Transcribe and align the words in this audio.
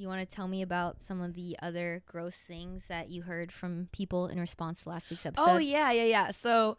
You 0.00 0.08
want 0.08 0.26
to 0.26 0.34
tell 0.34 0.48
me 0.48 0.62
about 0.62 1.02
some 1.02 1.20
of 1.20 1.34
the 1.34 1.58
other 1.60 2.02
gross 2.06 2.36
things 2.36 2.84
that 2.88 3.10
you 3.10 3.20
heard 3.20 3.52
from 3.52 3.90
people 3.92 4.28
in 4.28 4.40
response 4.40 4.82
to 4.82 4.88
last 4.88 5.10
week's 5.10 5.26
oh, 5.26 5.28
episode? 5.28 5.46
Oh 5.46 5.58
yeah, 5.58 5.92
yeah, 5.92 6.04
yeah. 6.04 6.30
So 6.30 6.78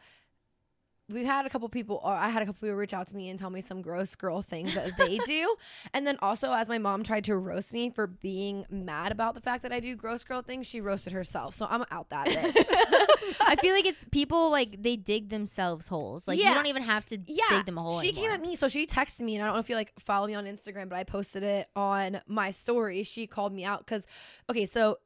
we've 1.12 1.26
had 1.26 1.46
a 1.46 1.50
couple 1.50 1.68
people 1.70 2.00
or 2.04 2.14
I 2.14 2.30
had 2.30 2.42
a 2.42 2.46
couple 2.46 2.68
people 2.68 2.76
reach 2.76 2.94
out 2.94 3.08
to 3.08 3.16
me 3.16 3.30
and 3.30 3.40
tell 3.40 3.50
me 3.50 3.62
some 3.62 3.82
gross 3.82 4.16
girl 4.16 4.42
things 4.42 4.76
that 4.76 4.98
they 4.98 5.18
do. 5.26 5.56
And 5.94 6.06
then 6.06 6.18
also 6.22 6.52
as 6.52 6.70
my 6.70 6.78
mom 6.78 7.04
tried 7.04 7.24
to 7.26 7.38
roast 7.38 7.74
me 7.74 7.90
for 7.90 8.08
being 8.08 8.66
mad 8.70 9.12
about 9.12 9.34
the 9.34 9.42
fact 9.42 9.64
that 9.64 9.72
I 9.72 9.80
do 9.80 9.96
gross 9.96 10.24
girl 10.24 10.42
things, 10.42 10.68
she 10.68 10.82
roasted 10.82 11.14
herself. 11.14 11.56
So 11.56 11.68
I'm 11.70 11.86
out 11.92 12.10
that 12.10 12.28
bitch. 12.28 12.56
I 13.42 13.56
feel 13.58 13.74
like 13.74 13.86
it's 13.86 14.04
people 14.12 14.50
like 14.50 14.82
they 14.82 14.96
dig 14.96 15.30
themselves 15.30 15.88
holes. 15.88 16.28
Like 16.28 16.38
you 16.38 16.46
don't 16.46 16.68
even 16.68 16.84
have 16.84 17.06
to 17.06 17.20
yeah. 17.28 17.44
dig 17.50 17.66
them 17.66 17.78
a 17.78 17.82
hole. 17.82 18.02
She 18.02 18.12
came 18.12 18.32
at 18.32 18.42
me, 18.42 18.56
so 18.56 18.68
she 18.68 18.86
texted 18.86 19.22
me, 19.22 19.36
and 19.36 19.44
I 19.44 19.48
don't 19.48 19.56
know 19.56 19.60
if 19.60 19.70
you 19.70 19.76
like 19.76 19.94
follow 20.00 20.28
me 20.28 20.36
on 20.36 20.46
Instagram, 20.46 20.90
but 20.90 20.98
I 20.98 21.04
posted 21.04 21.44
it 21.44 21.68
on 21.76 22.22
my 22.28 22.52
story. 22.52 23.04
She 23.04 23.28
called 23.28 23.54
me 23.54 23.64
out 23.66 23.80
because, 23.80 24.06
okay, 24.50 24.66
so 24.66 24.98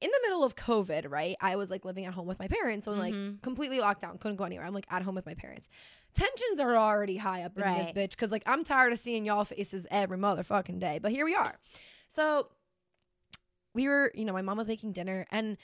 in 0.00 0.10
the 0.10 0.18
middle 0.22 0.44
of 0.44 0.54
COVID, 0.56 1.10
right? 1.10 1.36
I 1.40 1.56
was 1.56 1.70
like 1.70 1.84
living 1.84 2.04
at 2.06 2.14
home 2.14 2.26
with 2.26 2.38
my 2.38 2.48
parents, 2.48 2.84
so 2.84 2.92
I'm 2.92 2.98
like 2.98 3.14
Mhm. 3.14 3.42
completely 3.42 3.80
locked 3.80 4.00
down, 4.02 4.18
couldn't 4.18 4.36
go 4.36 4.44
anywhere. 4.44 4.66
I'm 4.66 4.74
like 4.74 4.86
at 4.90 5.02
home 5.02 5.14
with 5.14 5.26
my 5.26 5.34
parents. 5.34 5.68
Tensions 6.14 6.60
are 6.60 6.76
already 6.76 7.16
high 7.16 7.42
up 7.42 7.56
in 7.56 7.62
Right. 7.62 7.94
this 7.94 8.06
bitch 8.06 8.10
because 8.10 8.30
like 8.30 8.42
I'm 8.46 8.64
tired 8.64 8.92
of 8.92 8.98
seeing 8.98 9.24
y'all 9.24 9.44
faces 9.44 9.86
every 9.90 10.18
motherfucking 10.18 10.78
day. 10.80 10.98
But 11.00 11.12
here 11.12 11.24
we 11.24 11.34
are. 11.34 11.58
So 12.08 12.48
we 13.74 13.88
were, 13.88 14.12
you 14.14 14.24
know, 14.24 14.32
my 14.32 14.42
mom 14.42 14.56
was 14.58 14.68
making 14.68 14.92
dinner 14.92 15.26
and 15.30 15.56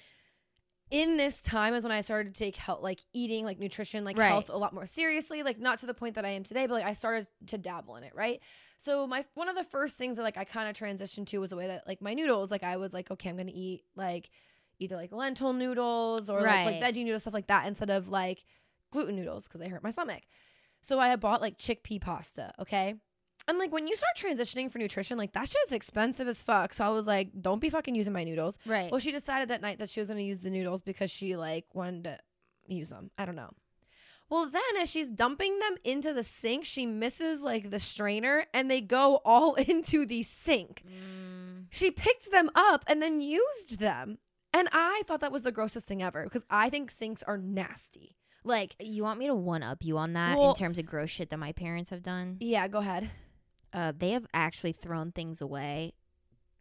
in 0.90 1.16
this 1.16 1.40
time 1.42 1.74
is 1.74 1.84
when 1.84 1.92
I 1.92 2.00
started 2.00 2.34
to 2.34 2.38
take 2.38 2.56
health, 2.56 2.82
like 2.82 3.00
eating, 3.12 3.44
like 3.44 3.58
nutrition, 3.58 4.04
like 4.04 4.16
Right. 4.16 4.28
health 4.28 4.50
a 4.50 4.56
lot 4.56 4.74
more 4.74 4.86
seriously. 4.86 5.42
Like 5.42 5.58
not 5.58 5.78
to 5.80 5.86
the 5.86 5.94
point 5.94 6.16
that 6.16 6.24
I 6.24 6.30
am 6.30 6.42
today, 6.44 6.66
but 6.66 6.74
like 6.74 6.84
I 6.84 6.94
started 6.94 7.28
to 7.46 7.58
dabble 7.58 7.96
in 7.96 8.04
it, 8.04 8.12
right? 8.14 8.40
So 8.76 9.06
my 9.06 9.24
one 9.34 9.48
of 9.48 9.54
the 9.56 9.64
first 9.64 9.96
things 9.96 10.16
that 10.16 10.22
like 10.22 10.36
I 10.36 10.44
kind 10.44 10.68
of 10.68 10.76
transitioned 10.76 11.26
to 11.28 11.38
was 11.38 11.50
the 11.50 11.56
way 11.56 11.68
that 11.68 11.86
like 11.86 12.02
my 12.02 12.14
noodles, 12.14 12.50
like 12.50 12.62
I 12.64 12.76
was 12.76 12.92
like, 12.92 13.10
okay, 13.10 13.30
I'm 13.30 13.36
gonna 13.36 13.52
eat 13.54 13.84
like 13.94 14.30
either 14.78 14.96
like 14.96 15.12
lentil 15.12 15.52
noodles 15.52 16.28
or 16.30 16.42
like, 16.64 16.80
like 16.80 16.94
veggie 16.94 17.04
noodles, 17.04 17.22
stuff 17.22 17.34
like 17.34 17.46
that, 17.48 17.66
instead 17.66 17.90
of 17.90 18.08
like 18.08 18.44
gluten 18.90 19.14
noodles 19.16 19.46
because 19.46 19.60
they 19.60 19.68
hurt 19.68 19.82
my 19.84 19.90
stomach. 19.90 20.22
So 20.82 20.98
I 20.98 21.08
had 21.08 21.20
bought 21.20 21.40
like 21.40 21.58
chickpea 21.58 22.00
pasta, 22.00 22.52
okay? 22.58 22.94
And 23.48 23.58
like 23.58 23.72
when 23.72 23.88
you 23.88 23.96
start 23.96 24.16
transitioning 24.16 24.70
for 24.70 24.78
nutrition, 24.78 25.18
like 25.18 25.32
that 25.32 25.48
shit's 25.48 25.72
expensive 25.72 26.28
as 26.28 26.42
fuck. 26.42 26.72
So 26.74 26.84
I 26.84 26.88
was 26.90 27.06
like, 27.06 27.30
don't 27.40 27.60
be 27.60 27.70
fucking 27.70 27.94
using 27.94 28.12
my 28.12 28.24
noodles. 28.24 28.58
Right. 28.66 28.90
Well, 28.90 29.00
she 29.00 29.10
decided 29.12 29.48
that 29.48 29.60
night 29.62 29.78
that 29.80 29.88
she 29.90 30.00
was 30.00 30.08
going 30.08 30.18
to 30.18 30.24
use 30.24 30.38
the 30.40 30.50
noodles 30.50 30.82
because 30.82 31.10
she 31.10 31.36
like 31.36 31.66
wanted 31.74 32.04
to 32.04 32.18
use 32.68 32.90
them. 32.90 33.10
I 33.18 33.24
don't 33.24 33.36
know. 33.36 33.50
Well, 34.28 34.48
then 34.48 34.62
as 34.80 34.88
she's 34.88 35.08
dumping 35.08 35.58
them 35.58 35.74
into 35.82 36.12
the 36.14 36.22
sink, 36.22 36.64
she 36.64 36.86
misses 36.86 37.42
like 37.42 37.70
the 37.70 37.80
strainer 37.80 38.44
and 38.54 38.70
they 38.70 38.80
go 38.80 39.20
all 39.24 39.54
into 39.68 40.06
the 40.06 40.22
sink. 40.22 40.82
Mm, 40.86 41.64
She 41.70 41.90
picked 41.90 42.30
them 42.30 42.48
up 42.54 42.84
and 42.86 43.02
then 43.02 43.20
used 43.20 43.80
them. 43.80 44.18
And 44.52 44.68
I 44.72 45.02
thought 45.06 45.20
that 45.20 45.32
was 45.32 45.42
the 45.42 45.50
grossest 45.52 45.86
thing 45.86 46.02
ever 46.02 46.22
because 46.24 46.44
I 46.50 46.70
think 46.70 46.90
sinks 46.92 47.22
are 47.24 47.38
nasty. 47.38 48.16
Like, 48.44 48.74
you 48.80 49.02
want 49.02 49.18
me 49.18 49.26
to 49.26 49.34
one 49.34 49.62
up 49.64 49.84
you 49.84 49.98
on 49.98 50.12
that 50.12 50.38
Well- 50.38 50.50
in 50.50 50.56
terms 50.56 50.78
of 50.78 50.86
gross 50.86 51.10
shit 51.10 51.30
that 51.30 51.38
my 51.38 51.50
parents 51.52 51.90
have 51.90 52.02
done? 52.02 52.36
yeah, 52.40 52.68
go 52.68 52.78
ahead. 52.78 53.10
Uh, 53.72 53.92
they 53.96 54.10
have 54.10 54.26
actually 54.34 54.72
thrown 54.72 55.12
things 55.12 55.40
away 55.40 55.92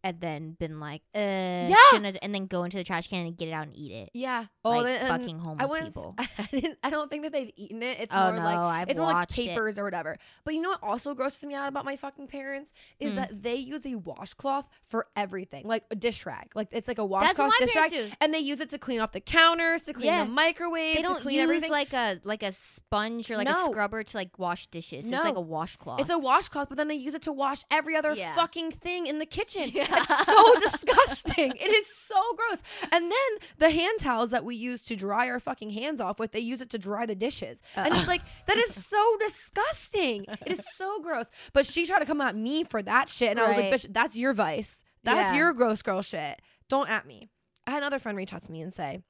and 0.03 0.19
then 0.21 0.51
been 0.59 0.79
like, 0.79 1.01
uh, 1.15 1.19
Yeah. 1.19 1.75
and 1.93 2.33
then 2.35 2.47
go 2.47 2.63
into 2.63 2.77
the 2.77 2.83
trash 2.83 3.07
can 3.07 3.25
and 3.25 3.37
get 3.37 3.47
it 3.47 3.51
out 3.51 3.67
and 3.67 3.75
eat 3.75 3.91
it. 3.91 4.09
Yeah. 4.13 4.45
like 4.63 4.85
then- 4.85 4.99
and 4.99 5.07
fucking 5.07 5.39
I 5.39 5.43
homeless 5.43 5.69
wouldn't. 5.69 5.87
people. 5.95 6.15
I, 6.19 6.47
didn't, 6.51 6.77
I 6.83 6.89
don't 6.89 7.09
think 7.09 7.23
that 7.23 7.31
they've 7.33 7.51
eaten 7.55 7.81
it. 7.83 7.99
It's 7.99 8.13
oh 8.15 8.27
more 8.31 8.35
no, 8.37 8.43
like 8.43 8.57
I've 8.57 8.89
it's 8.89 8.97
more 8.99 9.07
like 9.07 9.15
watched 9.15 9.39
it. 9.39 9.47
papers 9.49 9.77
or 9.79 9.83
whatever. 9.83 10.17
But 10.43 10.53
you 10.53 10.61
know 10.61 10.69
what 10.69 10.83
also 10.83 11.13
grosses 11.13 11.43
me 11.45 11.55
out 11.55 11.67
about 11.67 11.85
my 11.85 11.95
fucking 11.95 12.27
parents 12.27 12.71
is 12.99 13.11
Hmm. 13.11 13.15
that 13.17 13.43
they 13.43 13.55
use 13.55 13.85
a 13.85 13.95
washcloth 13.95 14.67
for 14.83 15.07
everything, 15.15 15.67
like 15.67 15.83
a 15.91 15.95
dish 15.95 16.25
rag. 16.25 16.51
Like 16.55 16.67
it's 16.71 16.87
like 16.87 16.97
a 16.99 17.05
washcloth 17.05 17.51
dish 17.59 17.75
rag, 17.75 17.91
do. 17.91 18.09
and 18.21 18.33
they 18.33 18.39
use 18.39 18.59
it 18.59 18.69
to 18.69 18.77
clean 18.77 18.99
off 18.99 19.11
the 19.11 19.21
counters, 19.21 19.83
to 19.83 19.93
clean 19.93 20.07
Yeah. 20.07 20.23
the 20.23 20.29
microwave, 20.29 20.95
They 20.95 21.01
to 21.01 21.07
don't 21.07 21.21
clean 21.21 21.35
use 21.35 21.43
everything. 21.43 21.71
like 21.71 21.93
a 21.93 22.19
like 22.23 22.43
a 22.43 22.53
sponge 22.53 23.29
or 23.31 23.37
like 23.37 23.47
No. 23.47 23.65
a 23.67 23.69
scrubber 23.69 24.03
to 24.03 24.17
like 24.17 24.37
wash 24.39 24.67
dishes. 24.67 25.05
No. 25.05 25.17
It's 25.17 25.25
like 25.25 25.35
a 25.35 25.41
washcloth. 25.41 25.99
it's 26.01 26.09
a 26.09 26.17
washcloth, 26.19 26.69
but 26.69 26.77
then 26.77 26.87
they 26.87 26.95
use 26.95 27.13
it 27.13 27.23
to 27.23 27.33
wash 27.33 27.63
every 27.71 27.95
other 27.95 28.13
Yeah. 28.13 28.33
fucking 28.35 28.71
thing 28.71 29.07
in 29.07 29.19
the 29.19 29.25
kitchen. 29.25 29.69
Yeah. 29.79 29.88
It's 29.91 30.25
so 30.25 30.59
disgusting. 30.71 31.51
It 31.55 31.71
is 31.71 31.87
so 31.87 32.15
gross. 32.35 32.61
And 32.91 33.11
then 33.11 33.29
the 33.57 33.69
hand 33.69 33.99
towels 33.99 34.29
that 34.31 34.43
we 34.45 34.55
use 34.55 34.81
to 34.83 34.95
dry 34.95 35.29
our 35.29 35.39
fucking 35.39 35.71
hands 35.71 35.99
off 36.01 36.19
with, 36.19 36.31
they 36.31 36.39
use 36.39 36.61
it 36.61 36.69
to 36.71 36.77
dry 36.77 37.05
the 37.05 37.15
dishes. 37.15 37.61
And 37.75 37.93
it's 37.93 38.07
like, 38.07 38.21
that 38.47 38.57
is 38.57 38.73
so 38.85 39.17
disgusting. 39.19 40.25
It 40.45 40.51
is 40.51 40.65
so 40.75 40.99
gross. 41.01 41.25
But 41.53 41.65
she 41.65 41.85
tried 41.85 41.99
to 41.99 42.05
come 42.05 42.21
at 42.21 42.35
me 42.35 42.63
for 42.63 42.81
that 42.83 43.09
shit. 43.09 43.31
And 43.31 43.39
I 43.39 43.47
was 43.49 43.57
like, 43.57 43.73
bitch, 43.73 43.93
that's 43.93 44.15
your 44.15 44.33
vice. 44.33 44.83
That's 45.03 45.33
Yeah. 45.33 45.39
your 45.39 45.53
gross 45.53 45.81
girl 45.81 46.01
shit. 46.01 46.41
Don't 46.69 46.89
at 46.89 47.05
me. 47.07 47.29
I 47.65 47.71
had 47.71 47.77
another 47.79 47.99
friend 47.99 48.17
reach 48.17 48.33
out 48.33 48.43
to 48.43 48.51
me 48.51 48.61
and 48.61 48.73
say 48.73 49.01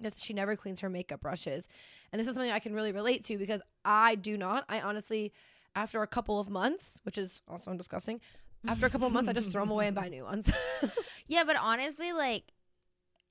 that 0.00 0.18
she 0.18 0.32
never 0.32 0.56
cleans 0.56 0.80
her 0.80 0.88
makeup 0.88 1.20
brushes. 1.20 1.68
And 2.12 2.18
this 2.20 2.26
is 2.26 2.34
something 2.34 2.50
I 2.50 2.58
can 2.58 2.74
really 2.74 2.92
relate 2.92 3.24
to 3.26 3.38
because 3.38 3.60
I 3.84 4.14
do 4.14 4.36
not. 4.36 4.64
I 4.68 4.80
honestly, 4.80 5.32
after 5.74 6.02
a 6.02 6.06
couple 6.06 6.40
of 6.40 6.48
months, 6.48 7.00
which 7.04 7.18
is 7.18 7.42
also 7.48 7.72
disgusting, 7.74 8.20
after 8.66 8.86
a 8.86 8.90
couple 8.90 9.06
of 9.06 9.12
months, 9.12 9.28
I 9.28 9.32
just 9.32 9.50
throw 9.50 9.62
them 9.62 9.70
away 9.70 9.86
and 9.86 9.96
buy 9.96 10.08
new 10.08 10.24
ones. 10.24 10.50
yeah, 11.26 11.44
but 11.44 11.56
honestly, 11.56 12.12
like 12.12 12.44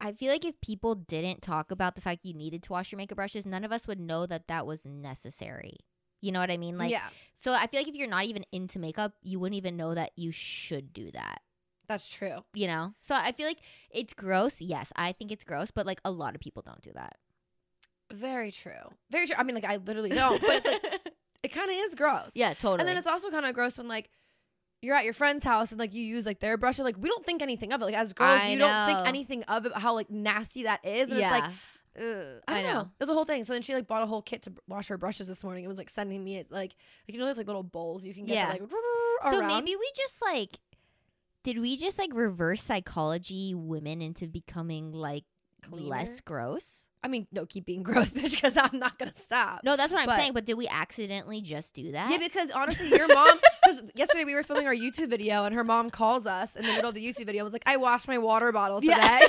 I 0.02 0.12
feel 0.12 0.32
like 0.32 0.46
if 0.46 0.60
people 0.62 0.96
didn't 0.96 1.42
talk 1.42 1.72
about 1.72 1.96
the 1.96 2.02
fact 2.02 2.26
you 2.26 2.34
needed 2.34 2.64
to 2.64 2.72
wash 2.72 2.92
your 2.92 2.98
makeup 2.98 3.18
brushes, 3.18 3.46
none 3.46 3.64
of 3.64 3.72
us 3.72 3.88
would 3.88 4.00
know 4.00 4.26
that 4.26 4.48
that 4.48 4.66
was 4.66 4.86
necessary. 4.86 5.78
You 6.22 6.32
know 6.32 6.40
what 6.40 6.52
I 6.52 6.58
mean? 6.58 6.78
Like, 6.78 6.92
yeah, 6.92 7.08
so 7.38 7.54
I 7.54 7.68
feel 7.68 7.80
like 7.80 7.88
if 7.88 7.96
you're 7.96 8.08
not 8.08 8.26
even 8.26 8.44
into 8.52 8.78
makeup, 8.80 9.14
you 9.24 9.40
wouldn't 9.40 9.58
even 9.58 9.78
know 9.78 9.94
that 9.96 10.12
you 10.18 10.32
should 10.32 10.92
do 10.94 11.12
that. 11.12 11.42
that's 11.88 12.10
true. 12.14 12.44
You 12.54 12.68
know? 12.68 12.94
So 13.02 13.16
I 13.16 13.32
feel 13.32 13.48
like 13.48 13.60
it's 13.90 14.14
gross. 14.14 14.62
Yes, 14.62 14.92
I 14.96 15.12
think 15.14 15.32
it's 15.32 15.44
gross, 15.44 15.72
but 15.72 15.86
like 15.86 16.02
a 16.06 16.12
lot 16.12 16.36
of 16.36 16.42
people 16.42 16.62
don't 16.62 16.82
do 16.82 16.92
that. 16.94 17.16
Very 18.12 18.52
true. 18.52 18.74
Very 19.10 19.28
true. 19.28 19.36
I 19.38 19.44
mean, 19.44 19.56
like, 19.56 19.66
I 19.66 19.78
literally 19.78 20.10
don't, 20.10 20.42
but 20.42 20.52
it's 20.52 20.66
like, 20.68 21.02
it 21.44 21.48
kind 21.50 21.70
of 21.70 21.78
is 21.78 21.96
gross. 21.96 22.32
yeah, 22.36 22.54
totally. 22.54 22.80
And 22.80 22.88
then 22.88 22.98
it's 22.98 23.08
also 23.08 23.30
kind 23.30 23.46
of 23.46 23.54
gross 23.54 23.78
when, 23.78 23.88
like, 23.88 24.10
you're 24.82 24.96
at 24.96 25.04
your 25.04 25.14
friend's 25.14 25.44
house 25.44 25.72
and 25.72 25.80
like 25.80 25.94
you 25.94 26.04
use 26.04 26.26
like 26.26 26.40
their 26.40 26.58
brush 26.58 26.80
and 26.80 26.86
like 26.86 26.96
we 26.98 27.10
don't 27.10 27.26
think 27.26 27.42
anything 27.42 27.74
of 27.74 27.82
it 27.82 27.86
like 27.86 27.96
as 27.96 28.14
girls 28.14 28.42
I 28.42 28.50
you 28.50 28.60
don't 28.60 28.86
think 28.86 29.08
anything 29.08 29.44
of 29.44 29.66
it 29.66 29.74
how 29.76 29.94
like 29.94 30.10
nasty 30.10 30.64
that 30.64 30.86
is 30.86 31.10
and 31.10 31.20
yeah. 31.20 31.36
it's 31.38 31.42
like 31.46 31.52
Ugh, 32.00 32.42
I 32.48 32.60
I 32.60 32.62
don't 32.62 32.72
know. 32.72 32.80
know. 32.84 32.90
There's 32.98 33.10
a 33.10 33.14
whole 33.14 33.26
thing. 33.26 33.44
So 33.44 33.52
then 33.52 33.62
she 33.62 33.74
like 33.74 33.88
bought 33.88 34.04
a 34.04 34.06
whole 34.06 34.22
kit 34.22 34.44
to 34.44 34.54
wash 34.70 34.88
her 34.88 34.98
brushes 34.98 35.28
this 35.28 35.44
morning. 35.44 35.66
It 35.66 35.68
was 35.68 35.78
like 35.78 35.90
sending 35.90 36.24
me 36.24 36.38
it 36.38 36.50
like 36.52 36.76
like 37.08 37.14
you 37.14 37.20
know 37.20 37.26
there's 37.26 37.38
like 37.40 37.48
little 37.48 37.64
bowls 37.64 38.06
you 38.06 38.14
can 38.14 38.24
get 38.26 38.36
Yeah. 38.36 38.52
that, 38.52 38.62
like 38.62 38.72
so 39.32 39.40
around. 39.40 39.48
maybe 39.48 39.76
we 39.76 39.92
just 39.98 40.22
like 40.22 40.60
did 41.44 41.60
we 41.60 41.76
just 41.76 41.98
like 42.00 42.12
reverse 42.14 42.62
psychology 42.64 43.54
women 43.56 44.02
into 44.02 44.28
becoming 44.28 44.92
like 44.94 45.26
less 45.72 46.22
gross? 46.22 46.86
I 47.04 47.08
mean 47.08 47.28
no 47.32 47.46
keep 47.46 47.66
being 47.66 47.84
gross 47.90 48.12
bitch 48.14 48.32
because 48.32 48.58
I'm 48.58 48.78
not 48.80 48.98
gonna 49.00 49.16
stop. 49.16 49.62
No, 49.64 49.78
that's 49.78 49.94
what 49.94 50.08
I'm 50.08 50.20
saying. 50.20 50.34
But 50.34 50.46
did 50.46 50.56
we 50.56 50.68
accidentally 50.68 51.42
just 51.42 51.74
do 51.74 51.92
that? 51.94 52.12
Yeah, 52.12 52.18
because 52.18 52.52
honestly, 52.52 52.90
your 52.90 53.08
mom. 53.08 53.40
Because 53.62 53.84
yesterday 53.94 54.24
we 54.24 54.34
were 54.34 54.42
filming 54.42 54.66
our 54.68 54.74
YouTube 54.74 55.10
video, 55.10 55.44
and 55.44 55.54
her 55.54 55.66
mom 55.66 55.90
calls 55.92 56.26
us 56.26 56.56
in 56.56 56.66
the 56.66 56.72
middle 56.72 56.90
of 56.90 56.96
the 56.96 57.06
YouTube 57.06 57.26
video. 57.26 57.42
and 57.42 57.48
Was 57.48 57.54
like, 57.54 57.62
"I 57.68 57.76
washed 57.78 58.08
my 58.08 58.18
water 58.18 58.52
bottle 58.54 58.80
today." 58.80 58.96
Yeah. 58.98 59.20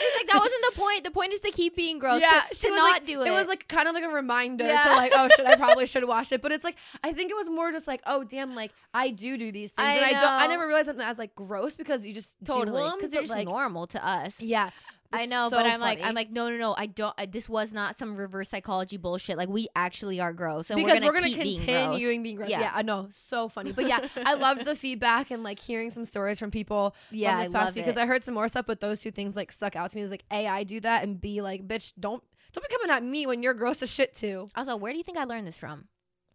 it's 0.00 0.16
like 0.16 0.30
that 0.32 0.40
wasn't 0.40 0.64
the 0.74 0.80
point. 0.80 1.04
The 1.04 1.10
point 1.10 1.32
is 1.32 1.40
to 1.40 1.50
keep 1.50 1.76
being 1.76 1.98
gross. 1.98 2.20
Yeah, 2.20 2.42
to, 2.48 2.54
she 2.54 2.68
to 2.68 2.74
not 2.74 2.92
like, 2.92 3.06
do 3.06 3.22
it. 3.22 3.28
It 3.28 3.32
was 3.32 3.46
like 3.46 3.68
kind 3.68 3.86
of 3.86 3.94
like 3.94 4.04
a 4.04 4.08
reminder 4.08 4.64
Yeah. 4.64 4.84
to 4.84 4.92
like, 4.94 5.12
oh 5.14 5.28
shit, 5.36 5.46
I 5.46 5.56
probably 5.56 5.86
should 5.86 6.06
wash 6.08 6.32
it. 6.32 6.42
But 6.42 6.52
it's 6.52 6.64
like 6.64 6.76
I 7.04 7.12
think 7.12 7.30
it 7.30 7.34
was 7.36 7.48
more 7.50 7.70
just 7.70 7.86
like, 7.86 8.02
oh 8.06 8.24
damn, 8.24 8.54
like 8.54 8.72
I 8.94 9.10
do 9.10 9.36
do 9.38 9.52
these 9.52 9.72
things, 9.72 9.86
I 9.86 9.92
and 9.94 10.04
I 10.04 10.12
don't. 10.20 10.32
I 10.32 10.44
know. 10.46 10.52
never 10.52 10.66
realized 10.66 10.88
them 10.88 11.00
as 11.00 11.18
like 11.18 11.34
gross 11.34 11.74
because 11.76 12.06
you 12.06 12.14
just 12.14 12.36
totally 12.44 12.82
because 12.96 13.10
because 13.10 13.28
they're 13.28 13.36
like, 13.36 13.46
normal 13.46 13.86
to 13.88 14.04
us. 14.04 14.40
yeah. 14.40 14.70
I 15.12 15.26
know, 15.26 15.48
so 15.48 15.56
but 15.56 15.66
I'm 15.66 15.80
like. 15.80 16.00
I'm 16.02 16.14
like, 16.14 16.30
no, 16.30 16.48
no, 16.48 16.56
no. 16.56 16.74
I 16.76 16.86
don't. 16.86 17.14
I, 17.18 17.26
this 17.26 17.48
was 17.48 17.72
not 17.72 17.96
some 17.96 18.16
reverse 18.16 18.48
psychology 18.48 18.96
bullshit. 18.96 19.36
Like 19.36 19.48
we 19.48 19.68
actually 19.76 20.20
are 20.20 20.32
gross, 20.32 20.70
and 20.70 20.76
because 20.76 21.00
we're 21.00 21.12
gonna, 21.12 21.26
keep 21.28 21.58
continue 21.58 22.08
being 22.08 22.22
gross. 22.22 22.22
being 22.22 22.36
gross. 22.36 22.50
Yeah. 22.50 22.60
Yeah. 22.60 22.70
I 22.74 22.82
know, 22.82 23.08
so 23.12 23.48
funny. 23.48 23.72
But 23.72 23.88
yeah, 23.88 24.06
I 24.24 24.34
loved 24.46 24.64
the 24.64 24.74
feedback 24.74 25.30
and 25.30 25.42
like 25.42 25.58
hearing 25.58 25.90
some 25.90 26.04
stories 26.04 26.38
from 26.38 26.50
people 26.50 26.94
Yeah, 27.10 27.40
this 27.40 27.50
I 27.50 27.52
past 27.52 27.74
week 27.74 27.84
because. 27.84 27.98
I 27.98 28.06
heard 28.06 28.24
some 28.24 28.34
more 28.34 28.48
stuff. 28.48 28.66
But 28.66 28.80
those 28.80 29.00
two 29.00 29.10
things 29.10 29.36
like 29.36 29.52
stuck 29.52 29.76
out 29.76 29.90
to 29.90 29.96
me. 29.96 30.02
It 30.02 30.04
was 30.04 30.10
like, 30.10 30.24
a, 30.30 30.46
I 30.46 30.64
do 30.64 30.80
that, 30.80 31.02
and 31.02 31.20
b, 31.20 31.40
like, 31.42 31.66
bitch, 31.66 31.92
don't 31.98 32.22
don't 32.52 32.68
be 32.68 32.74
coming 32.74 32.90
at 32.90 33.02
me 33.02 33.26
when 33.26 33.42
you're 33.42 33.54
gross 33.54 33.82
as 33.82 33.90
shit 33.90 34.14
too. 34.14 34.48
Also, 34.54 34.76
where 34.76 34.92
do 34.92 34.98
you 34.98 35.04
think 35.04 35.18
I 35.18 35.24
learned 35.24 35.46
this 35.46 35.56
from? 35.56 35.88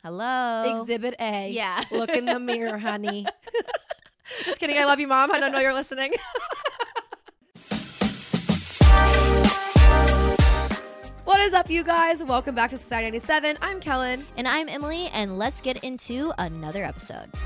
Hello. 0.04 0.82
Exhibit 0.82 1.16
A. 1.20 1.52
Yeah. 1.52 1.84
Look 1.92 2.10
in 2.10 2.26
the 2.26 2.40
mirror, 2.40 2.78
honey. 2.78 3.26
Just 4.46 4.60
kidding. 4.60 4.78
I 4.78 4.86
love 4.86 5.00
you, 5.00 5.08
mom. 5.08 5.32
I 5.32 5.40
don't 5.40 5.52
know 5.52 5.60
you're 5.60 5.74
listening. 5.74 6.14
is 11.48 11.54
up, 11.54 11.70
you 11.70 11.82
guys? 11.82 12.22
Welcome 12.22 12.56
back 12.56 12.72
to 12.72 12.78
Society 12.78 13.06
97. 13.06 13.58
I'm 13.62 13.80
Kellen. 13.80 14.26
And 14.36 14.46
I'm 14.46 14.68
Emily, 14.68 15.08
and 15.14 15.38
let's 15.38 15.62
get 15.62 15.82
into 15.82 16.34
another 16.38 16.84
episode. 16.84 17.30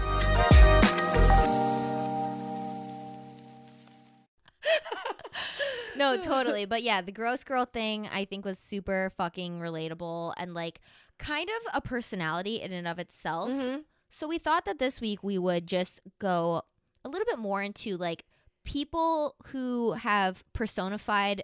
no, 5.95 6.17
totally. 6.17 6.65
But 6.65 6.81
yeah, 6.81 7.03
the 7.03 7.11
gross 7.11 7.43
girl 7.43 7.65
thing 7.65 8.09
I 8.11 8.25
think 8.25 8.43
was 8.43 8.57
super 8.57 9.11
fucking 9.17 9.59
relatable 9.59 10.33
and 10.35 10.55
like 10.55 10.81
kind 11.19 11.47
of 11.47 11.75
a 11.75 11.81
personality 11.81 12.55
in 12.55 12.73
and 12.73 12.87
of 12.87 12.97
itself. 12.97 13.51
Mhm. 13.51 13.83
So 14.09 14.27
we 14.27 14.39
thought 14.39 14.65
that 14.65 14.79
this 14.79 14.99
week 14.99 15.23
we 15.23 15.37
would 15.37 15.67
just 15.67 15.99
go 16.17 16.63
a 17.05 17.09
little 17.09 17.27
bit 17.27 17.37
more 17.37 17.61
into 17.61 17.97
like 17.97 18.25
people 18.65 19.35
who 19.49 19.91
have 19.91 20.43
personified, 20.53 21.43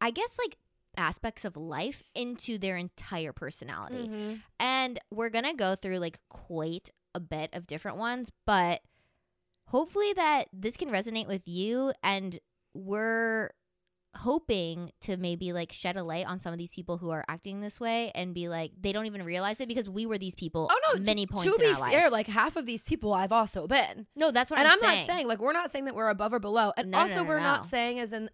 I 0.00 0.12
guess, 0.12 0.38
like 0.38 0.58
aspects 0.96 1.44
of 1.44 1.56
life 1.56 2.02
into 2.14 2.58
their 2.58 2.76
entire 2.76 3.32
personality. 3.32 4.08
Mhm. 4.08 4.42
And 4.60 5.00
we're 5.10 5.30
going 5.30 5.44
to 5.44 5.54
go 5.54 5.74
through 5.74 5.98
like 5.98 6.18
quite 6.28 6.90
a 7.14 7.20
bit 7.20 7.50
of 7.52 7.66
different 7.66 7.96
ones, 7.98 8.30
but 8.46 8.82
hopefully 9.66 10.12
that 10.14 10.48
this 10.52 10.76
can 10.76 10.88
resonate 10.90 11.26
with 11.26 11.42
you 11.46 11.92
and 12.02 12.38
we're 12.74 13.50
hoping 14.14 14.90
to 15.02 15.18
maybe 15.18 15.52
like 15.52 15.70
shed 15.72 15.94
a 15.96 16.02
light 16.02 16.24
on 16.26 16.40
some 16.40 16.50
of 16.50 16.58
these 16.58 16.72
people 16.72 16.96
who 16.96 17.10
are 17.10 17.22
acting 17.28 17.60
this 17.60 17.78
way 17.78 18.10
and 18.14 18.32
be 18.32 18.48
like 18.48 18.72
they 18.80 18.90
don't 18.90 19.04
even 19.04 19.22
realize 19.22 19.60
it 19.60 19.68
because 19.68 19.90
we 19.90 20.06
were 20.06 20.16
these 20.16 20.34
people 20.34 20.70
Oh 20.72 20.94
no! 20.94 21.00
many 21.04 21.26
to, 21.26 21.32
points 21.34 21.50
to 21.54 21.62
in 21.62 21.74
be 21.74 21.78
our 21.82 21.90
fair, 21.90 22.02
life. 22.04 22.12
like 22.12 22.26
half 22.26 22.56
of 22.56 22.64
these 22.64 22.82
people 22.82 23.12
I've 23.12 23.32
also 23.32 23.66
been, 23.66 24.06
no 24.16 24.30
that's 24.30 24.50
what 24.50 24.58
and 24.58 24.68
I'm, 24.68 24.74
I'm, 24.74 24.80
saying. 24.80 25.06
not 25.06 25.12
saying 25.14 25.26
like 25.28 25.38
we're 25.40 25.52
not 25.52 25.70
saying 25.70 25.84
that 25.84 25.94
we're 25.94 26.08
above 26.08 26.32
or 26.32 26.38
below, 26.38 26.72
and 26.78 26.92
No, 26.92 27.00
also 27.00 27.16
no, 27.16 27.24
we're 27.24 27.36
no. 27.40 27.42
not 27.44 27.66
saying 27.66 27.98
as 27.98 28.12
in 28.14 28.30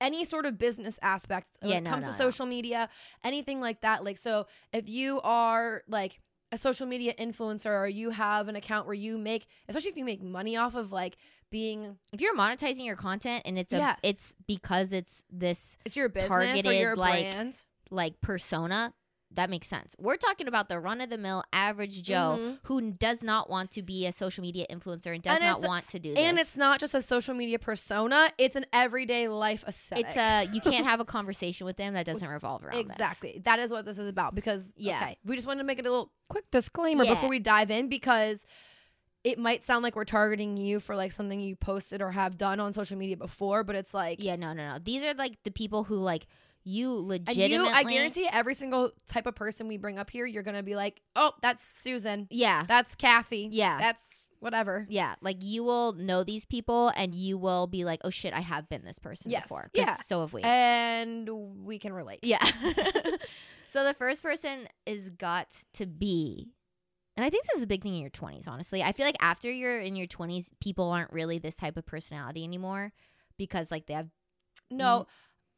any 0.00 0.24
sort 0.24 0.46
of 0.46 0.58
business 0.58 0.98
aspect 1.02 1.48
when 1.60 1.70
Yeah, 1.70 1.78
it 1.78 1.80
no, 1.82 1.90
comes 1.90 2.04
no, 2.06 2.12
to 2.12 2.18
no. 2.18 2.24
social 2.24 2.46
media, 2.46 2.88
anything 3.24 3.60
like 3.60 3.80
that. 3.82 4.04
Like, 4.04 4.18
so 4.18 4.46
if 4.72 4.88
you 4.88 5.20
are 5.22 5.82
like 5.88 6.20
a 6.52 6.56
social 6.58 6.86
media 6.86 7.12
influencer 7.18 7.66
or 7.66 7.86
you 7.88 8.10
have 8.10 8.48
an 8.48 8.56
account 8.56 8.86
where 8.86 8.94
you 8.94 9.18
make, 9.18 9.46
especially 9.68 9.90
if 9.90 9.96
you 9.96 10.04
make 10.04 10.22
money 10.22 10.56
off 10.56 10.74
of 10.74 10.92
like 10.92 11.16
being, 11.50 11.96
if 12.12 12.20
you're 12.20 12.34
monetizing 12.36 12.84
your 12.86 12.96
content 12.96 13.42
and 13.44 13.58
it's 13.58 13.72
a 13.72 13.78
Yeah. 13.78 13.96
it's 14.02 14.34
because 14.46 14.92
it's 14.92 15.22
this 15.30 15.76
it's 15.84 15.96
your 15.96 16.08
business 16.08 16.30
or 16.30 16.44
Targeted, 16.44 16.80
your 16.80 16.96
like, 16.96 17.30
brand. 17.32 17.62
like 17.90 18.20
persona 18.20 18.92
that 19.30 19.50
makes 19.50 19.68
sense 19.68 19.94
we're 19.98 20.16
talking 20.16 20.48
about 20.48 20.68
the 20.68 20.78
run 20.80 21.00
of 21.00 21.10
the 21.10 21.18
mill 21.18 21.44
average 21.52 22.02
joe 22.02 22.36
Mhm. 22.38 22.58
who 22.64 22.90
does 22.92 23.22
not 23.22 23.50
want 23.50 23.70
to 23.72 23.82
be 23.82 24.06
a 24.06 24.12
social 24.12 24.42
media 24.42 24.64
influencer 24.70 25.12
and 25.14 25.22
does 25.22 25.36
And 25.36 25.44
not 25.44 25.60
want 25.62 25.86
to 25.88 25.98
do 25.98 26.14
this. 26.14 26.18
And 26.24 26.38
it's 26.38 26.56
not 26.56 26.80
just 26.80 26.94
a 26.94 27.02
social 27.02 27.34
media 27.34 27.58
persona; 27.58 28.30
it's 28.38 28.56
an 28.56 28.64
everyday 28.72 29.28
life 29.28 29.64
aesthetic. 29.68 30.06
it's 30.06 30.16
a 30.16 30.44
you 30.54 30.60
can't 30.60 30.86
have 30.92 31.00
a 31.00 31.04
conversation 31.04 31.66
with 31.66 31.76
them 31.76 31.94
that 31.94 32.06
doesn't 32.06 32.26
revolve 32.26 32.64
around 32.64 32.76
this. 32.88 32.92
Exactly. 32.92 33.40
That 33.44 33.58
is 33.58 33.70
what 33.70 33.84
this 33.84 33.98
is 33.98 34.08
about 34.08 34.34
because 34.34 34.72
Yeah. 34.76 34.96
okay, 34.96 35.18
we 35.24 35.36
just 35.36 35.46
wanted 35.46 35.58
to 35.60 35.64
make 35.66 35.78
it 35.78 35.86
a 35.86 35.90
little 35.90 36.10
quick 36.28 36.50
disclaimer 36.50 37.04
Yeah. 37.04 37.14
before 37.14 37.28
we 37.28 37.38
dive 37.38 37.70
in 37.70 37.88
because 37.88 38.44
it 39.24 39.38
might 39.38 39.64
sound 39.64 39.82
like 39.82 39.94
we're 39.96 40.04
targeting 40.04 40.56
you 40.56 40.80
for 40.80 40.96
like 40.96 41.12
something 41.12 41.40
you 41.40 41.54
posted 41.56 42.00
or 42.00 42.12
have 42.12 42.38
done 42.38 42.60
on 42.60 42.72
social 42.72 42.96
media 42.96 43.16
before, 43.16 43.62
but 43.64 43.76
it's 43.76 43.92
like 43.92 44.22
yeah 44.22 44.36
no 44.36 44.52
no 44.52 44.72
no 44.72 44.78
these 44.82 45.02
are 45.04 45.14
like 45.14 45.42
the 45.44 45.50
people 45.50 45.84
who 45.84 45.96
like 45.96 46.26
you 46.68 46.98
and 46.98 47.08
legitimately 47.08 47.48
you 47.54 47.64
I 47.66 47.82
guarantee 47.84 48.28
every 48.30 48.54
single 48.54 48.90
type 49.06 49.26
of 49.26 49.34
person 49.34 49.68
we 49.68 49.76
bring 49.78 49.98
up 49.98 50.10
here, 50.10 50.26
you're 50.26 50.42
gonna 50.42 50.62
be 50.62 50.76
like, 50.76 51.00
Oh, 51.16 51.32
that's 51.42 51.64
Susan. 51.82 52.26
yeah 52.30 52.64
That's 52.68 52.94
Kathy. 52.94 53.48
Yeah. 53.50 53.78
That's 53.78 54.22
whatever. 54.40 54.86
Yeah, 54.88 55.14
like 55.20 55.38
you 55.40 55.64
will 55.64 55.94
know 55.94 56.22
these 56.22 56.44
people 56.44 56.92
and 56.94 57.12
you 57.14 57.36
will 57.38 57.66
be 57.66 57.84
like, 57.84 58.00
"Oh 58.04 58.10
shit, 58.10 58.32
I 58.32 58.40
have 58.40 58.68
been 58.68 58.84
this 58.84 58.98
person 59.00 59.32
Yes, 59.32 59.42
before." 59.42 59.68
yeah. 59.74 59.96
so 60.06 60.20
have 60.20 60.32
we. 60.32 60.42
And 60.42 61.28
we 61.64 61.78
can 61.80 61.92
relate. 61.92 62.20
yeah. 62.22 62.44
so 63.70 63.84
the 63.84 63.94
first 63.98 64.22
person 64.22 64.68
is 64.86 65.08
got 65.10 65.48
to 65.74 65.86
be 65.86 66.52
and 67.16 67.24
I 67.24 67.30
think 67.30 67.46
this 67.46 67.56
is 67.56 67.64
a 67.64 67.66
big 67.66 67.82
thing 67.82 67.96
in 67.96 68.00
your 68.00 68.10
20s, 68.10 68.46
honestly. 68.46 68.80
I 68.80 68.92
feel 68.92 69.04
like 69.04 69.16
after 69.18 69.50
you're 69.50 69.80
in 69.80 69.96
your 69.96 70.06
20s, 70.06 70.46
people 70.60 70.88
aren't 70.92 71.12
really 71.12 71.40
this 71.40 71.56
type 71.56 71.76
of 71.76 71.84
personality 71.84 72.44
anymore 72.44 72.92
because 73.36 73.72
like 73.72 73.86
they 73.86 73.94
have 73.94 74.06
No, 74.70 75.08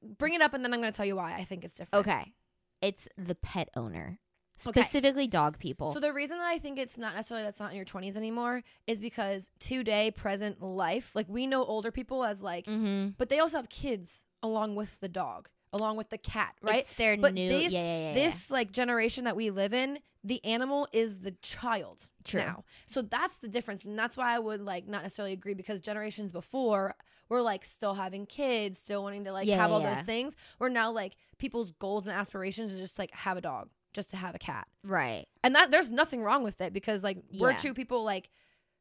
bring 0.02 0.34
it 0.34 0.42
up 0.42 0.54
and 0.54 0.64
then 0.64 0.72
I'm 0.72 0.80
gonna 0.80 0.92
tell 0.92 1.06
you 1.06 1.16
why 1.16 1.34
I 1.34 1.44
think 1.44 1.64
it's 1.64 1.74
different. 1.74 2.06
okay. 2.06 2.32
It's 2.80 3.08
the 3.18 3.34
pet 3.34 3.68
owner. 3.76 4.18
Okay. 4.66 4.82
Specifically 4.82 5.26
dog 5.26 5.58
people. 5.58 5.92
So 5.92 6.00
the 6.00 6.12
reason 6.12 6.38
that 6.38 6.46
I 6.46 6.58
think 6.58 6.78
it's 6.78 6.98
not 6.98 7.14
necessarily 7.14 7.44
that's 7.44 7.60
not 7.60 7.70
in 7.70 7.76
your 7.76 7.86
20s 7.86 8.16
anymore 8.16 8.62
is 8.86 9.00
because 9.00 9.48
today 9.58 10.10
present 10.10 10.60
life, 10.62 11.12
like 11.14 11.26
we 11.28 11.46
know 11.46 11.64
older 11.64 11.90
people 11.90 12.24
as 12.24 12.42
like 12.42 12.66
mm-hmm. 12.66 13.10
but 13.16 13.30
they 13.30 13.38
also 13.38 13.56
have 13.56 13.68
kids 13.70 14.22
along 14.42 14.74
with 14.74 15.00
the 15.00 15.08
dog, 15.08 15.48
along 15.72 15.96
with 15.96 16.10
the 16.10 16.18
cat, 16.18 16.54
right? 16.62 16.80
It's 16.80 16.92
their 16.94 17.16
But 17.16 17.34
new 17.34 17.48
this- 17.48 17.72
yeah, 17.72 17.80
yeah, 17.80 17.86
yeah, 17.86 18.08
yeah. 18.08 18.14
this 18.14 18.50
like 18.50 18.70
generation 18.70 19.24
that 19.24 19.36
we 19.36 19.50
live 19.50 19.72
in, 19.72 19.98
the 20.22 20.44
animal 20.44 20.88
is 20.92 21.20
the 21.20 21.32
child 21.42 22.08
True. 22.24 22.40
now. 22.40 22.64
So 22.86 23.00
that's 23.00 23.38
the 23.38 23.48
difference. 23.48 23.84
And 23.84 23.98
that's 23.98 24.16
why 24.16 24.34
I 24.34 24.38
would 24.38 24.60
like 24.60 24.86
not 24.86 25.02
necessarily 25.02 25.32
agree 25.32 25.54
because 25.54 25.80
generations 25.80 26.32
before 26.32 26.94
were 27.30 27.40
like 27.40 27.64
still 27.64 27.94
having 27.94 28.26
kids, 28.26 28.78
still 28.78 29.02
wanting 29.02 29.24
to 29.24 29.32
like 29.32 29.46
Yeah, 29.46 29.56
have 29.56 29.70
all 29.70 29.80
yeah. 29.80 29.94
those 29.94 30.04
things. 30.04 30.36
We're 30.58 30.68
now 30.68 30.90
like 30.92 31.14
people's 31.38 31.70
goals 31.70 32.06
and 32.06 32.14
aspirations 32.14 32.72
is 32.72 32.78
just 32.78 32.98
like 32.98 33.10
have 33.12 33.38
a 33.38 33.40
dog, 33.40 33.70
just 33.94 34.10
to 34.10 34.16
have 34.16 34.34
a 34.34 34.38
cat. 34.38 34.66
right. 34.84 35.24
And 35.42 35.54
that 35.54 35.70
there's 35.70 35.90
nothing 35.90 36.22
wrong 36.22 36.42
with 36.42 36.60
it 36.60 36.72
because 36.74 37.02
like 37.02 37.16
we're 37.38 37.52
Yeah. 37.52 37.58
two 37.58 37.72
people 37.72 38.04
like 38.04 38.28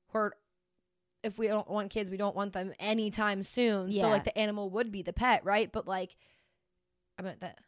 who 0.10 0.18
are 0.20 0.34
if 1.22 1.38
we 1.38 1.48
don't 1.48 1.70
want 1.70 1.90
kids, 1.90 2.10
we 2.10 2.16
don't 2.18 2.36
want 2.36 2.54
them 2.54 2.74
anytime 2.80 3.44
soon. 3.44 3.92
So 3.92 4.08
like 4.10 4.24
the 4.24 4.38
animal 4.38 4.70
would 4.72 4.92
be 4.92 5.02
the 5.02 5.14
pet, 5.14 5.44
right? 5.46 5.72
But 5.72 5.86
like 5.88 6.16
I 7.18 7.22
meant 7.22 7.42
that 7.42 7.60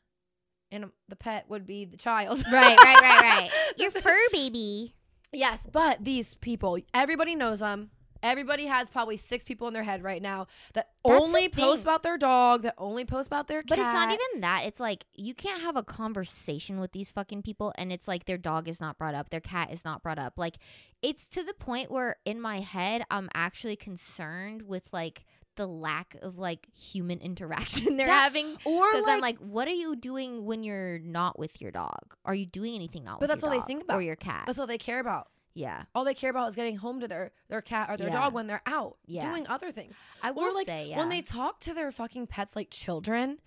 and 0.71 0.85
the 1.09 1.17
pet 1.17 1.49
would 1.49 1.67
be 1.67 1.83
the 1.85 1.97
child. 1.97 2.41
Right, 2.51 2.77
right, 2.77 3.01
right, 3.01 3.21
right. 3.21 3.49
Your 3.77 3.91
fur 3.91 4.17
baby. 4.31 4.95
Yes, 5.33 5.67
but 5.71 6.03
these 6.03 6.33
people, 6.35 6.77
everybody 6.93 7.35
knows 7.35 7.59
them. 7.59 7.91
Everybody 8.23 8.65
has 8.67 8.89
probably 8.89 9.17
six 9.17 9.43
people 9.43 9.67
in 9.67 9.73
their 9.73 9.83
head 9.83 10.03
right 10.03 10.21
now 10.21 10.47
that 10.73 10.89
That's 11.05 11.21
only 11.23 11.49
post 11.49 11.83
about 11.83 12.03
their 12.03 12.17
dog, 12.17 12.63
that 12.63 12.75
only 12.77 13.05
post 13.05 13.27
about 13.27 13.47
their 13.47 13.61
cat. 13.63 13.69
But 13.69 13.79
it's 13.79 13.93
not 13.93 14.09
even 14.13 14.41
that. 14.41 14.63
It's 14.65 14.79
like 14.79 15.05
you 15.15 15.33
can't 15.33 15.61
have 15.61 15.75
a 15.75 15.83
conversation 15.83 16.79
with 16.79 16.91
these 16.91 17.11
fucking 17.11 17.41
people 17.43 17.73
and 17.77 17.91
it's 17.91 18.07
like 18.07 18.25
their 18.25 18.37
dog 18.37 18.67
is 18.67 18.79
not 18.79 18.97
brought 18.97 19.15
up, 19.15 19.29
their 19.29 19.39
cat 19.39 19.71
is 19.71 19.83
not 19.85 20.03
brought 20.03 20.19
up. 20.19 20.33
Like 20.37 20.57
it's 21.01 21.25
to 21.29 21.43
the 21.43 21.53
point 21.53 21.89
where 21.91 22.17
in 22.25 22.39
my 22.39 22.59
head 22.59 23.03
I'm 23.09 23.29
actually 23.33 23.75
concerned 23.75 24.63
with 24.63 24.87
like 24.91 25.25
the 25.57 25.67
lack 25.67 26.15
of 26.21 26.37
like 26.37 26.67
human 26.73 27.19
interaction 27.29 27.97
they're 27.97 28.07
Yeah, 28.07 28.21
having. 28.21 28.57
or 28.65 28.91
Because 28.91 29.05
like, 29.05 29.15
I'm 29.15 29.21
like, 29.21 29.37
what 29.39 29.67
are 29.67 29.71
you 29.73 29.95
doing 29.95 30.45
when 30.45 30.63
you're 30.63 30.99
not 30.99 31.37
with 31.37 31.59
your 31.61 31.71
dog? 31.71 32.15
Are 32.23 32.35
you 32.35 32.45
doing 32.45 32.75
anything 32.75 33.03
not 33.03 33.15
But 33.19 33.21
with 33.21 33.29
that's 33.29 33.41
your 33.43 33.51
all 33.53 33.59
they 33.59 33.65
think 33.65 33.81
Or 33.81 33.95
about. 33.95 33.99
your 34.05 34.15
cat. 34.15 34.43
that's 34.45 34.59
all 34.59 34.67
they 34.67 34.77
care 34.77 34.99
about. 34.99 35.27
Yeah. 35.53 35.83
All 35.93 36.03
they 36.05 36.13
care 36.13 36.29
about 36.29 36.49
is 36.49 36.55
getting 36.55 36.77
home 36.77 36.99
to 37.01 37.07
their 37.07 37.31
their 37.49 37.61
cat 37.61 37.89
or 37.89 37.97
their 37.97 38.07
Yeah. 38.07 38.13
dog 38.21 38.33
when 38.33 38.47
they're 38.47 38.61
out 38.65 38.97
Yeah. 39.05 39.29
doing 39.29 39.47
other 39.47 39.71
things. 39.71 39.95
I 40.21 40.31
will 40.31 40.43
or 40.43 40.51
like 40.53 40.67
say, 40.67 40.89
yeah. 40.89 40.97
when 40.97 41.09
they 41.09 41.21
talk 41.21 41.59
to 41.61 41.73
their 41.73 41.91
fucking 41.91 42.27
pets 42.27 42.55
like 42.55 42.69
children. 42.69 43.39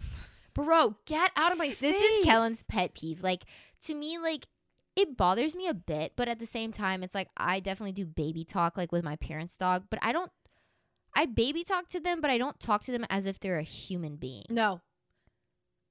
Bro, 0.55 0.97
get 1.05 1.33
out 1.37 1.51
of 1.51 1.59
my 1.59 1.71
face. 1.71 1.81
This 1.81 2.01
is 2.03 2.25
Kellen's 2.25 2.65
pet 2.67 2.95
peeve. 2.95 3.23
Like 3.23 3.45
to 3.83 3.95
me, 3.95 4.19
like 4.19 4.47
it 4.97 5.17
bothers 5.17 5.57
me 5.57 5.67
a 5.67 5.75
bit, 5.75 6.13
but 6.15 6.29
at 6.29 6.39
the 6.39 6.47
same 6.47 6.71
time, 6.71 7.03
it's 7.03 7.15
like 7.15 7.29
I 7.37 7.59
definitely 7.61 7.93
do 7.93 8.07
baby 8.07 8.45
talk 8.45 8.77
like 8.77 8.93
with 8.93 9.03
my 9.03 9.17
parents' 9.17 9.57
dog, 9.57 9.87
but 9.91 9.99
I 10.03 10.13
don't. 10.13 10.31
I 11.17 11.27
baby 11.27 11.65
talk 11.65 11.89
to 11.91 12.01
them, 12.01 12.21
but 12.21 12.31
I 12.31 12.39
don't 12.39 12.59
talk 12.61 12.83
to 12.85 12.93
them 12.93 13.05
as 13.09 13.25
if 13.25 13.39
they're 13.41 13.59
a 13.59 13.63
human 13.63 14.17
being. 14.17 14.45
No. 14.51 14.81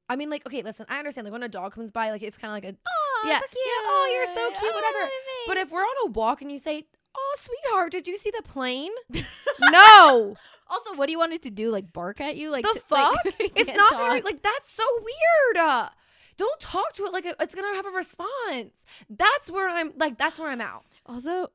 I 0.10 0.16
mean, 0.16 0.30
like, 0.30 0.46
okay, 0.46 0.62
listen, 0.62 0.86
I 0.90 1.00
understand. 1.00 1.26
Like, 1.26 1.32
when 1.32 1.44
a 1.44 1.50
dog 1.50 1.74
comes 1.74 1.92
by, 1.92 2.12
like, 2.12 2.22
it's 2.22 2.38
kind 2.38 2.52
of 2.52 2.56
like 2.56 2.74
a. 2.74 2.78
Oh, 2.88 3.28
Yeah, 3.28 3.40
so 3.40 3.46
yeah, 3.52 3.62
oh, 3.66 4.12
you're 4.14 4.34
so 4.34 4.60
cute, 4.60 4.72
Oh, 4.74 4.76
whatever. 4.76 5.10
But 5.48 5.58
if 5.58 5.72
we're 5.72 5.82
on 5.82 6.08
a 6.08 6.12
walk 6.12 6.42
and 6.42 6.52
you 6.52 6.58
say, 6.58 6.86
"Oh, 7.16 7.36
sweetheart, 7.38 7.92
did 7.92 8.08
you 8.08 8.18
see 8.18 8.32
the 8.32 8.44
plane?" 8.44 8.92
no, 9.60 10.36
also, 10.68 10.94
what 10.96 11.06
do 11.08 11.12
you 11.12 11.20
want 11.20 11.34
it 11.34 11.42
to 11.44 11.50
do? 11.52 11.70
Like 11.70 11.94
bark 11.94 12.20
at 12.22 12.36
you? 12.36 12.50
Like 12.50 12.64
The 12.66 12.80
fuck? 12.80 13.16
like, 13.26 13.52
it's 13.56 13.74
not 13.74 13.92
talk? 13.92 14.00
gonna 14.00 14.22
like 14.24 14.42
that's 14.42 14.72
so 14.72 14.84
weird. 14.98 15.58
Uh, 15.58 15.90
don't 16.38 16.60
talk 16.60 16.94
to 16.94 17.04
it 17.06 17.14
like 17.14 17.26
it's 17.26 17.56
gonna 17.56 17.76
have 17.76 17.86
a 17.86 17.92
response. 17.92 18.86
That's 19.10 19.52
where 19.52 19.70
I'm 19.70 19.94
like. 19.98 20.18
That's 20.18 20.40
where 20.40 20.50
I'm 20.50 20.62
out. 20.62 20.86
Also, 21.06 21.52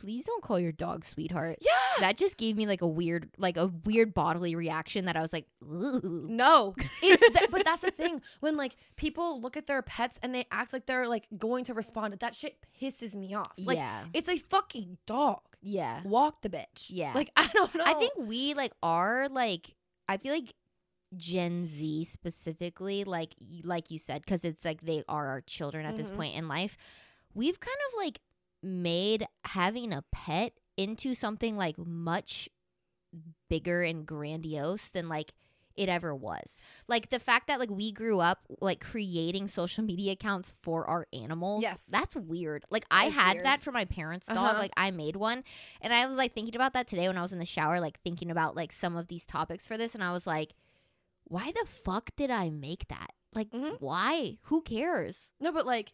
please 0.00 0.24
don't 0.26 0.42
call 0.42 0.60
your 0.60 0.72
dog 0.72 1.04
sweetheart. 1.04 1.56
Yeah. 1.60 1.70
That 2.00 2.16
just 2.18 2.36
gave 2.36 2.56
me 2.56 2.66
like 2.66 2.82
a 2.82 2.86
weird, 2.86 3.30
like 3.38 3.56
a 3.56 3.66
weird 3.84 4.12
bodily 4.12 4.54
reaction 4.54 5.06
that 5.06 5.16
I 5.16 5.22
was 5.22 5.32
like, 5.32 5.46
Ooh. 5.64 6.26
No, 6.28 6.74
it's 7.02 7.22
that, 7.40 7.48
but 7.50 7.64
that's 7.64 7.80
the 7.80 7.90
thing 7.90 8.20
when 8.40 8.56
like 8.56 8.76
people 8.96 9.40
look 9.40 9.56
at 9.56 9.66
their 9.66 9.80
pets 9.82 10.18
and 10.22 10.34
they 10.34 10.46
act 10.50 10.72
like 10.72 10.86
they're 10.86 11.08
like 11.08 11.26
going 11.38 11.64
to 11.64 11.74
respond. 11.74 12.14
That 12.20 12.34
shit 12.34 12.56
pisses 12.80 13.14
me 13.16 13.34
off. 13.34 13.52
Like 13.58 13.78
yeah, 13.78 14.04
it's 14.12 14.28
a 14.28 14.36
fucking 14.38 14.98
dog. 15.06 15.40
yeah. 15.62 16.02
Walk 16.04 16.42
the 16.42 16.50
bitch. 16.50 16.88
Yeah. 16.90 17.12
Like 17.14 17.30
I 17.36 17.48
don't 17.54 17.74
know. 17.74 17.84
I 17.86 17.94
think 17.94 18.12
we 18.16 18.52
like 18.54 18.72
are 18.82 19.28
like 19.30 19.74
I 20.08 20.18
feel 20.18 20.34
like 20.34 20.52
Gen 21.16 21.64
Z 21.66 22.04
specifically, 22.04 23.04
like 23.04 23.34
like 23.64 23.90
you 23.90 23.98
said, 23.98 24.22
because 24.22 24.44
it's 24.44 24.64
like 24.64 24.82
they 24.82 25.02
are 25.08 25.28
our 25.28 25.40
children 25.40 25.86
at 25.86 25.96
this 25.96 26.10
Mhm. 26.10 26.16
point 26.16 26.36
in 26.36 26.48
life. 26.48 26.76
We've 27.32 27.58
kind 27.60 27.76
of 27.90 28.04
like 28.04 28.20
made 28.62 29.26
having 29.44 29.92
a 29.92 30.04
pet 30.12 30.52
into 30.76 31.14
something 31.14 31.56
like 31.56 31.78
much 31.78 32.48
bigger 33.48 33.82
and 33.82 34.04
grandiose 34.06 34.88
than 34.88 35.08
like 35.08 35.32
it 35.74 35.88
ever 35.90 36.14
was. 36.14 36.58
Like 36.88 37.10
the 37.10 37.18
fact 37.18 37.48
that 37.48 37.60
like 37.60 37.70
we 37.70 37.92
grew 37.92 38.18
up 38.18 38.40
like 38.62 38.80
creating 38.80 39.48
social 39.48 39.84
media 39.84 40.12
accounts 40.12 40.54
for 40.62 40.86
our 40.88 41.06
animals. 41.12 41.62
Yes. 41.62 41.84
That's 41.90 42.16
weird. 42.16 42.64
Like 42.70 42.86
I 42.90 43.04
had 43.10 43.34
weird. 43.34 43.46
that 43.46 43.62
for 43.62 43.72
my 43.72 43.84
parents' 43.84 44.26
dog. 44.26 44.38
Uh-huh. 44.38 44.58
Like 44.58 44.72
I 44.76 44.90
made 44.90 45.16
one. 45.16 45.44
And 45.82 45.92
I 45.92 46.06
was 46.06 46.16
like 46.16 46.34
thinking 46.34 46.56
about 46.56 46.72
that 46.72 46.88
today 46.88 47.08
when 47.08 47.18
I 47.18 47.22
was 47.22 47.32
in 47.34 47.38
the 47.38 47.44
shower, 47.44 47.78
like 47.78 48.00
thinking 48.02 48.30
about 48.30 48.56
like 48.56 48.72
some 48.72 48.96
of 48.96 49.08
these 49.08 49.26
topics 49.26 49.66
for 49.66 49.76
this, 49.76 49.94
and 49.94 50.02
I 50.02 50.12
was 50.12 50.26
like, 50.26 50.52
why 51.24 51.52
the 51.52 51.66
fuck 51.68 52.10
did 52.16 52.30
I 52.30 52.48
make 52.50 52.88
that? 52.88 53.10
Like, 53.34 53.50
Mhm. 53.50 53.78
why? 53.80 54.38
Who 54.44 54.62
cares? 54.62 55.32
no, 55.40 55.52
but 55.52 55.66
like 55.66 55.92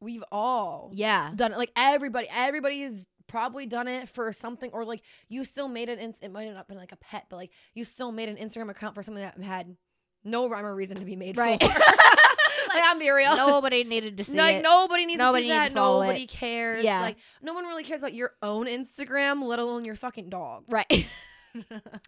we've 0.00 0.24
all 0.32 0.90
Yeah. 0.94 1.30
done 1.34 1.52
it. 1.52 1.58
Like 1.58 1.72
everybody, 1.76 2.28
everybody 2.30 2.82
has 2.82 3.06
probably 3.26 3.66
done 3.66 3.88
it 3.88 4.08
for 4.08 4.32
something, 4.32 4.70
or 4.72 4.84
like 4.84 5.02
you 5.28 5.44
still 5.44 5.68
made 5.68 5.88
it. 5.88 5.98
It 6.22 6.30
might 6.30 6.44
have 6.46 6.54
not 6.54 6.68
been 6.68 6.78
like 6.78 6.92
a 6.92 6.96
pet, 6.96 7.26
but 7.28 7.36
like 7.36 7.50
you 7.74 7.84
still 7.84 8.12
made 8.12 8.28
an 8.28 8.36
Instagram 8.36 8.70
account 8.70 8.94
for 8.94 9.02
something 9.02 9.22
that 9.22 9.38
had 9.42 9.76
no 10.24 10.48
rhyme 10.48 10.64
or 10.64 10.74
reason 10.74 10.96
to 10.98 11.04
be 11.04 11.16
made 11.16 11.36
Right. 11.36 11.60
for. 11.60 11.68
like, 11.68 12.82
I'm 12.84 12.98
be 12.98 13.10
real. 13.10 13.36
Nobody 13.36 13.84
needed 13.84 14.16
to 14.18 14.24
see 14.24 14.36
like 14.36 14.56
it. 14.56 14.62
nobody 14.62 15.06
needs 15.06 15.18
Nobody 15.18 15.44
to 15.44 15.48
see 15.48 15.52
that. 15.54 15.68
to 15.68 15.74
Nobody 15.74 16.22
it. 16.22 16.28
cares. 16.28 16.84
Yeah. 16.84 17.00
Like 17.02 17.16
no 17.42 17.52
one 17.54 17.64
really 17.66 17.84
cares 17.84 18.00
about 18.00 18.14
your 18.14 18.32
own 18.42 18.66
Instagram, 18.66 19.42
let 19.42 19.58
alone 19.58 19.84
your 19.84 19.94
fucking 19.94 20.28
dog. 20.30 20.64
Right. 20.68 21.06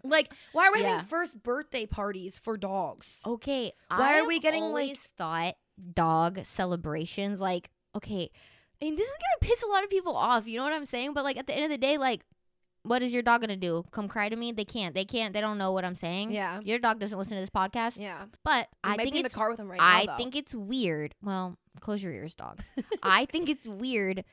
Like, 0.03 0.31
why 0.53 0.67
are 0.67 0.71
we 0.71 0.81
Yeah. 0.81 0.91
having 0.97 1.07
first 1.07 1.41
birthday 1.43 1.85
parties 1.85 2.39
for 2.39 2.57
dogs? 2.57 3.19
okay. 3.25 3.73
Why 3.89 4.13
are 4.19 4.21
I've 4.21 4.27
we 4.27 4.39
getting, 4.39 4.63
like- 4.65 4.95
thought 5.17 5.55
dog 5.93 6.45
celebrations 6.45 7.39
like 7.39 7.69
okay. 7.95 8.29
I 8.81 8.85
mean, 8.85 8.95
this 8.95 9.07
is 9.07 9.13
gonna 9.17 9.49
piss 9.51 9.61
a 9.63 9.67
lot 9.67 9.83
of 9.83 9.89
people 9.89 10.15
off. 10.15 10.47
You 10.47 10.57
know 10.57 10.63
what 10.63 10.73
I'm 10.73 10.85
saying? 10.85 11.13
But 11.13 11.23
like 11.23 11.37
at 11.37 11.47
the 11.47 11.53
end 11.53 11.65
of 11.65 11.69
the 11.71 11.77
day, 11.77 11.97
like, 11.97 12.21
what 12.83 13.03
is 13.03 13.13
your 13.13 13.21
dog 13.21 13.41
gonna 13.41 13.55
do? 13.55 13.83
Come 13.91 14.07
cry 14.07 14.27
to 14.29 14.35
me? 14.35 14.51
They 14.51 14.65
can't. 14.65 14.95
They 14.95 15.05
can't. 15.05 15.33
They 15.33 15.41
don't 15.41 15.57
know 15.59 15.71
what 15.71 15.85
I'm 15.85 15.93
saying. 15.95 16.31
Yeah. 16.31 16.59
Your 16.63 16.79
dog 16.79 16.99
doesn't 16.99 17.17
listen 17.17 17.35
to 17.37 17.41
this 17.41 17.49
podcast. 17.51 17.97
Yeah. 17.97 18.25
But 18.43 18.67
I 18.83 18.93
I 18.93 18.97
might 18.97 19.03
think 19.03 19.13
be 19.13 19.17
in 19.19 19.23
the 19.23 19.27
it's 19.27 19.35
car 19.35 19.51
with 19.51 19.59
him 19.59 19.69
right 19.69 19.79
I 19.79 20.05
now. 20.05 20.13
though. 20.13 20.17
think 20.17 20.35
it's 20.35 20.55
weird. 20.55 21.13
Well, 21.21 21.57
close 21.79 22.01
your 22.01 22.11
ears, 22.11 22.33
dogs. 22.33 22.71
I 23.03 23.25
think 23.25 23.49
it's 23.49 23.67
weird 23.67 24.23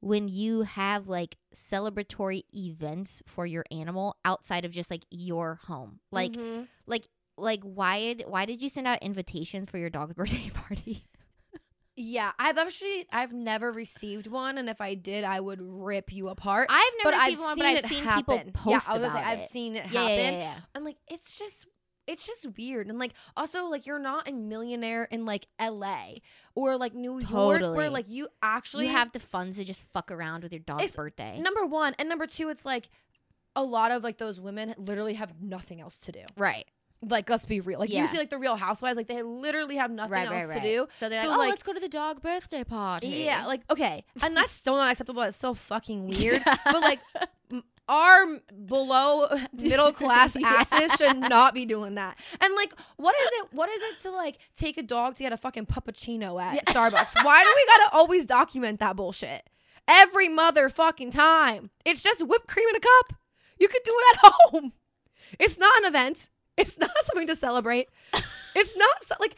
when 0.00 0.26
you 0.28 0.62
have 0.62 1.06
like 1.06 1.36
celebratory 1.54 2.42
events 2.52 3.22
for 3.26 3.46
your 3.46 3.64
animal 3.70 4.16
outside 4.24 4.64
of 4.64 4.72
just 4.72 4.90
like 4.90 5.04
your 5.10 5.60
home. 5.66 6.00
Like 6.10 6.32
Mhm. 6.32 6.66
like 6.86 7.06
like 7.38 7.60
why 7.62 8.14
did 8.14 8.24
why 8.26 8.44
did 8.46 8.60
you 8.62 8.68
send 8.68 8.86
out 8.88 9.00
invitations 9.02 9.70
for 9.70 9.78
your 9.78 9.90
dog's 9.90 10.14
birthday 10.20 10.50
party? 10.50 11.06
Yeah, 11.96 12.32
I've 12.38 12.56
actually 12.58 13.06
I've 13.12 13.32
never 13.32 13.70
received 13.70 14.26
one, 14.26 14.56
and 14.58 14.68
if 14.70 14.80
I 14.80 14.94
did, 14.94 15.24
I 15.24 15.40
would 15.40 15.60
rip 15.60 16.12
you 16.12 16.28
apart. 16.28 16.68
I've 16.70 16.92
never 17.04 17.16
but 17.16 17.20
I've 17.22 17.38
one, 17.38 17.56
seen 17.56 17.64
but 17.64 17.66
I've 17.66 17.84
it 17.84 17.88
seen 17.88 18.04
happen. 18.04 18.38
people 18.52 18.52
yeah, 18.70 18.78
post 18.78 18.88
I 18.88 18.92
was 18.98 19.08
gonna 19.08 19.20
about 19.20 19.24
say 19.24 19.30
I've 19.44 19.50
seen 19.50 19.76
it 19.76 19.86
Yeah, 19.90 20.00
happen. 20.00 20.16
yeah, 20.16 20.30
yeah, 20.30 20.38
yeah. 20.38 20.54
I'm 20.74 20.84
like, 20.84 20.96
it's 21.08 21.36
just 21.38 21.66
it's 22.06 22.26
just 22.26 22.48
weird. 22.56 22.88
And 22.88 22.98
like 22.98 23.12
also 23.36 23.66
like 23.66 23.86
you're 23.86 23.98
not 23.98 24.28
a 24.28 24.32
millionaire 24.32 25.04
in 25.04 25.24
like 25.26 25.46
LA 25.60 26.14
or 26.54 26.76
like 26.76 26.94
New 26.94 27.18
York 27.20 27.60
Totally. 27.60 27.76
where 27.76 27.90
like 27.90 28.08
you 28.08 28.28
actually 28.42 28.86
you 28.86 28.92
have 28.92 29.12
the 29.12 29.20
funds 29.20 29.56
to 29.58 29.64
just 29.64 29.84
fuck 29.92 30.10
around 30.10 30.42
with 30.42 30.52
your 30.52 30.60
dog's 30.60 30.96
birthday. 30.96 31.38
number 31.38 31.64
one 31.66 31.94
and 31.98 32.08
number 32.08 32.26
two, 32.26 32.48
it's 32.48 32.64
like 32.64 32.88
a 33.54 33.62
lot 33.62 33.90
of 33.90 34.02
like 34.02 34.16
those 34.16 34.40
women 34.40 34.74
literally 34.78 35.14
have 35.14 35.34
nothing 35.42 35.80
else 35.80 35.98
to 35.98 36.12
do. 36.12 36.22
right. 36.38 36.64
Like 37.04 37.28
let's 37.28 37.46
be 37.46 37.60
real. 37.60 37.80
Like 37.80 37.90
you 37.90 38.06
see 38.06 38.16
like 38.18 38.30
the 38.30 38.38
real 38.38 38.54
housewives, 38.56 38.96
like 38.96 39.08
they 39.08 39.22
literally 39.22 39.76
have 39.76 39.90
nothing 39.90 40.12
Right, 40.12 40.26
else 40.26 40.32
right, 40.32 40.48
right. 40.48 40.62
to 40.62 40.68
do. 40.68 40.86
So 40.90 41.08
they're 41.08 41.22
So, 41.22 41.30
like, 41.30 41.36
oh, 41.36 41.40
like- 41.40 41.50
let's 41.50 41.62
go 41.64 41.72
to 41.72 41.80
the 41.80 41.88
dog 41.88 42.22
birthday 42.22 42.62
party. 42.64 43.08
Yeah, 43.08 43.46
like 43.46 43.62
okay, 43.70 44.04
and 44.22 44.36
that's 44.36 44.52
still 44.52 44.76
not 44.76 44.90
acceptable. 44.90 45.22
It's 45.22 45.36
so 45.36 45.52
fucking 45.52 46.06
weird. 46.08 46.42
but 46.44 46.80
like, 46.80 47.00
our 47.88 48.26
below 48.66 49.28
middle 49.52 49.92
class 49.92 50.36
Yeah. 50.38 50.64
asses 50.70 50.92
should 50.96 51.16
not 51.16 51.54
be 51.54 51.66
doing 51.66 51.96
that. 51.96 52.18
And 52.40 52.54
like, 52.54 52.72
what 52.96 53.14
is 53.16 53.28
it? 53.40 53.48
What 53.52 53.68
is 53.68 53.82
it 53.82 54.00
to 54.02 54.10
like 54.12 54.38
take 54.56 54.78
a 54.78 54.82
dog 54.82 55.16
to 55.16 55.22
get 55.24 55.32
a 55.32 55.36
fucking 55.36 55.66
puppuccino 55.66 56.40
at 56.40 56.64
Starbucks? 56.66 57.24
Why 57.24 57.42
do 57.42 57.52
we 57.56 57.66
gotta 57.66 57.96
always 57.96 58.24
document 58.26 58.78
that 58.80 58.94
bullshit 58.96 59.50
every 59.88 60.28
motherfucking 60.28 61.10
time? 61.10 61.70
It's 61.84 62.02
just 62.02 62.26
whipped 62.26 62.46
cream 62.46 62.68
in 62.68 62.76
a 62.76 62.80
cup. 62.80 63.14
You 63.58 63.66
could 63.68 63.82
do 63.84 63.92
it 63.94 64.18
at 64.24 64.32
home. 64.32 64.72
It's 65.38 65.58
not 65.58 65.76
an 65.78 65.84
event. 65.88 66.28
It's 66.62 66.78
not 66.78 66.90
something 67.04 67.26
to 67.26 67.36
celebrate. 67.36 67.88
It's 68.54 68.76
not 68.76 69.04
so, 69.04 69.14
like 69.20 69.34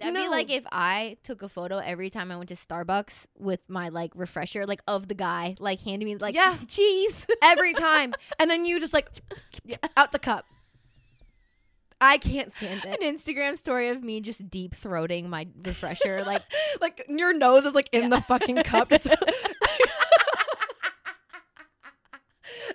That'd 0.00 0.14
be 0.14 0.28
like 0.28 0.50
if 0.50 0.64
I 0.70 1.16
took 1.22 1.40
a 1.42 1.48
photo 1.48 1.78
every 1.78 2.10
time 2.10 2.30
I 2.30 2.36
went 2.36 2.48
to 2.50 2.54
Starbucks 2.54 3.26
with 3.38 3.60
my 3.68 3.88
like 3.88 4.12
refresher, 4.14 4.66
like 4.66 4.80
of 4.86 5.08
the 5.08 5.14
guy, 5.14 5.56
like 5.58 5.80
handing 5.80 6.06
me 6.06 6.16
like 6.16 6.34
Yeah. 6.34 6.56
cheese. 6.68 7.26
every 7.42 7.72
time, 7.72 8.12
and 8.38 8.50
then 8.50 8.64
you 8.66 8.78
just 8.80 8.92
like 8.92 9.08
out 9.96 10.12
the 10.12 10.18
cup. 10.18 10.44
I 11.98 12.18
can't 12.18 12.52
stand 12.52 12.84
An. 12.84 12.96
Instagram 13.00 13.56
story 13.56 13.88
of 13.88 14.02
me 14.04 14.20
just 14.20 14.50
deep 14.50 14.74
throating 14.76 15.28
my 15.30 15.46
refresher, 15.64 16.24
like 16.26 16.42
Like 16.80 17.06
your 17.08 17.32
nose 17.32 17.64
is 17.64 17.74
like 17.74 17.88
in 17.92 18.10
the 18.10 18.20
fucking 18.20 18.56
cup. 18.64 18.90
Just- 18.90 19.06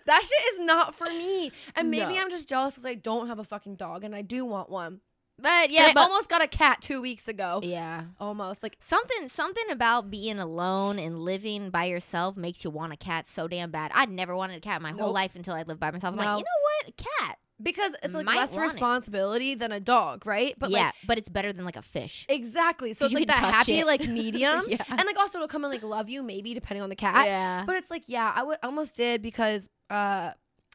that 0.06 0.22
shit 0.24 0.54
is 0.54 0.66
not 0.66 0.96
for 0.96 1.06
me. 1.08 1.52
And 1.76 1.90
maybe 1.92 2.14
No. 2.14 2.22
I'm 2.22 2.30
just 2.30 2.48
jealous 2.50 2.76
because 2.76 2.86
I 2.86 2.96
don't 2.96 3.28
have 3.28 3.40
a 3.40 3.44
fucking 3.44 3.76
dog 3.76 4.04
and 4.04 4.16
I 4.16 4.22
do 4.22 4.46
want 4.46 4.70
one. 4.70 5.02
But 5.40 5.72
Yeah, 5.72 5.86
I 5.88 5.94
but 5.94 6.02
almost 6.02 6.30
got 6.30 6.44
a 6.44 6.48
cat 6.48 6.82
two 6.82 7.02
weeks 7.02 7.28
ago. 7.28 7.62
yeah. 7.64 8.04
Almost 8.20 8.62
like 8.62 8.78
Something 8.80 9.28
something 9.28 9.70
about 9.72 10.12
being 10.12 10.38
alone 10.38 11.00
and 11.00 11.18
living 11.20 11.72
by 11.72 11.86
yourself 11.86 12.38
makes 12.38 12.64
you 12.64 12.70
want 12.70 12.94
a 12.94 12.98
cat 12.98 13.26
so 13.28 13.48
damn 13.48 13.72
bad. 13.72 13.92
I'd 13.96 14.10
never 14.12 14.36
wanted 14.36 14.58
a 14.58 14.62
cat 14.62 14.82
my 14.82 14.92
whole 14.92 15.12
life 15.12 15.36
until 15.36 15.56
I 15.56 15.64
lived 15.64 15.80
by 15.80 15.90
myself. 15.92 16.14
I'm 16.14 16.18
No. 16.20 16.24
like, 16.36 16.38
you 16.40 16.44
know 16.44 16.84
what? 16.84 16.90
A 16.90 17.26
cat. 17.26 17.38
Because 17.64 17.94
it's 18.04 18.14
like 18.14 18.26
Might 18.26 18.36
less 18.38 18.56
want 18.56 18.70
it. 18.70 18.74
responsibility 18.74 19.56
than 19.56 19.72
a 19.72 19.80
dog, 19.80 20.26
right? 20.26 20.54
But 20.58 20.70
yeah, 20.72 20.86
like 20.86 20.94
but 21.06 21.18
it's 21.18 21.30
better 21.30 21.52
than 21.54 21.66
like 21.66 21.76
a 21.78 21.82
fish. 21.82 22.26
exactly. 22.30 22.94
So 22.94 23.06
it's 23.06 23.12
you 23.14 23.20
like 23.20 23.28
can 23.28 23.36
that 23.38 23.42
touch 23.46 23.54
happy 23.56 23.80
it. 23.80 23.86
like 23.86 24.02
medium. 24.08 24.64
Yeah. 24.68 24.84
And 24.90 25.04
like 25.06 25.18
also 25.18 25.38
it'll 25.40 25.48
come 25.48 25.64
and 25.64 25.72
like 25.74 25.84
love 25.84 26.10
you 26.10 26.24
maybe 26.24 26.54
depending 26.54 26.82
on 26.84 26.90
the 26.90 26.96
cat. 26.96 27.26
yeah. 27.26 27.64
But 27.66 27.76
it's 27.78 27.90
like, 27.92 28.04
yeah, 28.08 28.32
I 28.36 28.40
w- 28.40 28.58
almost 28.64 28.96
did 28.96 29.22
because 29.22 29.70
uh 29.90 30.32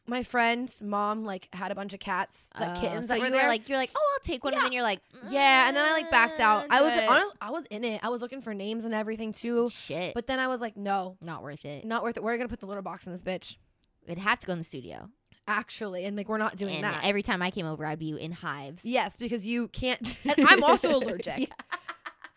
my 0.09 0.23
friend's 0.23 0.81
mom 0.81 1.25
like 1.25 1.49
had 1.51 1.69
a 1.69 1.75
bunch 1.75 1.93
of 1.93 1.99
cats, 1.99 2.49
like 2.57 2.77
Oh, 2.77 2.79
kittens 2.79 3.07
so 3.07 3.07
that 3.09 3.17
you 3.17 3.23
were 3.25 3.29
were 3.29 3.35
there. 3.35 3.47
like, 3.49 3.67
you're 3.67 3.77
like, 3.77 3.89
oh, 3.93 4.13
I'll 4.13 4.23
take 4.23 4.41
one, 4.41 4.53
Yeah. 4.53 4.59
and 4.59 4.65
then 4.67 4.71
you're 4.71 4.81
like, 4.83 5.01
yeah, 5.29 5.67
and 5.67 5.75
then 5.75 5.83
I 5.85 5.91
like 5.91 6.09
backed 6.09 6.39
out. 6.39 6.65
I 6.69 6.81
was 6.81 6.93
"Mm, 6.93 7.09
honest, 7.09 7.35
I 7.41 7.49
was 7.51 7.63
in 7.69 7.83
it. 7.83 7.99
I 8.01 8.07
was 8.07 8.21
looking 8.21 8.39
for 8.39 8.53
names 8.53 8.85
and 8.85 8.93
everything 8.93 9.33
too. 9.33 9.69
shit, 9.69 10.13
But 10.13 10.27
then 10.27 10.39
I 10.39 10.47
was 10.47 10.61
like, 10.61 10.77
no, 10.77 11.17
not 11.21 11.43
worth 11.43 11.65
it. 11.65 11.83
not 11.83 12.03
worth 12.03 12.15
it. 12.15 12.23
We're 12.23 12.37
gonna 12.37 12.47
put 12.47 12.61
the 12.61 12.67
litter 12.67 12.81
box 12.81 13.05
in 13.05 13.11
this 13.11 13.21
bitch. 13.21 13.57
It'd 14.05 14.17
have 14.17 14.39
to 14.39 14.47
go 14.47 14.53
in 14.53 14.59
the 14.59 14.63
studio. 14.63 15.09
Actually, 15.47 16.05
and 16.05 16.17
like 16.17 16.27
we're 16.27 16.37
not 16.37 16.57
doing 16.57 16.75
and 16.75 16.83
that. 16.83 17.05
every 17.05 17.23
time 17.23 17.41
I 17.41 17.51
came 17.51 17.65
over, 17.65 17.85
I'd 17.85 17.99
be 17.99 18.09
in 18.09 18.33
hives. 18.33 18.83
yes, 18.85 19.15
because 19.15 19.45
you 19.45 19.69
can't. 19.69 20.19
And 20.25 20.47
I'm 20.47 20.63
also 20.63 20.97
allergic. 20.97 21.49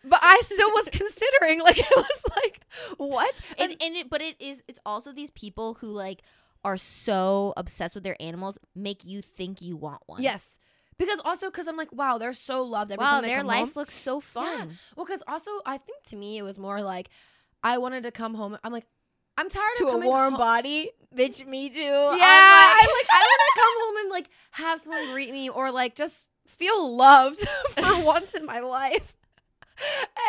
But 0.03 0.19
I 0.23 0.41
still 0.45 0.69
was 0.71 0.87
considering. 0.91 1.61
Like 1.61 1.77
it 1.79 1.85
was 1.95 2.25
like, 2.37 2.61
what? 2.97 3.35
and, 3.57 3.71
and 3.81 3.95
it, 3.95 4.09
but 4.09 4.21
it 4.21 4.35
is 4.39 4.63
it's 4.67 4.79
also 4.85 5.11
these 5.11 5.29
people 5.31 5.75
who 5.75 5.87
like 5.91 6.21
are 6.63 6.77
so 6.77 7.53
obsessed 7.57 7.95
with 7.95 8.03
their 8.03 8.15
animals 8.19 8.57
make 8.75 9.03
you 9.05 9.21
think 9.21 9.61
you 9.61 9.75
want 9.75 10.01
one. 10.05 10.21
yes, 10.21 10.57
because 10.97 11.19
also 11.25 11.47
because 11.51 11.67
I'm 11.67 11.77
like, 11.77 11.91
wow, 11.91 12.17
they're 12.17 12.33
so 12.33 12.63
loved 12.63 12.91
every 12.91 13.03
Wow, 13.03 13.21
they 13.21 13.27
their 13.27 13.43
life 13.43 13.59
home. 13.59 13.71
looks 13.75 13.93
so 13.93 14.19
fun. 14.19 14.77
Well, 14.95 15.05
because 15.05 15.21
also 15.27 15.51
I 15.65 15.77
think 15.77 16.03
to 16.05 16.15
me 16.15 16.37
it 16.37 16.43
was 16.43 16.57
more 16.57 16.81
like 16.81 17.09
I 17.63 17.77
wanted 17.77 18.03
to 18.03 18.11
come 18.11 18.33
home. 18.35 18.57
I'm 18.63 18.71
like, 18.71 18.85
I'm 19.37 19.49
tired 19.49 19.71
To 19.77 19.87
of 19.87 19.95
a 19.95 19.97
warm 20.05 20.33
home. 20.33 20.39
body, 20.39 20.91
bitch. 21.15 21.45
Me 21.47 21.69
too. 21.69 21.79
Yeah, 21.79 21.85
I'm 21.85 22.15
I'm 22.15 22.77
like- 22.77 22.87
like, 22.87 23.07
I 23.11 23.19
want 23.19 23.41
to 23.55 23.59
come 23.59 23.73
home 23.79 23.95
and 23.97 24.09
like 24.11 24.29
have 24.51 24.81
someone 24.81 25.11
greet 25.11 25.31
me 25.31 25.49
or 25.49 25.71
like 25.71 25.95
just 25.95 26.27
feel 26.47 26.95
loved 26.95 27.39
for 27.71 27.99
once 28.03 28.33
in 28.35 28.45
my 28.45 28.59
life. 28.59 29.15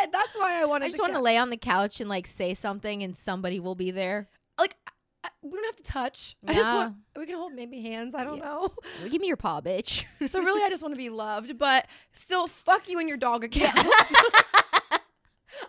And 0.01 0.11
that's 0.11 0.35
why 0.37 0.59
I 0.61 0.65
wanted. 0.65 0.85
I 0.85 0.89
just 0.89 1.01
want 1.01 1.13
to 1.13 1.19
lay 1.19 1.37
on 1.37 1.49
the 1.51 1.57
couch 1.57 1.99
and 2.01 2.09
like 2.09 2.25
say 2.27 2.53
something, 2.55 3.03
and 3.03 3.15
somebody 3.15 3.59
will 3.59 3.75
be 3.75 3.91
there. 3.91 4.29
like. 4.57 4.75
I- 4.85 5.29
we 5.41 5.51
don't 5.51 5.63
have 5.65 5.77
to 5.77 5.83
touch. 5.83 6.35
I 6.45 6.53
just 6.53 6.73
want. 6.73 6.95
We 7.17 7.25
can 7.25 7.35
hold 7.37 7.53
maybe 7.53 7.81
hands. 7.81 8.13
I 8.13 8.25
don't 8.25 8.39
Yeah. 8.39 8.43
know. 8.45 8.69
Give 9.09 9.21
me 9.21 9.27
your 9.27 9.37
paw, 9.37 9.61
bitch. 9.61 10.03
So 10.27 10.41
really, 10.41 10.61
I 10.63 10.69
just 10.69 10.81
want 10.83 10.93
to 10.93 10.97
be 10.97 11.09
loved, 11.09 11.57
but 11.57 11.85
still, 12.11 12.47
fuck 12.47 12.89
you 12.89 12.99
and 12.99 13.07
your 13.07 13.17
dog 13.17 13.45
account. 13.45 13.79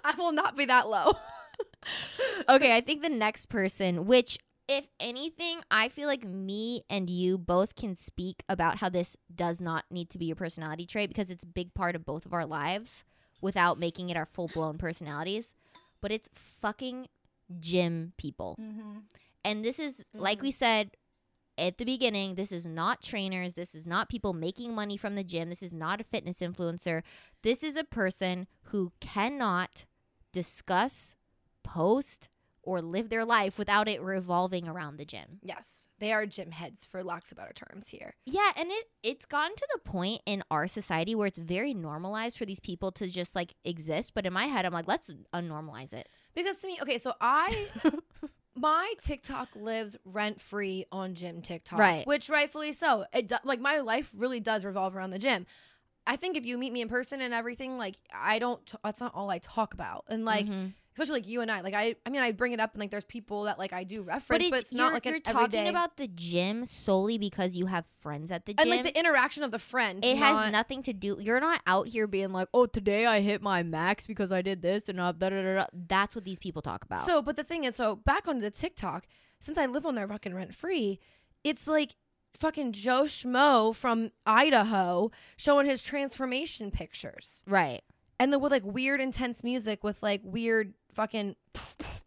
I 0.05 0.14
will 0.19 0.33
not 0.33 0.57
be 0.57 0.64
that 0.64 0.88
low. 0.88 1.12
Okay, 2.49 2.76
I 2.76 2.81
think 2.81 3.03
the 3.03 3.09
next 3.09 3.47
person, 3.47 4.07
which 4.07 4.38
if 4.69 4.87
anything, 4.99 5.61
I 5.71 5.88
feel 5.88 6.09
like 6.09 6.25
me 6.25 6.85
and 6.88 7.11
you 7.11 7.37
both 7.37 7.75
can 7.75 7.95
speak 7.95 8.43
about 8.49 8.79
how 8.79 8.88
this 8.88 9.17
does 9.35 9.61
not 9.61 9.85
need 9.91 10.11
to 10.11 10.19
be 10.19 10.26
your 10.26 10.37
personality 10.37 10.87
trait 10.87 11.11
because 11.11 11.31
it's 11.31 11.43
a 11.43 11.49
big 11.49 11.75
part 11.75 11.95
of 11.95 12.07
both 12.07 12.25
of 12.25 12.33
our 12.33 12.47
lives 12.47 13.05
without 13.41 13.79
making 13.79 14.11
it 14.11 14.17
our 14.17 14.26
full 14.26 14.49
blown 14.49 14.79
personalities. 14.79 15.55
But 16.00 16.12
it's 16.12 16.31
fucking 16.35 17.09
gym 17.61 18.14
people. 18.17 18.57
Mm-hmm. 18.61 18.99
And 19.45 19.64
this 19.64 19.79
is, 19.79 20.03
like 20.14 20.38
mm-hmm. 20.38 20.47
we 20.47 20.50
said 20.50 20.91
at 21.59 21.79
the 21.79 21.85
beginning, 21.85 22.35
this 22.35 22.50
is 22.50 22.67
not 22.67 23.03
trainers. 23.03 23.55
This 23.55 23.75
is 23.75 23.87
not 23.87 24.09
people 24.09 24.33
making 24.33 24.75
money 24.75 24.97
from 24.97 25.14
the 25.14 25.25
gym. 25.25 25.50
This 25.50 25.62
is 25.62 25.73
not 25.73 26.00
a 26.00 26.05
fitness 26.05 26.38
influencer. 26.41 27.03
This 27.43 27.62
is 27.62 27.76
a 27.76 27.85
person 27.85 28.47
who 28.64 28.93
cannot 29.00 29.85
discuss, 30.33 31.14
post, 31.64 32.28
or 32.62 32.80
live 32.80 33.11
their 33.11 33.25
life 33.25 33.59
without 33.59 33.88
it 33.88 34.00
revolving 34.00 34.66
around 34.66 34.97
the 34.97 35.04
gym. 35.04 35.38
Yes, 35.42 35.87
they 35.99 36.12
are 36.12 36.25
gym 36.26 36.50
heads, 36.50 36.87
for 36.87 37.02
lack 37.04 37.30
of 37.30 37.37
better 37.37 37.52
terms 37.52 37.88
here. 37.88 38.14
Yeah, 38.25 38.52
and 38.56 38.71
it 38.71 38.85
it's 39.02 39.26
gotten 39.26 39.54
to 39.56 39.68
the 39.75 39.80
point 39.80 40.23
in 40.25 40.42
our 40.50 40.66
society 40.66 41.14
where 41.14 41.26
it's 41.26 41.38
very 41.38 41.75
normalized 41.75 42.38
for 42.38 42.47
these 42.47 42.61
people 42.61 42.90
to 42.92 43.09
just 43.11 43.35
like 43.35 43.54
exist. 43.64 44.12
But 44.14 44.25
in 44.25 44.33
my 44.33 44.47
head, 44.47 44.64
I'm 44.64 44.73
like, 44.73 44.88
let's 44.88 45.11
unnormalize 45.35 45.92
it. 45.92 46.09
Because 46.35 46.56
to 46.59 46.66
me, 46.66 46.78
okay, 46.80 46.99
so 46.99 47.12
I 47.21 47.68
my 48.54 48.94
TikTok 49.02 49.54
lives 49.56 49.97
rent 50.04 50.40
free 50.40 50.87
on 50.92 51.14
gym 51.14 51.42
TikTok, 51.42 51.78
Right. 51.78 52.06
Which 52.06 52.30
rightfully 52.30 52.73
so. 52.73 53.04
It 53.12 53.28
do, 53.28 53.37
like 53.44 53.61
my 53.61 53.80
life 53.80 54.11
really 54.16 54.40
does 54.40 54.64
revolve 54.64 54.97
around 54.97 55.11
the 55.11 55.18
gym. 55.18 55.47
I 56.06 56.16
think 56.16 56.37
if 56.37 56.44
you 56.47 56.56
meet 56.59 56.73
me 56.73 56.83
in 56.83 56.88
person 56.88 57.21
and 57.21 57.35
everything, 57.35 57.76
like 57.78 57.97
I 58.12 58.38
don't. 58.38 58.64
T- 58.66 58.78
that's 58.83 59.00
not 59.00 59.14
all 59.14 59.30
I 59.30 59.38
talk 59.38 59.75
about. 59.75 60.04
And 60.09 60.25
like 60.25 60.47
Mhm. 60.47 60.73
Especially 60.95 61.21
like 61.21 61.29
you 61.29 61.41
and 61.41 61.51
I. 61.51 61.61
Like 61.61 61.75
I, 61.75 61.97
I 62.07 62.11
mean, 62.11 62.23
I 62.23 62.33
bring 62.33 62.53
it 62.53 62.61
up 62.61 62.73
and 62.73 62.81
like 62.81 62.91
there's 62.91 63.05
people 63.05 63.45
that 63.45 63.59
like 63.59 63.73
I 63.73 63.85
do 63.85 64.03
reference, 64.03 64.29
But 64.29 64.51
but 64.51 64.59
it's, 64.61 64.63
it's, 64.67 64.75
not 64.75 64.93
like 64.93 65.05
you're 65.05 65.21
talking 65.21 65.43
everyday. 65.59 65.69
about 65.69 65.97
the 65.97 66.09
gym 66.09 66.65
solely 66.67 67.19
because 67.19 67.55
you 67.55 67.67
have 67.67 67.85
friends 68.01 68.31
at 68.31 68.47
the 68.47 68.55
gym. 68.55 68.63
and 68.63 68.71
like 68.71 68.83
the 68.85 68.99
interaction 68.99 69.43
of 69.43 69.51
the 69.51 69.59
friend. 69.59 70.05
it 70.05 70.17
not- 70.19 70.45
has 70.45 70.53
nothing 70.53 70.83
to 70.85 70.93
do. 70.93 71.17
You're 71.21 71.41
not 71.41 71.61
out 71.67 71.89
here 71.89 72.07
being 72.07 72.33
like, 72.33 72.49
"Oh, 72.55 72.67
today 72.67 73.07
I 73.07 73.21
hit 73.21 73.43
my 73.43 73.63
max 73.63 74.07
because 74.07 74.31
I 74.33 74.41
did 74.43 74.63
this," 74.63 74.89
and 74.89 75.01
uh, 75.01 75.13
da, 75.13 75.31
da, 75.31 75.43
da. 75.43 75.67
that's 75.89 76.15
what 76.15 76.25
these 76.25 76.39
people 76.39 76.63
talk 76.63 76.85
about. 76.85 77.07
So, 77.07 77.21
but 77.23 77.37
the 77.37 77.45
thing 77.45 77.65
is, 77.65 77.77
so 77.77 77.97
back 77.97 78.29
onto 78.29 78.41
the 78.41 78.51
TikTok, 78.51 79.07
since 79.41 79.59
I 79.59 79.67
live 79.67 79.85
on 79.87 79.95
there 79.97 80.07
fucking 80.09 80.35
rent 80.35 80.55
free, 80.55 81.01
it's 81.43 81.67
like 81.67 81.97
fucking 82.37 82.73
Joe 82.73 83.03
Schmo 83.05 83.75
from 83.75 84.11
Idaho 84.27 85.11
showing 85.37 85.67
his 85.67 85.83
transformation 85.83 86.71
pictures. 86.71 87.43
right, 87.47 87.83
And 88.25 88.33
then 88.33 88.40
with 88.40 88.52
like 88.52 88.64
weird 88.64 89.02
intense 89.02 89.45
music 89.45 89.85
with 89.85 90.02
like 90.02 90.23
weird 90.25 90.73
fucking 90.95 91.37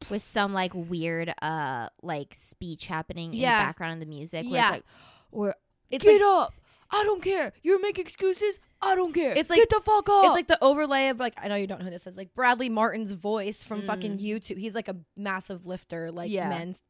with 0.09 0.23
some 0.23 0.51
like 0.51 0.71
weird, 0.73 1.31
uh, 1.43 1.89
like 2.01 2.33
speech 2.35 2.87
happening 2.87 3.33
in 3.35 3.39
the 3.39 3.45
background 3.45 3.93
of 3.93 3.99
the 3.99 4.07
music. 4.07 4.45
Where 4.45 4.53
Yeah. 4.55 4.67
it's 4.69 4.71
like, 4.77 4.83
or 5.31 5.55
it's 5.91 6.03
get 6.03 6.13
like, 6.13 6.21
up. 6.23 6.53
I 6.89 7.03
don't 7.03 7.21
care. 7.21 7.53
You're 7.61 7.79
making 7.79 8.01
excuses. 8.05 8.59
I 8.81 8.95
don't 8.95 9.13
care. 9.13 9.33
It's 9.37 9.47
like- 9.47 9.59
get 9.59 9.69
the 9.69 9.81
fuck 9.85 10.09
up. 10.09 10.25
it's 10.25 10.33
like 10.33 10.47
the 10.47 10.57
overlay 10.63 11.09
of 11.09 11.19
like 11.19 11.35
I 11.37 11.49
know 11.49 11.55
you 11.55 11.67
don't 11.67 11.77
know 11.79 11.85
who 11.85 11.91
this 11.91 12.07
is 12.07 12.17
like 12.17 12.33
Bradley 12.33 12.69
Martyn's 12.69 13.11
voice 13.11 13.63
from 13.63 13.83
fucking 13.83 14.17
Mm. 14.17 14.25
YouTube. 14.25 14.57
He's 14.57 14.73
like 14.73 14.87
a 14.87 14.95
massive 15.15 15.67
lifter, 15.67 16.11
like 16.11 16.31
Yeah. 16.31 16.49
men's 16.49 16.81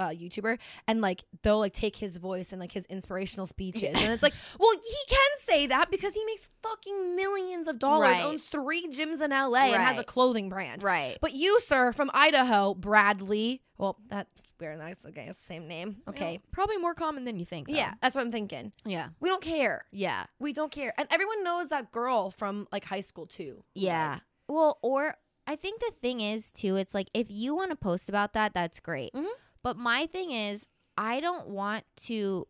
uh, 0.00 0.08
YouTuber, 0.08 0.58
and 0.88 1.00
like 1.00 1.22
they'll 1.42 1.58
like 1.60 1.74
take 1.74 1.94
his 1.96 2.16
voice 2.16 2.52
and 2.52 2.60
like 2.60 2.72
his 2.72 2.86
inspirational 2.86 3.46
speeches, 3.46 3.94
and 3.94 4.12
it's 4.12 4.22
like, 4.22 4.34
well, 4.58 4.72
he 4.72 4.96
can 5.14 5.30
say 5.40 5.66
that 5.68 5.90
because 5.90 6.14
he 6.14 6.24
makes 6.24 6.48
fucking 6.62 7.14
millions 7.14 7.68
of 7.68 7.78
dollars, 7.78 8.08
Right. 8.10 8.24
owns 8.24 8.46
three 8.46 8.88
gyms 8.88 9.20
in 9.20 9.30
LA, 9.30 9.72
and 9.74 9.82
has 9.82 9.98
a 9.98 10.04
clothing 10.04 10.48
brand. 10.48 10.82
right. 10.82 11.18
But 11.20 11.34
you, 11.34 11.60
sir, 11.60 11.92
from 11.92 12.10
Idaho, 12.14 12.74
Bradley. 12.74 13.62
Well, 13.78 13.98
that's 14.08 14.28
weird. 14.58 14.78
That's 14.80 15.06
okay. 15.06 15.26
It's 15.28 15.38
the 15.38 15.44
same 15.44 15.68
name. 15.68 15.96
Okay. 16.08 16.40
probably 16.52 16.76
more 16.78 16.94
common 16.94 17.24
than 17.24 17.38
you 17.38 17.44
think. 17.46 17.68
though. 17.68 17.74
Yeah, 17.74 17.94
that's 18.02 18.14
what 18.14 18.20
I'm 18.22 18.32
thinking. 18.32 18.72
yeah, 18.84 19.08
We 19.20 19.28
don't 19.28 19.42
care. 19.42 19.84
yeah, 19.90 20.24
We 20.38 20.52
don't 20.52 20.70
care. 20.72 20.92
And 20.98 21.08
everyone 21.10 21.42
knows 21.44 21.68
that 21.70 21.90
girl 21.92 22.30
from 22.30 22.68
like 22.72 22.84
high 22.84 23.00
school 23.00 23.26
too. 23.26 23.64
yeah. 23.74 24.12
Like, 24.12 24.22
Well, 24.48 24.78
or 24.82 25.14
I 25.46 25.56
think 25.56 25.80
the 25.80 25.92
thing 26.02 26.20
is 26.20 26.50
too, 26.50 26.76
it's 26.76 26.92
like 26.92 27.08
if 27.14 27.28
you 27.30 27.54
want 27.54 27.70
to 27.70 27.76
post 27.76 28.08
about 28.10 28.34
that, 28.34 28.52
that's 28.52 28.80
great. 28.80 29.12
Mhm. 29.14 29.26
But 29.62 29.76
my 29.76 30.06
thing 30.06 30.30
is, 30.30 30.66
I 30.96 31.20
don't 31.20 31.48
want 31.48 31.84
to 32.06 32.46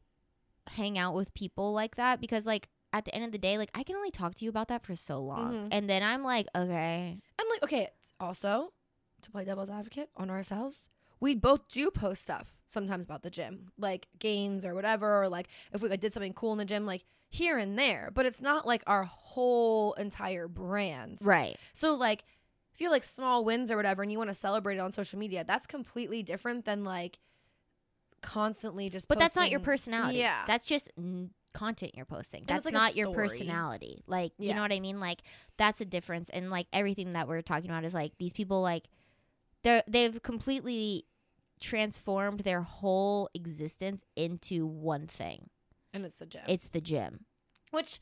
hang 0.68 0.98
out 0.98 1.14
with 1.14 1.32
people 1.34 1.72
like 1.72 1.96
that 1.96 2.20
because, 2.20 2.46
like, 2.46 2.68
at 2.92 3.04
the 3.04 3.14
end 3.14 3.24
of 3.24 3.32
the 3.32 3.38
day, 3.38 3.56
like 3.56 3.70
I 3.74 3.82
can 3.84 3.94
only 3.96 4.10
talk 4.10 4.34
to 4.36 4.44
you 4.44 4.48
about 4.50 4.68
that 4.68 4.84
for 4.84 4.96
so 4.96 5.20
long, 5.20 5.52
Mhm. 5.54 5.68
and 5.70 5.88
then 5.88 6.02
I'm 6.02 6.22
like, 6.24 6.48
okay, 6.56 7.20
And 7.38 7.48
like, 7.48 7.62
okay, 7.62 7.88
it's 7.98 8.12
also 8.18 8.72
to 9.22 9.30
play 9.30 9.44
devil's 9.44 9.70
advocate 9.70 10.10
on 10.16 10.28
ourselves, 10.28 10.88
we 11.20 11.34
both 11.34 11.68
do 11.68 11.90
post 11.90 12.22
stuff 12.22 12.56
sometimes 12.66 13.04
about 13.04 13.22
the 13.22 13.30
gym, 13.30 13.70
like 13.78 14.08
gains 14.18 14.64
or 14.64 14.74
whatever, 14.74 15.22
or 15.22 15.28
like 15.28 15.48
if 15.72 15.82
we 15.82 15.88
like, 15.88 16.00
did 16.00 16.12
something 16.12 16.32
cool 16.34 16.52
in 16.52 16.58
the 16.58 16.64
gym, 16.64 16.84
like 16.84 17.04
here 17.28 17.58
and 17.58 17.78
there. 17.78 18.10
But 18.12 18.26
it's 18.26 18.40
not 18.42 18.66
like 18.66 18.82
our 18.88 19.04
whole 19.04 19.92
entire 19.94 20.48
brand. 20.48 21.18
right, 21.22 21.56
So 21.72 21.94
like, 21.94 22.24
have, 22.88 22.92
like 22.92 23.04
small 23.04 23.44
wins 23.44 23.70
or 23.70 23.76
whatever, 23.76 24.02
and 24.02 24.10
you 24.10 24.18
want 24.18 24.30
to 24.30 24.34
celebrate 24.34 24.76
it 24.76 24.80
on 24.80 24.92
social 24.92 25.18
media, 25.18 25.44
that's 25.46 25.66
completely 25.66 26.22
different 26.22 26.64
than 26.64 26.84
like 26.84 27.18
constantly 28.22 28.90
just. 28.90 29.08
but 29.08 29.18
that's 29.18 29.36
not 29.36 29.50
your 29.50 29.60
personality. 29.60 30.18
Yeah. 30.18 30.44
that's 30.46 30.66
just 30.66 30.88
n- 30.98 31.30
content 31.52 31.92
you're 31.96 32.04
posting. 32.04 32.40
And 32.40 32.48
That's 32.48 32.64
like 32.64 32.74
not 32.74 32.94
your 32.96 33.12
personality. 33.12 34.02
Like, 34.06 34.32
you 34.38 34.54
know 34.54 34.62
what 34.62 34.72
I 34.72 34.80
mean? 34.80 35.00
Like, 35.00 35.22
that's 35.56 35.78
the 35.78 35.84
difference. 35.84 36.28
And 36.28 36.50
like 36.50 36.66
everything 36.72 37.14
that 37.14 37.26
we're 37.28 37.42
talking 37.42 37.70
about 37.70 37.84
is 37.84 37.94
like 37.94 38.12
these 38.18 38.32
people, 38.32 38.60
like, 38.62 38.84
they're 39.62 39.82
they've 39.88 40.22
completely 40.22 41.06
transformed 41.60 42.40
their 42.40 42.62
whole 42.62 43.28
existence 43.34 44.02
into 44.16 44.66
one 44.66 45.06
thing. 45.06 45.50
and 45.92 46.04
it's 46.04 46.16
the 46.16 46.26
gym. 46.26 46.42
It's 46.46 46.68
the 46.68 46.80
gym. 46.80 47.24
Which, 47.70 48.00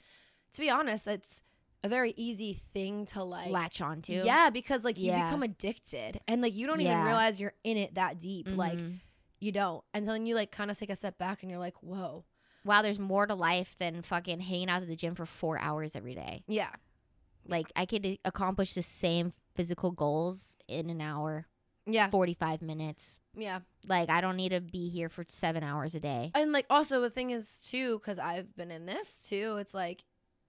to 0.54 0.60
be 0.60 0.70
honest, 0.70 1.06
it's 1.06 1.42
a 1.84 1.88
very 1.88 2.12
easy 2.16 2.54
thing 2.54 3.06
to 3.06 3.22
like 3.22 3.50
Latch 3.50 3.80
onto. 3.80 4.12
Yeah, 4.12 4.50
because 4.50 4.84
like 4.84 4.98
you 4.98 5.12
become 5.12 5.42
addicted 5.42 6.20
and 6.26 6.42
like 6.42 6.54
you 6.54 6.66
don't 6.66 6.80
Yeah. 6.80 6.92
even 6.94 7.04
realize 7.06 7.40
you're 7.40 7.54
in 7.64 7.76
it 7.76 7.94
that 7.94 8.18
deep. 8.18 8.48
Like 8.48 8.78
Mhm. 8.78 9.00
you 9.40 9.52
don't. 9.52 9.84
And 9.94 10.08
then 10.08 10.26
you 10.26 10.34
like 10.34 10.50
kind 10.50 10.70
of 10.70 10.78
take 10.78 10.90
a 10.90 10.96
step 10.96 11.18
back 11.18 11.42
and 11.42 11.50
you're 11.50 11.60
like, 11.60 11.80
whoa. 11.82 12.24
wow, 12.64 12.82
there's 12.82 12.98
more 12.98 13.26
to 13.26 13.34
life 13.34 13.76
than 13.78 14.02
fucking 14.02 14.40
hanging 14.40 14.68
out 14.68 14.82
at 14.82 14.88
the 14.88 14.96
gym 14.96 15.14
for 15.14 15.24
four 15.24 15.58
hours 15.58 15.94
every 15.96 16.14
day. 16.14 16.42
Yeah. 16.48 16.70
Like 17.46 17.72
I 17.76 17.86
could 17.86 18.18
accomplish 18.26 18.74
the 18.74 18.82
same 18.82 19.32
physical 19.54 19.90
goals 19.90 20.56
in 20.66 20.90
an 20.90 21.00
hour, 21.00 21.46
Yeah. 21.86 22.10
forty 22.10 22.34
five 22.34 22.60
minutes. 22.60 23.20
Yeah. 23.34 23.60
Like 23.86 24.10
I 24.10 24.20
don't 24.20 24.36
need 24.36 24.50
to 24.50 24.60
be 24.60 24.88
here 24.90 25.08
for 25.08 25.24
seven 25.28 25.62
hours 25.62 25.94
a 25.94 26.00
day. 26.00 26.32
And 26.34 26.52
like 26.52 26.66
also 26.68 27.00
the 27.00 27.08
thing 27.08 27.30
is 27.30 27.62
too, 27.70 28.00
because 28.00 28.18
I've 28.18 28.54
been 28.56 28.70
in 28.72 28.84
this 28.84 29.26
too, 29.28 29.56
it's 29.60 29.72
like 29.72 30.04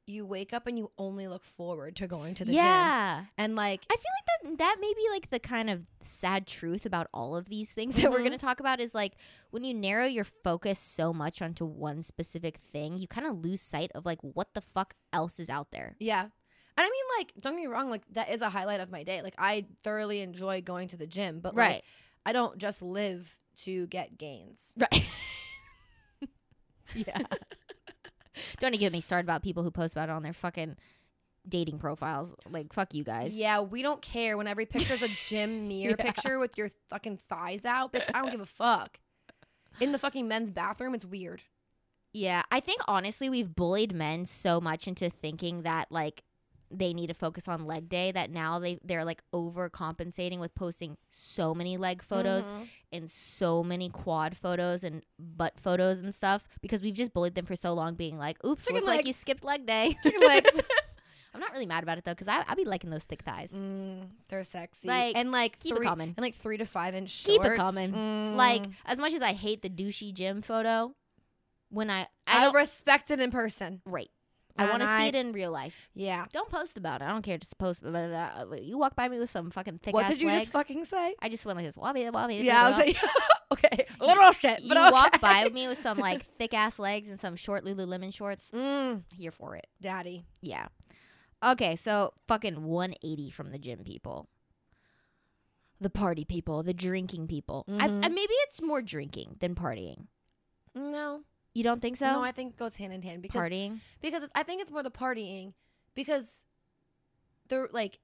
you 0.10 0.26
wake 0.26 0.54
up 0.54 0.68
and 0.68 0.78
you 0.78 0.92
only 0.98 1.28
look 1.28 1.44
forward 1.44 1.96
to 1.98 2.08
going 2.08 2.36
to 2.36 2.46
the 2.46 2.52
gym. 2.52 2.56
yeah. 2.56 3.26
And 3.38 3.56
like 3.56 3.82
I 3.90 3.96
feel 3.96 4.12
like 4.18 4.56
that 4.56 4.58
that 4.58 4.78
may 4.80 4.94
be 4.94 5.08
like 5.12 5.30
the 5.30 5.40
kind 5.40 5.70
of 5.70 5.84
sad 6.02 6.48
truth 6.48 6.86
about 6.86 7.08
all 7.14 7.36
of 7.36 7.50
these 7.50 7.70
things 7.70 7.96
that 7.96 8.12
we're 8.12 8.20
going 8.20 8.32
to 8.32 8.38
mm-hmm. 8.38 8.48
talk 8.48 8.60
about 8.60 8.80
is 8.80 8.96
like 8.96 9.14
when 9.52 9.64
you 9.64 9.74
narrow 9.74 10.06
your 10.06 10.26
focus 10.26 10.80
so 10.80 11.14
much 11.14 11.42
onto 11.42 11.66
one 11.66 12.02
specific 12.02 12.60
thing, 12.72 12.98
you 12.98 13.08
kind 13.08 13.28
of 13.28 13.44
lose 13.44 13.62
sight 13.62 13.92
of 13.96 14.06
like 14.06 14.20
what 14.22 14.54
the 14.54 14.62
fuck 14.62 14.96
else 15.14 15.40
is 15.40 15.50
out 15.50 15.72
there. 15.72 15.96
Yeah. 16.00 16.28
And 16.80 16.86
I 16.86 16.90
mean, 16.90 17.04
like, 17.20 17.34
don't 17.38 17.56
get 17.56 17.62
me 17.64 17.68
wrong, 17.68 17.90
like, 17.90 18.04
that 18.14 18.30
is 18.30 18.40
a 18.40 18.50
highlight 18.50 18.80
of 18.80 18.90
my 18.90 19.04
day. 19.04 19.22
Like, 19.22 19.34
I 19.38 19.66
thoroughly 19.84 20.22
enjoy 20.22 20.62
going 20.62 20.88
to 20.88 20.96
the 20.96 21.08
gym, 21.08 21.42
but, 21.42 21.54
like, 21.54 21.84
I 22.26 22.32
don't 22.32 22.58
just 22.58 22.82
live 22.82 23.38
to 23.64 23.86
get 23.88 24.18
gains. 24.18 24.76
Right. 24.78 25.06
yeah. 26.96 27.18
Don't 28.60 28.74
even 28.74 28.80
get 28.80 28.92
me 28.94 29.02
started 29.02 29.26
about 29.26 29.44
people 29.44 29.64
who 29.64 29.72
post 29.72 29.94
about 29.94 30.10
it 30.10 30.12
on 30.14 30.24
their 30.24 30.34
fucking 30.34 30.76
dating 31.48 31.80
profiles. 31.80 32.36
Like, 32.50 32.74
fuck 32.74 32.94
you 32.94 33.04
guys. 33.04 33.36
Yeah, 33.36 33.62
we 33.62 33.82
don't 33.82 34.02
care 34.02 34.38
when 34.38 34.48
every 34.48 34.66
picture 34.66 34.94
is 34.94 35.02
a 35.02 35.08
gym 35.08 35.68
mirror 35.68 35.96
Yeah. 35.98 36.06
picture 36.06 36.38
with 36.40 36.58
your 36.58 36.70
fucking 36.90 37.18
thighs 37.30 37.66
out. 37.66 37.94
Bitch, 37.94 38.10
I 38.14 38.22
don't 38.22 38.32
give 38.32 38.42
a 38.42 38.46
fuck. 38.46 39.00
In 39.80 39.92
the 39.92 39.98
fucking 39.98 40.28
men's 40.28 40.52
bathroom, 40.52 40.94
it's 40.94 41.06
weird. 41.06 41.42
Yeah. 42.14 42.44
I 42.52 42.60
think 42.60 42.82
honestly, 42.88 43.30
we've 43.30 43.56
bullied 43.56 43.94
men 43.94 44.26
so 44.26 44.60
much 44.60 44.88
into 44.88 45.10
thinking 45.10 45.62
that 45.64 45.88
like 45.92 46.24
they 46.72 46.94
need 46.94 47.08
to 47.08 47.14
focus 47.14 47.48
on 47.48 47.66
leg 47.66 47.90
day 47.90 48.12
that 48.12 48.30
now 48.30 48.60
they 48.60 48.80
they're 48.84 49.06
like 49.06 49.22
overcompensating 49.34 50.40
with 50.40 50.54
posting 50.56 50.98
so 51.12 51.54
many 51.54 51.78
leg 51.78 52.02
photos 52.04 52.46
Mhm. 52.46 52.68
and 52.92 53.12
so 53.12 53.64
many 53.64 53.90
quad 53.90 54.38
photos 54.38 54.84
and 54.84 55.04
butt 55.18 55.54
photos 55.60 56.00
and 56.00 56.14
stuff 56.14 56.44
because 56.62 56.82
we've 56.82 56.94
just 56.96 57.14
bullied 57.14 57.36
them 57.36 57.46
for 57.46 57.56
so 57.56 57.74
long 57.74 57.96
being 57.96 58.18
like 58.18 58.44
oops 58.46 58.66
Chicken 58.68 58.84
like 58.86 59.06
you 59.06 59.14
skipped 59.14 59.44
leg 59.44 59.66
day 59.66 59.98
Chicken 60.04 60.22
legs. 60.22 60.62
i'm 61.34 61.40
not 61.40 61.52
really 61.52 61.66
mad 61.68 61.84
about 61.84 61.98
it 61.98 62.04
though 62.06 62.12
because 62.14 62.28
I, 62.28 62.44
I 62.48 62.56
be 62.56 62.66
liking 62.66 62.90
those 62.90 63.04
thick 63.04 63.22
thighs 63.22 63.52
Mm, 63.54 64.08
they're 64.30 64.44
sexy. 64.44 64.88
Like, 64.88 65.16
and 65.16 65.32
like 65.32 65.60
keep 65.60 65.74
it 65.74 65.78
three, 65.78 65.88
coming. 65.88 66.14
and 66.18 66.20
like 66.24 66.34
three 66.36 66.58
to 66.58 66.66
five 66.66 66.96
inch 66.96 67.24
Keep 67.24 67.42
it 67.42 67.46
shorts. 67.46 67.58
coming. 67.60 67.92
Mm. 67.94 68.36
like 68.36 68.64
as 68.86 69.00
much 69.00 69.14
as 69.14 69.22
i 69.22 69.34
hate 69.34 69.62
the 69.62 69.70
douchey 69.70 70.14
gym 70.14 70.42
photo 70.42 70.94
when 71.70 71.90
i 71.90 72.08
i 72.28 72.48
I 72.48 72.52
respect 72.52 73.12
it 73.12 73.20
in 73.20 73.32
person. 73.32 73.82
right 73.86 74.10
i 74.60 74.70
want 74.70 74.82
to 74.82 74.98
see 74.98 75.08
it 75.08 75.16
in 75.16 75.32
real 75.32 75.52
life 75.52 75.90
Yeah. 75.96 76.26
don't 76.32 76.50
post 76.50 76.78
about 76.78 77.02
it 77.02 77.06
i 77.06 77.10
don't 77.10 77.22
care 77.22 77.38
just 77.38 77.58
post 77.58 77.82
about 77.84 78.54
it 78.54 78.64
you 78.64 78.78
walk 78.78 78.96
by 78.96 79.08
me 79.08 79.18
with 79.20 79.30
some 79.30 79.50
fucking 79.52 79.80
thick 79.84 79.94
what 79.94 80.06
ass 80.06 80.12
did 80.12 80.22
you 80.22 80.28
legs, 80.28 80.42
just 80.44 80.54
fucking 80.54 80.86
say? 80.86 81.16
i 81.22 81.30
just 81.30 81.46
went 81.46 81.58
like 81.58 81.66
this 81.66 81.76
wobby 81.76 82.10
wobby 82.12 82.44
Yeah, 82.44 82.66
I 82.66 82.70
was 82.70 82.78
like, 82.78 82.98
okay, 83.54 83.86
a 84.00 84.06
little 84.06 84.32
shit, 84.32 84.62
you 84.62 84.70
but 84.70 84.78
okay. 84.78 84.92
walk 84.92 85.20
by 85.22 85.50
me 85.54 85.68
with 85.68 85.80
some 85.80 85.98
like 85.98 86.26
thick 86.38 86.54
ass 86.54 86.78
legs 86.80 87.08
and 87.10 87.20
some 87.20 87.36
short 87.36 87.66
lululemon 87.66 88.14
shorts 88.14 88.50
Mm, 88.54 89.04
here 89.14 89.32
for 89.32 89.56
it 89.56 89.68
daddy. 89.82 90.26
Yeah. 90.42 90.68
Okay, 91.44 91.76
so 91.78 92.14
fucking 92.28 92.64
180 92.66 93.30
from 93.32 93.52
the 93.52 93.58
gym 93.58 93.80
people. 93.86 94.28
The 95.82 95.90
party 95.90 96.26
people, 96.26 96.64
the 96.64 96.74
drinking 96.74 97.28
people. 97.28 97.64
I, 97.70 97.88
Mhm. 97.88 98.04
I, 98.06 98.10
maybe 98.10 98.34
it's 98.44 98.62
more 98.62 98.82
drinking 98.82 99.38
than 99.40 99.56
partying. 99.56 100.08
No, 100.76 101.22
You 101.54 101.64
don't 101.64 101.82
think 101.82 101.98
so? 101.98 102.06
no, 102.12 102.22
I 102.24 102.32
think 102.32 102.54
it 102.54 102.58
goes 102.58 102.76
hand 102.76 102.94
in 102.94 103.02
hand 103.02 103.22
because 103.22 103.42
partying. 103.42 103.80
because 104.02 104.24
it's, 104.24 104.32
I 104.36 104.44
think 104.44 104.62
it's 104.62 104.72
more 104.72 104.84
the 104.84 104.92
partying 104.92 105.54
because 105.96 106.46
they're 107.48 107.68
like 107.72 108.00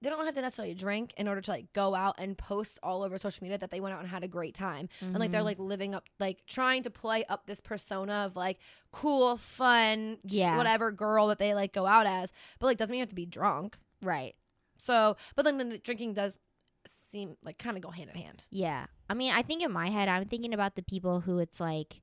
they 0.00 0.10
don't 0.10 0.24
have 0.26 0.34
to 0.34 0.40
necessarily 0.42 0.74
drink 0.74 1.14
in 1.16 1.28
order 1.28 1.40
to 1.40 1.50
like 1.50 1.72
go 1.72 1.94
out 1.94 2.16
and 2.18 2.36
post 2.36 2.76
all 2.82 3.04
over 3.04 3.16
social 3.18 3.44
media 3.44 3.56
that 3.56 3.70
they 3.70 3.78
went 3.80 3.94
out 3.94 4.00
and 4.00 4.08
had 4.08 4.24
a 4.24 4.28
great 4.28 4.52
time 4.54 4.88
and 5.00 5.16
like 5.18 5.30
they're 5.30 5.40
Mhm. 5.42 5.44
like 5.44 5.58
living 5.60 5.94
up 5.94 6.04
like 6.18 6.44
trying 6.46 6.82
to 6.82 6.90
play 6.90 7.24
up 7.26 7.46
this 7.46 7.60
persona 7.60 8.24
of 8.26 8.34
like 8.36 8.58
cool 8.90 9.36
fun 9.36 10.18
Yeah. 10.24 10.56
whatever 10.56 10.90
girl 10.90 11.28
that 11.28 11.38
they 11.38 11.54
like 11.54 11.72
go 11.72 11.86
out 11.86 12.06
as 12.06 12.32
but 12.58 12.66
like 12.66 12.78
doesn't 12.78 12.92
mean 12.92 12.98
you 12.98 13.02
have 13.02 13.08
to 13.10 13.14
be 13.14 13.26
drunk 13.26 13.78
right. 14.02 14.34
so 14.76 15.16
but 15.36 15.44
then, 15.44 15.56
then 15.58 15.68
the 15.68 15.78
drinking 15.78 16.14
does 16.14 16.36
seem 16.84 17.36
like 17.44 17.58
kind 17.58 17.76
of 17.76 17.82
go 17.82 17.90
hand 17.90 18.10
in 18.12 18.20
hand 18.20 18.44
Yeah. 18.50 18.86
I 19.08 19.14
mean, 19.14 19.30
I 19.32 19.42
think 19.42 19.62
in 19.62 19.70
my 19.70 19.88
head, 19.90 20.08
I'm 20.08 20.24
thinking 20.24 20.52
about 20.54 20.74
the 20.74 20.82
people 20.82 21.20
who 21.20 21.38
it's 21.38 21.60
like 21.60 22.00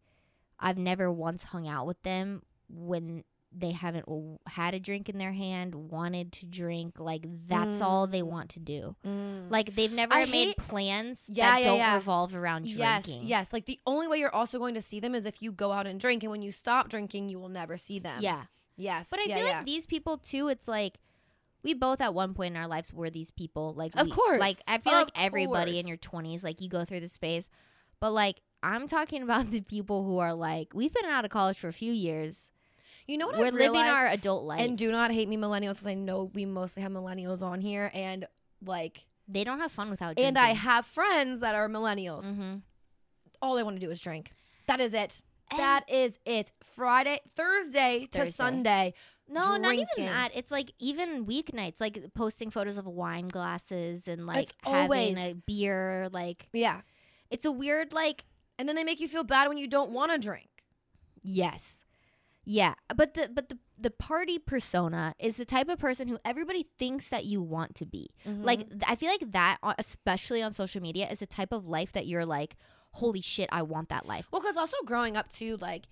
I've 0.59 0.77
never 0.77 1.11
once 1.11 1.43
hung 1.43 1.67
out 1.67 1.85
with 1.87 2.01
them 2.03 2.43
when 2.69 3.23
they 3.51 3.71
haven't 3.71 4.05
w- 4.05 4.37
had 4.45 4.75
a 4.75 4.79
drink 4.79 5.09
in 5.09 5.17
their 5.17 5.31
hand, 5.31 5.73
wanted 5.73 6.31
to 6.33 6.45
drink. 6.45 6.99
Like 6.99 7.23
that's 7.47 7.81
all 7.81 8.05
they 8.05 8.21
Mm. 8.21 8.27
want 8.27 8.49
to 8.51 8.59
do. 8.59 8.95
Mm. 9.03 9.49
Like 9.49 9.75
they've 9.75 9.91
never 9.91 10.13
I 10.13 10.25
made 10.25 10.49
hate- 10.49 10.57
plans 10.57 11.25
Yeah, 11.27 11.49
that 11.51 11.59
yeah, 11.61 11.65
don't 11.67 11.77
yeah. 11.77 11.95
revolve 11.95 12.35
around 12.35 12.63
drinking. 12.63 12.77
yes. 12.77 13.07
yes. 13.23 13.53
Like 13.53 13.65
the 13.65 13.79
only 13.87 14.07
way 14.07 14.19
you're 14.19 14.33
also 14.35 14.59
going 14.59 14.75
to 14.75 14.81
see 14.83 14.99
them 14.99 15.15
is 15.15 15.25
if 15.25 15.41
you 15.41 15.51
go 15.51 15.71
out 15.71 15.87
and 15.87 15.99
drink, 15.99 16.21
and 16.23 16.29
when 16.31 16.43
you 16.43 16.51
stop 16.51 16.89
drinking, 16.89 17.29
you 17.29 17.39
will 17.39 17.49
never 17.49 17.75
see 17.75 17.97
them. 17.97 18.19
Yeah. 18.21 18.43
Yes. 18.77 19.09
But 19.09 19.19
I 19.21 19.25
feel 19.25 19.45
like 19.45 19.65
these 19.65 19.85
people 19.87 20.17
too, 20.19 20.47
it's 20.49 20.67
like 20.67 20.99
we 21.63 21.73
both 21.73 22.01
at 22.01 22.13
one 22.13 22.33
point 22.35 22.55
in 22.55 22.61
our 22.61 22.67
lives 22.67 22.93
were 22.93 23.09
these 23.09 23.31
people. 23.31 23.73
Like 23.73 23.93
Of 23.99 24.05
we- 24.07 24.11
course. 24.13 24.39
Like 24.39 24.57
I 24.67 24.77
feel 24.77 24.93
Of 24.93 25.07
like 25.07 25.25
everybody 25.25 25.79
in 25.79 25.87
your 25.87 25.97
twenties, 25.97 26.43
like 26.43 26.61
you 26.61 26.69
go 26.69 26.85
through 26.85 26.99
this 26.99 27.17
phase. 27.17 27.49
But 27.99 28.11
like 28.11 28.41
I'm 28.63 28.87
talking 28.87 29.21
about 29.23 29.51
the 29.51 29.61
people 29.61 30.03
who 30.03 30.17
are 30.19 30.33
like 30.33 30.69
we've 30.73 30.93
been 30.93 31.05
out 31.05 31.25
of 31.25 31.31
college 31.31 31.57
for 31.57 31.67
a 31.67 31.73
few 31.73 31.91
years. 31.93 32.49
you 33.07 33.17
know 33.17 33.27
what 33.27 33.37
We're 33.37 33.47
I've 33.47 33.53
living 33.53 33.81
our 33.81 34.07
adult 34.07 34.43
life. 34.45 34.59
and 34.61 34.77
do 34.77 34.91
not 34.91 35.11
hate 35.11 35.27
me 35.29 35.37
millennials 35.37 35.73
because 35.75 35.87
I 35.87 35.93
know 35.95 36.29
we 36.33 36.45
mostly 36.45 36.83
have 36.83 36.91
millennials 36.91 37.41
on 37.41 37.61
here 37.61 37.89
and 37.93 38.27
like 38.65 39.05
they 39.27 39.43
don't 39.43 39.59
have 39.59 39.71
fun 39.71 39.89
without 39.89 40.15
drinking. 40.15 40.25
and 40.25 40.37
I 40.37 40.53
have 40.53 40.85
friends 40.85 41.39
that 41.41 41.55
are 41.55 41.69
millennials. 41.69 42.25
mm-hmm. 42.25 42.55
All 43.41 43.55
they 43.55 43.63
want 43.63 43.77
to 43.79 43.85
do 43.85 43.89
is 43.91 44.01
drink. 44.01 44.33
That 44.67 44.79
is 44.81 44.93
it. 44.93 45.21
That 45.55 45.83
is 45.89 46.19
it. 46.25 46.51
Friday, 46.63 47.21
Thursday 47.29 48.07
to 48.11 48.31
Sunday. 48.31 48.93
No, 49.27 49.55
not 49.57 49.61
drinking. 49.75 49.85
even 49.97 50.05
that. 50.11 50.31
It's 50.35 50.51
like 50.51 50.73
even 50.79 51.25
weeknights, 51.25 51.79
like 51.79 52.03
posting 52.15 52.49
photos 52.51 52.77
of 52.77 52.85
wine 52.85 53.27
glasses 53.29 54.07
and 54.07 54.25
like 54.27 54.37
It's 54.37 54.51
having 54.63 54.81
always- 54.81 55.17
a 55.17 55.33
beer. 55.45 56.09
Like 56.11 56.49
Yeah. 56.51 56.81
it's 57.29 57.45
a 57.45 57.51
weird 57.51 57.93
like 57.93 58.25
And 58.59 58.67
then 58.69 58.75
they 58.75 58.83
make 58.83 58.99
you 58.99 59.07
feel 59.07 59.23
bad 59.23 59.47
when 59.47 59.57
you 59.57 59.67
don't 59.67 59.89
want 59.91 60.11
to 60.11 60.19
drink. 60.19 60.49
Yes. 61.23 61.83
Yeah, 62.45 62.73
but 62.95 63.13
the 63.13 63.29
but 63.33 63.49
the 63.49 63.57
the 63.77 63.91
party 63.91 64.39
persona 64.39 65.13
is 65.19 65.37
the 65.37 65.45
type 65.45 65.69
of 65.69 65.79
person 65.79 66.07
who 66.07 66.17
everybody 66.25 66.67
thinks 66.77 67.07
that 67.09 67.25
you 67.25 67.41
want 67.41 67.75
to 67.75 67.85
be. 67.85 68.09
Like 68.25 68.59
Mm-hmm. 68.61 68.69
th- 68.79 68.83
I 68.87 68.95
feel 68.95 69.09
like 69.09 69.31
that 69.31 69.57
especially 69.77 70.41
on 70.41 70.53
social 70.53 70.81
media 70.81 71.07
is 71.09 71.19
the 71.19 71.27
type 71.27 71.51
of 71.51 71.67
life 71.67 71.91
that 71.93 72.07
you're 72.07 72.25
like, 72.25 72.55
"Holy 72.93 73.21
shit, 73.21 73.49
I 73.51 73.61
want 73.61 73.89
that 73.89 74.05
life." 74.07 74.27
Well, 74.31 74.41
because 74.41 74.57
also 74.57 74.77
growing 74.85 75.15
up 75.15 75.29
too, 75.31 75.57
like 75.57 75.87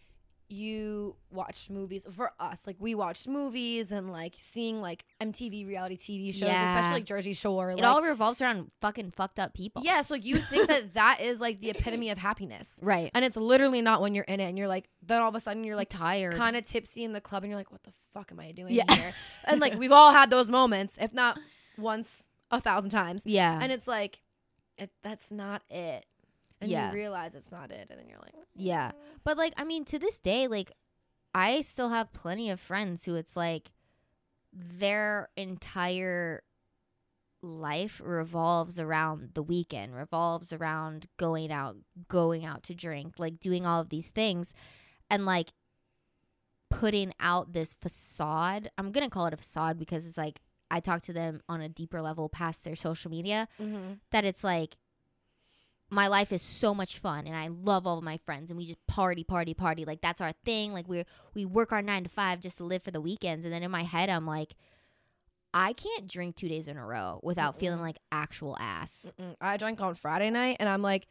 you 0.50 1.16
watched 1.30 1.70
movies 1.70 2.06
for 2.10 2.32
us. 2.40 2.66
Like 2.66 2.78
we 2.80 2.96
watched 2.96 3.28
movies 3.28 3.92
and 3.92 4.12
like 4.12 4.36
seeing 4.40 4.82
like 4.82 5.04
MTV 5.22 5.68
reality 5.68 5.98
TV 5.98 6.34
shows, 6.34 6.44
Yeah. 6.50 6.76
especially 6.78 6.96
like 7.00 7.06
Jersey 7.06 7.34
Shore. 7.34 7.72
It 7.72 7.76
like, 7.80 7.84
all 7.86 8.02
revolves 8.02 8.42
around 8.42 8.72
fucking 8.82 9.12
fucked 9.12 9.40
up 9.40 9.54
people. 9.54 9.82
yeah, 9.86 10.02
so 10.02 10.16
you 10.16 10.38
think 10.38 10.68
that 10.70 10.94
that 10.94 11.20
is 11.22 11.40
like 11.42 11.60
the 11.60 11.70
epitome 11.72 12.10
of 12.12 12.18
happiness, 12.18 12.80
Right. 12.82 13.12
and 13.14 13.26
it's 13.26 13.36
literally 13.36 13.82
not 13.82 14.02
when 14.02 14.16
you're 14.16 14.24
in 14.24 14.40
it. 14.40 14.46
And 14.48 14.58
you're 14.58 14.68
like, 14.70 14.90
then 15.02 15.22
all 15.22 15.30
of 15.30 15.36
a 15.36 15.40
sudden 15.40 15.64
you're 15.64 15.76
Like 15.76 15.92
like 15.94 16.00
tired. 16.00 16.36
kind 16.36 16.56
of 16.56 16.66
tipsy 16.66 17.04
in 17.04 17.14
the 17.14 17.22
club, 17.22 17.44
and 17.44 17.50
you're 17.50 17.60
like, 17.60 17.72
what 17.72 17.84
the 17.84 17.92
fuck 18.14 18.32
am 18.32 18.40
I 18.40 18.52
doing 18.52 18.74
Yeah. 18.74 18.92
here? 18.94 19.14
And 19.44 19.60
like 19.62 19.78
we've 19.78 19.92
all 19.92 20.12
had 20.14 20.30
those 20.30 20.50
moments, 20.50 20.98
if 21.00 21.14
not 21.14 21.38
once, 21.78 22.28
a 22.52 22.62
thousand 22.62 22.92
times. 22.92 23.24
yeah. 23.26 23.60
And 23.62 23.72
it's 23.72 23.88
like, 23.88 24.22
it, 24.78 24.92
that's 25.04 25.30
not 25.32 25.62
it. 25.70 26.06
And 26.60 26.70
Yeah. 26.70 26.88
you 26.90 26.94
realize 26.94 27.36
it's 27.36 27.52
not 27.52 27.72
it, 27.72 27.88
and 27.90 28.00
then 28.00 28.08
you're 28.08 28.20
like, 28.20 28.34
Yeah. 28.56 28.92
But 29.24 29.38
like 29.38 29.54
I 29.58 29.64
mean 29.64 29.86
to 29.86 30.00
this 30.00 30.20
day 30.20 30.48
like 30.48 30.72
I 31.34 31.62
still 31.62 31.90
have 31.90 32.14
plenty 32.14 32.50
of 32.50 32.60
friends 32.60 33.04
who 33.04 33.16
it's 33.16 33.36
like 33.36 33.72
their 34.54 35.30
entire 35.38 36.44
life 37.44 38.02
revolves 38.04 38.80
around 38.80 39.32
the 39.34 39.44
weekend, 39.44 39.96
revolves 39.96 40.52
around 40.52 41.08
going 41.18 41.52
out, 41.52 41.78
going 42.08 42.46
out 42.46 42.64
to 42.64 42.74
drink, 42.76 43.16
like 43.18 43.40
doing 43.40 43.66
all 43.66 43.80
of 43.80 43.90
these 43.90 44.08
things 44.08 44.54
and 45.10 45.26
like 45.26 45.52
putting 46.70 47.14
out 47.20 47.54
this 47.54 47.76
facade. 47.80 48.70
I'm 48.78 48.92
going 48.92 49.06
to 49.06 49.14
call 49.14 49.28
it 49.28 49.34
a 49.34 49.38
facade 49.38 49.78
because 49.78 50.06
it's 50.06 50.18
like 50.18 50.42
I 50.70 50.80
talk 50.80 51.02
to 51.04 51.14
them 51.14 51.42
on 51.48 51.62
a 51.62 51.70
deeper 51.70 52.02
level 52.02 52.30
past 52.30 52.64
their 52.64 52.76
social 52.76 53.10
media 53.12 53.48
mm-hmm. 53.62 53.94
that 54.12 54.26
it's 54.26 54.44
like 54.44 54.76
my 55.90 56.08
life 56.08 56.32
is 56.32 56.42
so 56.42 56.74
much 56.74 57.00
fun 57.00 57.28
and 57.28 57.36
I 57.36 57.48
love 57.48 57.88
all 57.88 57.98
of 57.98 58.04
my 58.04 58.18
friends 58.26 58.50
and 58.50 58.58
we 58.58 58.66
just 58.66 58.86
party, 58.88 59.24
party, 59.24 59.54
party. 59.54 59.86
Like 59.86 60.02
that's 60.02 60.22
our 60.22 60.34
thing. 60.44 60.74
Like 60.74 60.88
we're 60.88 61.06
we 61.34 61.46
work 61.46 61.72
our 61.72 61.82
nine 61.82 62.04
to 62.04 62.10
five 62.10 62.42
just 62.42 62.58
to 62.58 62.64
live 62.66 62.84
for 62.84 62.92
the 62.92 63.02
weekends. 63.02 63.46
And 63.46 63.54
then 63.54 63.64
in 63.64 63.72
my 63.72 63.84
head 63.84 64.10
I'm 64.10 64.26
like, 64.26 64.56
I 65.54 65.74
can't 65.74 66.08
drink 66.08 66.36
two 66.36 66.50
days 66.50 66.68
in 66.68 66.78
a 66.78 66.86
row 66.86 67.20
without 67.24 67.58
feeling 67.58 67.80
Mm-mm. 67.80 67.84
like 67.84 67.98
actual 68.12 68.58
ass. 68.60 69.12
Mm-mm. 69.20 69.36
I 69.40 69.58
drank 69.58 69.82
on 69.82 69.96
Friday 69.96 70.30
night, 70.30 70.58
and 70.60 70.68
I'm 70.70 70.82
like, 70.82 71.08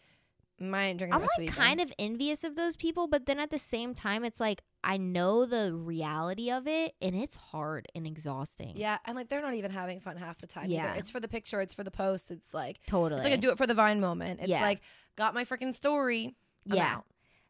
"Mm, 0.60 0.74
I 0.74 0.84
ain't 0.86 0.98
drinking. 0.98 1.20
I'm 1.20 1.26
like 1.38 1.54
kind 1.54 1.80
of 1.80 1.92
envious 1.98 2.44
of 2.44 2.56
those 2.56 2.76
people, 2.76 3.08
but 3.08 3.26
then 3.26 3.38
at 3.38 3.50
the 3.50 3.58
same 3.58 3.94
time 3.94 4.24
it's 4.24 4.40
like 4.40 4.62
I 4.82 4.96
know 4.96 5.46
the 5.46 5.74
reality 5.74 6.50
of 6.50 6.66
it 6.66 6.94
and 7.02 7.14
it's 7.16 7.36
hard 7.36 7.88
and 7.94 8.06
exhausting. 8.06 8.72
Yeah, 8.76 8.98
and 9.04 9.16
like 9.16 9.28
they're 9.28 9.42
not 9.42 9.54
even 9.54 9.70
having 9.70 10.00
fun 10.00 10.16
half 10.16 10.40
the 10.40 10.46
time. 10.46 10.70
Yeah. 10.70 10.90
either. 10.90 11.00
it's 11.00 11.10
for 11.10 11.20
the 11.20 11.28
picture. 11.28 11.60
It's 11.60 11.74
for 11.74 11.84
the 11.84 11.90
post. 11.90 12.30
It's 12.30 12.54
like 12.54 12.78
Totally. 12.86 13.18
it's 13.20 13.24
like 13.24 13.38
a 13.38 13.40
do 13.40 13.50
it 13.50 13.58
for 13.58 13.66
the 13.66 13.74
vine 13.74 14.00
moment. 14.00 14.40
It's 14.40 14.48
Yeah. 14.48 14.62
like 14.62 14.80
got 15.16 15.34
my 15.34 15.44
freaking 15.44 15.74
story. 15.74 16.36
I'm 16.70 16.76
yeah. 16.76 16.94
out. 16.96 17.04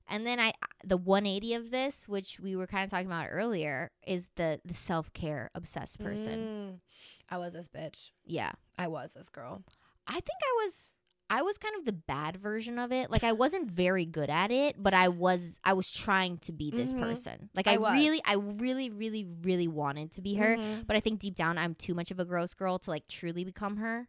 And 0.09 0.27
then 0.27 0.39
I 0.39 0.53
the 0.85 0.97
180 0.97 1.55
of 1.55 1.71
this, 1.71 2.07
which 2.09 2.39
we 2.41 2.55
were 2.57 2.67
kind 2.67 2.85
of 2.85 2.91
talking 2.91 3.07
about 3.07 3.27
earlier, 3.31 3.91
is 4.07 4.29
the 4.37 4.61
the 4.65 4.75
self-care 4.75 5.51
obsessed 5.55 5.99
person. 5.99 6.47
Mm. 6.47 6.81
I 7.29 7.39
was 7.39 7.55
this 7.55 7.69
bitch. 7.69 8.13
Yeah. 8.25 8.53
I 8.79 8.87
was 8.89 9.13
this 9.15 9.29
girl. 9.29 9.63
I 10.07 10.13
think 10.15 10.39
I 10.43 10.65
was 10.65 10.93
I 11.29 11.43
was 11.43 11.59
kind 11.59 11.75
of 11.77 11.85
the 11.85 11.93
bad 11.93 12.37
version 12.37 12.79
of 12.79 12.93
it. 12.93 13.11
Like 13.11 13.25
I 13.25 13.33
wasn't 13.33 13.69
very 13.71 14.05
good 14.07 14.31
at 14.31 14.51
it, 14.51 14.77
but 14.81 14.95
I 14.95 15.09
was 15.09 15.59
I 15.65 15.73
was 15.73 15.91
trying 15.91 16.39
to 16.39 16.53
be 16.53 16.71
this 16.71 16.93
Mhm. 16.93 17.01
person. 17.01 17.51
Like 17.55 17.67
I 17.67 17.75
I, 17.77 17.95
really 17.95 18.21
I 18.25 18.35
really 18.35 18.91
really 18.91 19.25
really 19.43 19.67
wanted 19.69 20.13
to 20.13 20.21
be 20.21 20.35
her, 20.35 20.57
Mhm. 20.57 20.87
but 20.87 20.95
I 20.97 21.01
think 21.01 21.19
deep 21.21 21.35
down 21.35 21.59
I'm 21.59 21.75
too 21.75 21.95
much 21.95 22.11
of 22.11 22.21
a 22.21 22.25
gross 22.25 22.55
girl 22.55 22.79
to 22.81 22.91
like 22.91 23.09
truly 23.09 23.45
become 23.45 23.79
her. 23.79 24.09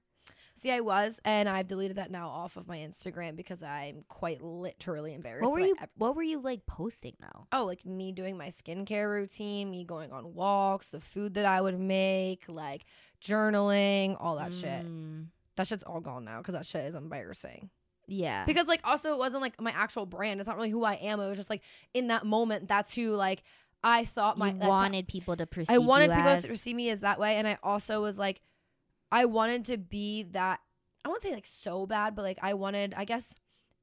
See, 0.56 0.72
I 0.72 0.80
was, 0.80 1.20
and 1.24 1.48
I've 1.48 1.68
deleted 1.68 1.98
that 1.98 2.10
now 2.10 2.30
off 2.30 2.58
of 2.58 2.68
my 2.68 2.80
Instagram 2.80 3.36
because 3.36 3.62
I'm 3.62 4.04
quite 4.08 4.42
literally 4.42 5.14
embarrassed. 5.14 5.44
What 5.44 5.52
were 5.54 5.60
you 5.68 5.76
ever- 5.80 5.92
what 5.98 6.16
were 6.16 6.24
you 6.24 6.40
like 6.40 6.66
posting 6.66 7.16
though? 7.20 7.46
oh, 7.52 7.64
like 7.66 7.86
me 7.86 8.12
doing 8.12 8.38
my 8.38 8.48
skincare 8.48 9.08
routine, 9.08 9.70
me 9.70 9.84
going 9.84 10.12
on 10.12 10.34
walks, 10.34 10.90
the 10.90 11.00
food 11.00 11.36
that 11.36 11.46
I 11.46 11.62
would 11.62 11.80
make, 11.80 12.46
like 12.50 12.86
journaling, 13.22 14.18
all 14.20 14.38
that 14.38 14.52
shit. 14.54 14.84
That 15.58 15.68
shit's 15.68 15.84
all 15.84 16.00
gone 16.00 16.24
now 16.24 16.38
because 16.38 16.54
that 16.54 16.66
shit 16.66 16.86
is 16.86 16.96
embarrassing. 16.96 17.70
Yeah. 18.08 18.46
Because 18.46 18.68
like 18.68 18.82
also 18.84 19.12
it 19.12 19.18
wasn't 19.20 19.42
like 19.42 19.60
my 19.62 19.72
actual 19.72 20.06
brand. 20.06 20.40
It's 20.40 20.48
not 20.48 20.56
really 20.56 20.70
who 20.70 20.84
I 20.84 20.94
am. 20.94 21.20
It 21.20 21.28
was 21.28 21.38
just 21.38 21.50
like 21.50 21.62
in 21.94 22.08
that 22.08 22.26
moment, 22.26 22.68
that's 22.68 22.96
who 22.96 23.12
like 23.12 23.44
I 23.84 24.06
thought 24.06 24.38
my 24.38 24.48
you 24.48 24.54
that's 24.54 24.64
how- 24.64 24.70
wanted 24.70 25.08
people 25.08 25.36
to 25.36 25.46
perceive 25.46 25.76
I 25.76 25.78
wanted 25.80 26.10
people 26.12 26.30
as, 26.30 26.46
to 26.46 26.58
see 26.58 26.74
me 26.74 26.90
as 26.90 27.02
that 27.02 27.20
way, 27.20 27.36
and 27.36 27.48
I 27.48 27.58
also 27.62 28.02
was 28.02 28.18
like, 28.18 28.42
I 29.12 29.26
wanted 29.26 29.66
to 29.66 29.78
be 29.78 30.24
that. 30.32 30.60
I 31.06 31.10
won't 31.10 31.22
say 31.22 31.34
like 31.34 31.46
so 31.46 31.86
bad, 31.86 32.16
but 32.16 32.24
like 32.24 32.40
I 32.42 32.54
wanted, 32.54 32.94
I 32.98 33.06
guess, 33.06 33.34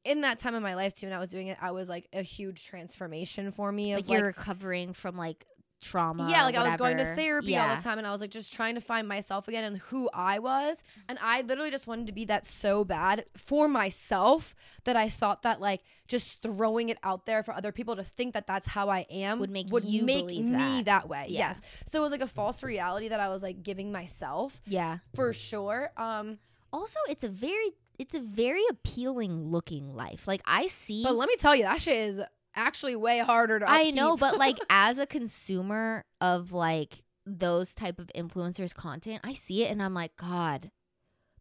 in 0.05 0.23
that 0.23 0.39
time 0.39 0.55
of 0.55 0.63
my 0.63 0.75
life 0.75 0.95
too, 0.95 1.07
and 1.07 1.15
I 1.15 1.19
was 1.19 1.31
doing 1.31 1.47
it. 1.47 1.59
I 1.61 1.71
was 1.71 1.89
like 1.89 2.09
a 2.13 2.23
huge 2.23 2.67
transformation 2.67 3.51
for 3.51 3.71
me. 3.73 3.93
Of 3.93 3.99
like 3.99 4.09
like, 4.09 4.19
you're 4.19 4.27
recovering 4.27 4.93
from 4.93 5.17
like 5.17 5.47
trauma. 5.85 6.29
yeah, 6.31 6.45
like 6.45 6.55
I 6.57 6.67
was 6.67 6.77
going 6.77 6.97
to 6.97 7.15
therapy 7.15 7.57
all 7.57 7.77
the 7.77 7.83
time, 7.83 7.99
and 7.99 8.07
I 8.07 8.13
was 8.13 8.21
like 8.21 8.31
just 8.31 8.53
trying 8.53 8.75
to 8.75 8.81
find 8.81 9.07
myself 9.07 9.47
again 9.49 9.65
and 9.65 9.79
who 9.79 10.09
I 10.13 10.39
was. 10.39 10.83
And 11.09 11.19
I 11.23 11.43
literally 11.43 11.71
just 11.71 11.87
wanted 11.87 12.07
to 12.07 12.13
be 12.13 12.25
that 12.27 12.47
so 12.47 12.85
bad 12.85 13.27
for 13.37 13.69
myself 13.69 14.55
that 14.85 14.97
I 14.97 15.09
thought 15.09 15.43
that 15.43 15.61
like 15.61 15.83
just 16.09 16.43
throwing 16.43 16.89
it 16.89 16.99
out 17.03 17.27
there 17.27 17.43
for 17.43 17.55
other 17.55 17.73
people 17.73 17.97
to 17.97 18.03
think 18.05 18.35
that 18.35 18.47
that's 18.47 18.67
how 18.67 18.89
I 18.89 19.07
am 19.11 19.39
Would 19.41 19.51
make 19.51 19.71
would 19.71 19.85
you 19.85 20.05
make 20.05 20.27
me 20.27 20.43
that. 20.53 20.85
that 20.87 21.09
way. 21.09 21.27
Yeah. 21.29 21.49
Yes. 21.49 21.61
So 21.91 21.99
it 22.01 22.03
was 22.03 22.11
like 22.13 22.21
a 22.21 22.27
false 22.27 22.63
reality 22.63 23.09
that 23.09 23.21
I 23.21 23.29
was 23.29 23.43
like 23.43 23.63
giving 23.63 23.91
myself 23.93 24.61
Yeah. 24.67 24.99
for 25.15 25.33
sure. 25.33 25.93
Um, 25.97 26.39
Also, 26.73 26.99
it's 27.09 27.25
a 27.25 27.29
very 27.29 27.71
it's 27.99 28.15
a 28.15 28.21
very 28.21 28.63
appealing 28.71 29.51
looking 29.51 29.95
life. 29.95 30.27
Like 30.27 30.43
I 30.45 30.67
see 30.67 31.03
but 31.05 31.15
let 31.15 31.29
me 31.29 31.37
tell 31.37 31.55
you, 31.55 31.63
that 31.63 31.81
shit 31.81 31.97
is 31.97 32.21
actually 32.55 32.97
way 32.97 33.19
harder 33.19 33.59
to. 33.61 33.69
I 33.69 33.91
know, 33.91 34.17
but 34.17 34.39
like 34.39 34.59
as 34.71 34.99
a 34.99 35.07
consumer 35.19 36.05
of 36.21 36.53
like 36.53 37.03
those 37.27 37.75
type 37.75 37.99
of 37.99 38.11
influencers 38.15 38.75
content, 38.75 39.21
I 39.25 39.33
see 39.35 39.65
it 39.65 39.71
and 39.71 39.83
I'm 39.83 39.95
like, 39.95 40.17
God, 40.17 40.71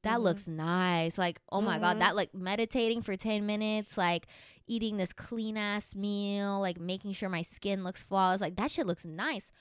that 0.03 0.19
Mhm. 0.19 0.23
looks 0.23 0.47
nice. 0.47 1.17
Like, 1.17 1.39
oh 1.51 1.61
my 1.61 1.77
Mhm. 1.77 1.81
God, 1.81 1.99
that 1.99 2.15
like 2.15 2.33
meditating 2.33 3.01
for 3.01 3.15
10 3.17 3.45
minutes, 3.45 3.97
like 3.97 4.27
eating 4.67 4.97
this 4.97 5.11
clean 5.13 5.57
ass 5.57 5.93
meal, 5.95 6.59
like 6.61 6.79
making 6.79 7.13
sure 7.13 7.29
my 7.29 7.41
skin 7.41 7.83
looks 7.83 8.03
flawless. 8.03 8.41
Like 8.41 8.55
that 8.55 8.71
shit 8.71 8.87
looks 8.87 9.05
nice. 9.05 9.51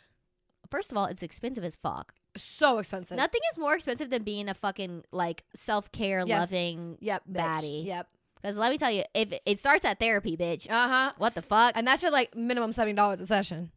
First 0.70 0.90
of 0.92 0.96
all, 0.96 1.06
it's 1.06 1.22
expensive 1.22 1.64
as 1.64 1.76
fuck. 1.76 2.14
so 2.34 2.78
expensive. 2.78 3.18
Nothing 3.18 3.42
is 3.52 3.58
more 3.58 3.74
expensive 3.74 4.08
than 4.08 4.22
being 4.22 4.48
a 4.48 4.54
fucking 4.54 5.04
like 5.12 5.44
self 5.54 5.92
care 5.92 6.24
Yes. 6.26 6.40
loving. 6.50 6.96
Yep, 7.02 7.24
bitch. 7.28 7.34
baddie. 7.34 7.84
Yep. 7.84 8.08
Because 8.42 8.56
let 8.56 8.72
me 8.72 8.78
tell 8.78 8.90
you, 8.90 9.04
if 9.14 9.32
it 9.46 9.58
starts 9.60 9.84
at 9.84 10.00
therapy, 10.00 10.36
bitch, 10.36 10.68
Uh 10.68 10.88
huh. 10.88 11.12
what 11.18 11.34
the 11.36 11.42
fuck? 11.42 11.72
And 11.76 11.86
that's 11.86 12.00
should 12.02 12.12
like 12.12 12.34
minimum 12.36 12.72
seventy 12.72 12.94
dollars 12.96 13.20
a 13.20 13.26
session. 13.26 13.70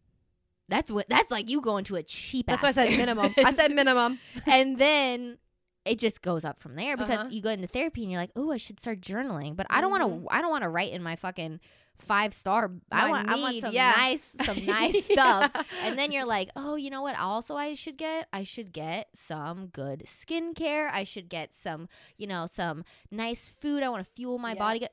That's 0.68 0.90
what. 0.90 1.08
That's 1.08 1.30
like 1.30 1.50
you 1.50 1.62
going 1.62 1.84
to 1.86 1.96
a 1.98 2.04
cheap. 2.04 2.48
That's 2.48 2.64
why 2.64 2.70
I 2.70 2.72
said 2.72 2.90
minimum. 2.98 3.34
I 3.38 3.54
said 3.54 3.72
minimum. 3.76 4.20
and 4.48 4.78
then 4.80 5.38
it 5.86 6.00
just 6.00 6.22
goes 6.22 6.44
up 6.44 6.60
from 6.60 6.76
there 6.76 6.98
because 6.98 7.20
Uh-huh. 7.20 7.28
you 7.32 7.42
go 7.42 7.50
into 7.50 7.68
therapy 7.68 8.02
and 8.04 8.12
you're 8.12 8.20
like, 8.20 8.32
oh, 8.36 8.52
I 8.52 8.58
should 8.58 8.80
start 8.80 9.00
journaling, 9.02 9.56
but 9.56 9.68
I 9.70 9.82
don't 9.82 9.92
want 9.92 10.04
to. 10.04 10.28
I 10.30 10.42
don't 10.42 10.50
want 10.50 10.64
to 10.64 10.70
write 10.70 10.92
in 10.94 11.04
my 11.04 11.16
fucking 11.16 11.60
five 12.00 12.34
star. 12.34 12.72
I 12.92 13.10
want. 13.10 13.30
I 13.30 13.36
want 13.40 13.62
some 13.62 13.74
yeah. 13.74 13.94
nice, 13.96 14.36
some 14.44 14.66
nice 14.66 15.06
stuff. 15.06 15.52
And 15.84 15.98
then 15.98 16.12
you're 16.12 16.26
like, 16.26 16.50
oh, 16.56 16.76
you 16.76 16.90
know 16.90 17.02
what? 17.04 17.18
Also, 17.18 17.56
I 17.56 17.76
should 17.76 17.98
get. 17.98 18.28
I 18.34 18.44
should 18.44 18.74
get 18.74 19.10
some 19.14 19.68
good 19.68 20.04
skincare. 20.08 20.90
I 20.92 21.04
should 21.04 21.30
get 21.30 21.54
some, 21.54 21.88
you 22.18 22.28
know, 22.28 22.48
some 22.52 22.84
nice 23.12 23.48
food. 23.48 23.84
I 23.84 23.90
want 23.90 24.06
to 24.06 24.12
fuel 24.12 24.38
my 24.40 24.54
Yeah. 24.54 24.60
body. 24.60 24.88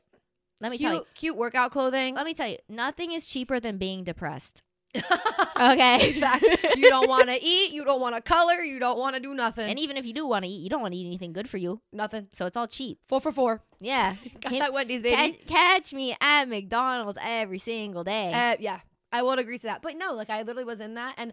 Let 0.61 0.71
me 0.71 0.79
cute, 0.79 0.89
tell 0.91 0.99
you. 1.01 1.07
cute 1.15 1.37
workout 1.37 1.73
clothing. 1.73 2.15
Let 2.15 2.25
me 2.25 2.35
tell 2.35 2.49
you. 2.49 2.59
Nothing 2.69 3.11
is 3.13 3.27
cheaper 3.27 3.59
than 3.59 3.79
being 3.79 4.05
depressed. 4.05 4.63
Okay. 4.95 6.21
You 6.77 6.91
don't 6.91 7.09
want 7.17 7.29
to 7.29 7.39
eat. 7.43 7.73
You 7.73 7.85
don't 7.85 8.01
want 8.01 8.15
to 8.15 8.21
color. 8.23 8.63
You 8.63 8.79
don't 8.79 8.99
want 8.99 9.15
to 9.15 9.21
do 9.21 9.35
nothing. 9.35 9.69
and 9.69 9.79
even 9.79 9.97
if 9.97 10.05
you 10.07 10.13
do 10.13 10.27
want 10.27 10.45
to 10.45 10.51
eat, 10.51 10.61
you 10.61 10.71
don't 10.71 10.81
want 10.83 10.93
to 10.95 10.99
eat 10.99 11.07
anything 11.07 11.33
good 11.33 11.49
for 11.49 11.57
you. 11.59 11.81
nothing. 11.93 12.29
So 12.35 12.47
it's 12.47 12.57
all 12.57 12.67
cheap. 12.67 12.99
Four 13.07 13.21
for 13.21 13.33
four. 13.33 13.63
Yeah. 13.81 14.17
Got 14.41 14.53
that 14.53 14.73
Wendy's 14.73 15.03
baby. 15.03 15.17
Catch, 15.17 15.47
catch 15.47 15.93
me 15.93 16.17
at 16.21 16.49
McDonald's 16.49 17.19
every 17.23 17.59
single 17.59 18.05
day. 18.05 18.33
Uh, 18.33 18.57
yeah, 18.61 18.81
I 19.13 19.23
would 19.23 19.39
agree 19.39 19.59
to 19.59 19.67
that. 19.67 19.83
But 19.83 19.97
no, 19.97 20.13
like 20.15 20.31
I 20.31 20.39
literally 20.43 20.65
was 20.65 20.81
in 20.81 20.95
that, 20.95 21.15
and 21.19 21.33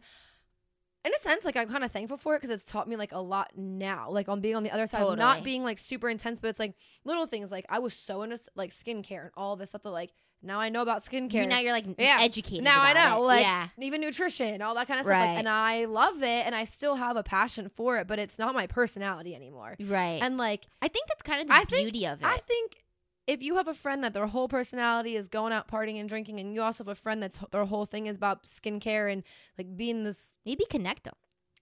in 1.06 1.14
a 1.14 1.20
sense, 1.20 1.46
like 1.46 1.56
I'm 1.56 1.70
kind 1.70 1.84
of 1.84 1.92
thankful 1.92 2.18
for 2.18 2.36
it 2.36 2.42
because 2.42 2.54
it's 2.54 2.70
taught 2.70 2.88
me 2.88 2.96
like 2.98 3.12
a 3.14 3.20
lot 3.22 3.52
now. 3.56 4.10
Like 4.10 4.28
on 4.30 4.42
being 4.42 4.56
on 4.56 4.64
the 4.64 4.72
other 4.72 4.86
side, 4.88 5.02
of 5.02 5.08
Totally. 5.08 5.20
not 5.20 5.44
being 5.44 5.64
like 5.64 5.80
super 5.80 6.10
intense, 6.10 6.40
but 6.40 6.50
it's 6.50 6.60
like 6.60 6.76
little 7.06 7.26
things. 7.26 7.52
Like 7.52 7.66
I 7.70 7.80
was 7.80 7.94
so 7.94 8.22
into 8.22 8.38
like 8.56 8.72
skincare 8.72 9.22
and 9.24 9.32
all 9.38 9.56
this 9.56 9.70
stuff 9.70 9.84
that 9.84 9.92
like 9.92 10.12
now 10.42 10.60
I 10.60 10.70
know 10.70 10.82
about 10.82 11.04
skincare. 11.04 11.34
You- 11.42 11.48
now 11.48 11.60
you're 11.60 11.74
like 11.74 11.86
Yeah. 11.98 12.18
educated. 12.22 12.64
now 12.64 12.82
I 12.82 12.94
know, 12.94 13.18
it. 13.24 13.28
like 13.28 13.42
yeah. 13.44 13.68
even 13.80 14.02
nutrition, 14.02 14.62
all 14.62 14.76
that 14.76 14.88
kind 14.88 15.00
of 15.00 15.06
stuff. 15.06 15.20
Like, 15.20 15.38
and 15.38 15.50
I 15.50 15.86
love 15.86 16.22
it, 16.24 16.46
and 16.46 16.56
I 16.56 16.64
still 16.64 16.96
have 16.96 17.18
a 17.18 17.24
passion 17.24 17.70
for 17.70 17.98
it, 17.98 18.08
but 18.08 18.20
it's 18.20 18.40
not 18.40 18.54
my 18.56 18.68
personality 18.68 19.36
anymore. 19.36 19.76
Right. 19.80 20.20
And 20.22 20.38
like 20.38 20.68
I 20.82 20.88
think 20.88 21.08
that's 21.08 21.22
kind 21.24 21.42
of 21.42 21.48
the 21.48 21.54
I 21.54 21.64
think- 21.66 21.92
beauty 21.92 22.06
of 22.08 22.22
it. 22.22 22.26
I 22.26 22.38
think 22.38 22.84
if 23.28 23.44
you 23.44 23.58
have 23.58 23.68
a 23.68 23.74
friend 23.76 24.04
that 24.04 24.14
their 24.14 24.26
whole 24.28 24.48
personality 24.48 25.16
is 25.16 25.28
going 25.28 25.54
out 25.54 25.68
partying 25.68 26.00
and 26.00 26.10
drinking, 26.10 26.40
and 26.40 26.54
you 26.56 26.62
also 26.64 26.84
have 26.84 26.88
a 26.88 26.96
friend 26.96 27.22
that's 27.22 27.38
their 27.52 27.66
whole 27.66 27.86
thing 27.86 28.08
is 28.08 28.18
about 28.18 28.44
skincare 28.46 29.12
and 29.12 29.24
like 29.58 29.78
being 29.78 30.04
this. 30.04 30.38
Maybe 30.46 30.66
connect 30.70 31.04
them. 31.04 31.14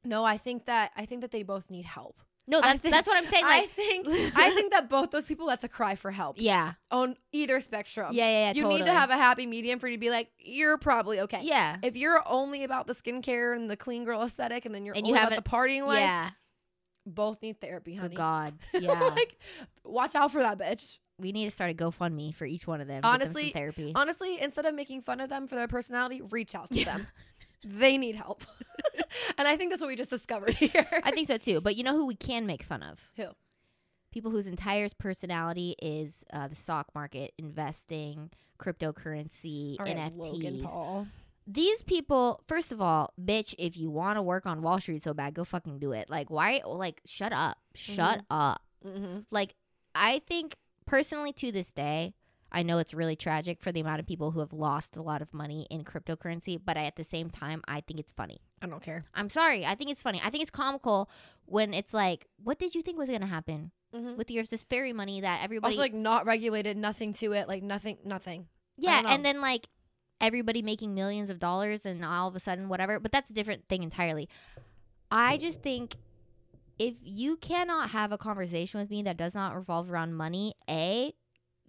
No, 0.06 0.24
I 0.24 0.38
think 0.38 0.66
that 0.66 0.92
I 0.96 1.06
think 1.06 1.22
that 1.22 1.32
they 1.32 1.44
both 1.44 1.70
need 1.70 1.86
help. 1.86 2.22
No, 2.50 2.62
that's 2.62 2.82
think- 2.82 2.94
that's 2.94 3.08
what 3.08 3.18
I'm 3.18 3.26
saying. 3.26 3.44
I 3.46 3.66
think 3.66 4.08
I 4.36 4.54
think 4.56 4.72
that 4.72 4.90
both 4.90 5.12
those 5.12 5.26
people 5.26 5.48
that's 5.48 5.64
a 5.66 5.68
cry 5.68 5.96
for 5.96 6.12
help 6.12 6.38
yeah, 6.40 6.74
on 6.92 7.16
either 7.34 7.60
spectrum. 7.60 8.12
yeah, 8.14 8.26
yeah, 8.26 8.40
yeah. 8.48 8.54
you 8.54 8.62
totally. 8.64 8.80
need 8.82 8.88
to 8.88 8.94
have 8.94 9.10
a 9.10 9.18
happy 9.18 9.46
medium 9.46 9.80
for 9.80 9.88
you 9.88 9.98
to 9.98 10.00
be 10.00 10.10
like 10.10 10.32
you're 10.40 10.78
probably 10.78 11.20
okay. 11.22 11.42
yeah, 11.44 11.76
If 11.84 11.96
you're 11.98 12.24
only 12.26 12.64
about 12.64 12.88
the 12.88 12.94
skincare 12.94 13.56
and 13.56 13.70
the 13.70 13.76
clean 13.76 14.06
girl 14.06 14.24
aesthetic, 14.24 14.66
and 14.66 14.74
then 14.74 14.86
you're 14.86 14.96
And 14.96 15.06
only 15.06 15.20
you 15.20 15.26
about 15.26 15.36
the 15.44 15.50
partying 15.50 15.86
life, 15.86 16.00
yeah. 16.00 16.30
both 17.06 17.42
need 17.42 17.60
therapy, 17.60 17.94
Good 17.96 18.02
honey. 18.02 18.16
God, 18.16 18.54
yeah. 18.74 18.92
like, 18.94 19.38
watch 19.84 20.16
out 20.16 20.32
for 20.32 20.40
that 20.42 20.58
bitch. 20.58 21.00
we 21.20 21.34
need 21.34 21.46
to 21.46 21.52
start 21.52 21.72
a 21.72 21.74
GoFundMe 21.74 22.34
for 22.34 22.46
each 22.46 22.66
one 22.66 22.80
of 22.80 22.88
them. 22.88 23.02
Get 23.02 23.02
them 23.02 23.14
Honestly, 23.22 23.50
therapy. 23.52 23.92
Honestly, 23.94 24.40
instead 24.42 24.66
of 24.66 24.74
making 24.74 25.02
fun 25.02 25.20
of 25.20 25.28
them 25.30 25.48
for 25.48 25.56
their 25.56 25.68
personality, 25.68 26.22
reach 26.32 26.56
out 26.56 26.70
to 26.72 26.80
Yeah. 26.80 26.86
them. 26.86 27.08
They 27.64 27.98
need 27.98 28.16
help. 28.16 28.44
and 29.38 29.48
I 29.48 29.58
think 29.58 29.72
that's 29.72 29.82
what 29.82 29.88
we 29.88 29.96
just 29.96 30.10
discovered 30.10 30.54
here. 30.56 30.86
I 31.04 31.12
think 31.12 31.28
so 31.28 31.38
too. 31.38 31.62
But 31.62 31.76
you 31.76 31.84
know 31.84 31.94
who 31.94 32.06
we 32.06 32.16
can 32.16 32.46
make 32.46 32.64
fun 32.64 32.84
of? 32.84 33.00
Who? 33.16 33.28
People 34.12 34.32
whose 34.32 34.48
entire 34.48 34.88
personality 34.98 35.76
is 35.82 36.24
uh, 36.32 36.48
the 36.48 36.56
stock 36.56 36.88
market, 36.96 37.34
investing, 37.38 38.32
cryptocurrency, 38.58 39.80
right, 39.80 39.96
NFTs. 39.96 40.18
Logan 40.18 40.62
Paul. 40.64 41.08
these 41.46 41.82
people, 41.84 42.42
first 42.48 42.72
of 42.72 42.82
all, 42.82 43.14
bitch, 43.22 43.54
if 43.58 43.78
you 43.78 43.90
want 43.90 44.18
to 44.18 44.22
work 44.22 44.46
on 44.46 44.62
Wall 44.62 44.80
Street 44.80 45.04
so 45.04 45.14
bad, 45.14 45.34
go 45.34 45.44
fucking 45.44 45.80
do 45.80 45.92
it. 45.92 46.10
Like, 46.10 46.30
why? 46.30 46.62
Like, 46.66 47.02
shut 47.06 47.34
up. 47.34 47.58
Shut 47.76 48.22
up. 48.30 48.62
Mm-hmm. 48.86 49.20
Like, 49.30 49.56
I 49.94 50.22
think 50.28 50.56
personally 50.86 51.34
to 51.34 51.52
this 51.52 51.72
day, 51.72 52.14
I 52.52 52.64
know 52.64 52.78
it's 52.78 52.94
really 52.94 53.16
tragic 53.16 53.62
for 53.62 53.72
the 53.72 53.82
amount 53.82 54.00
of 54.00 54.06
people 54.08 54.32
who 54.32 54.40
have 54.40 54.54
lost 54.54 54.96
a 54.96 55.02
lot 55.02 55.22
of 55.22 55.34
money 55.34 55.68
in 55.70 55.84
cryptocurrency, 55.84 56.60
but 56.64 56.78
I, 56.78 56.84
at 56.86 56.96
the 56.96 57.04
same 57.04 57.30
time, 57.30 57.62
I 57.68 57.82
think 57.82 58.00
it's 58.00 58.12
funny. 58.12 58.40
I 58.62 58.68
don't 58.68 58.82
care. 58.82 59.06
I'm 59.14 59.30
sorry. 59.30 59.66
I 59.66 59.76
think 59.76 59.92
it's 59.92 60.02
funny. 60.02 60.22
I 60.24 60.30
think 60.30 60.42
it's 60.42 60.50
comical 60.52 61.10
when 61.46 61.74
it's 61.74 61.94
like, 61.94 62.28
what 62.42 62.58
did 62.58 62.74
you 62.74 62.82
think 62.82 62.98
was 62.98 63.10
going 63.10 63.22
to 63.22 63.28
happen 63.28 63.72
Mm-hmm. 63.96 64.18
with 64.18 64.30
yours? 64.30 64.50
This 64.50 64.64
fairy 64.64 64.92
money 64.92 65.22
that 65.22 65.42
everybody. 65.42 65.72
Also, 65.74 65.82
like 65.82 65.94
not 65.94 66.26
regulated, 66.26 66.76
nothing 66.76 67.14
to 67.14 67.32
it, 67.32 67.48
like 67.48 67.64
nothing, 67.64 67.98
nothing. 68.04 68.48
Yeah, 68.78 69.02
and 69.08 69.24
then 69.24 69.40
like 69.40 69.68
everybody 70.20 70.62
making 70.62 70.94
millions 70.94 71.30
of 71.30 71.40
dollars 71.40 71.86
and 71.86 72.04
all 72.04 72.28
of 72.28 72.36
a 72.36 72.40
sudden 72.40 72.68
whatever, 72.68 73.00
but 73.00 73.12
that's 73.14 73.30
a 73.30 73.34
different 73.34 73.68
thing 73.70 73.84
entirely. 73.84 74.28
I 75.10 75.38
just 75.38 75.62
think 75.62 75.96
if 76.78 76.96
you 77.02 77.38
cannot 77.38 77.92
have 77.92 78.12
a 78.12 78.18
conversation 78.18 78.80
with 78.80 78.90
me 78.90 79.04
that 79.04 79.16
does 79.18 79.34
not 79.34 79.56
revolve 79.56 79.90
around 79.90 80.16
money, 80.16 80.54
A, 80.70 81.14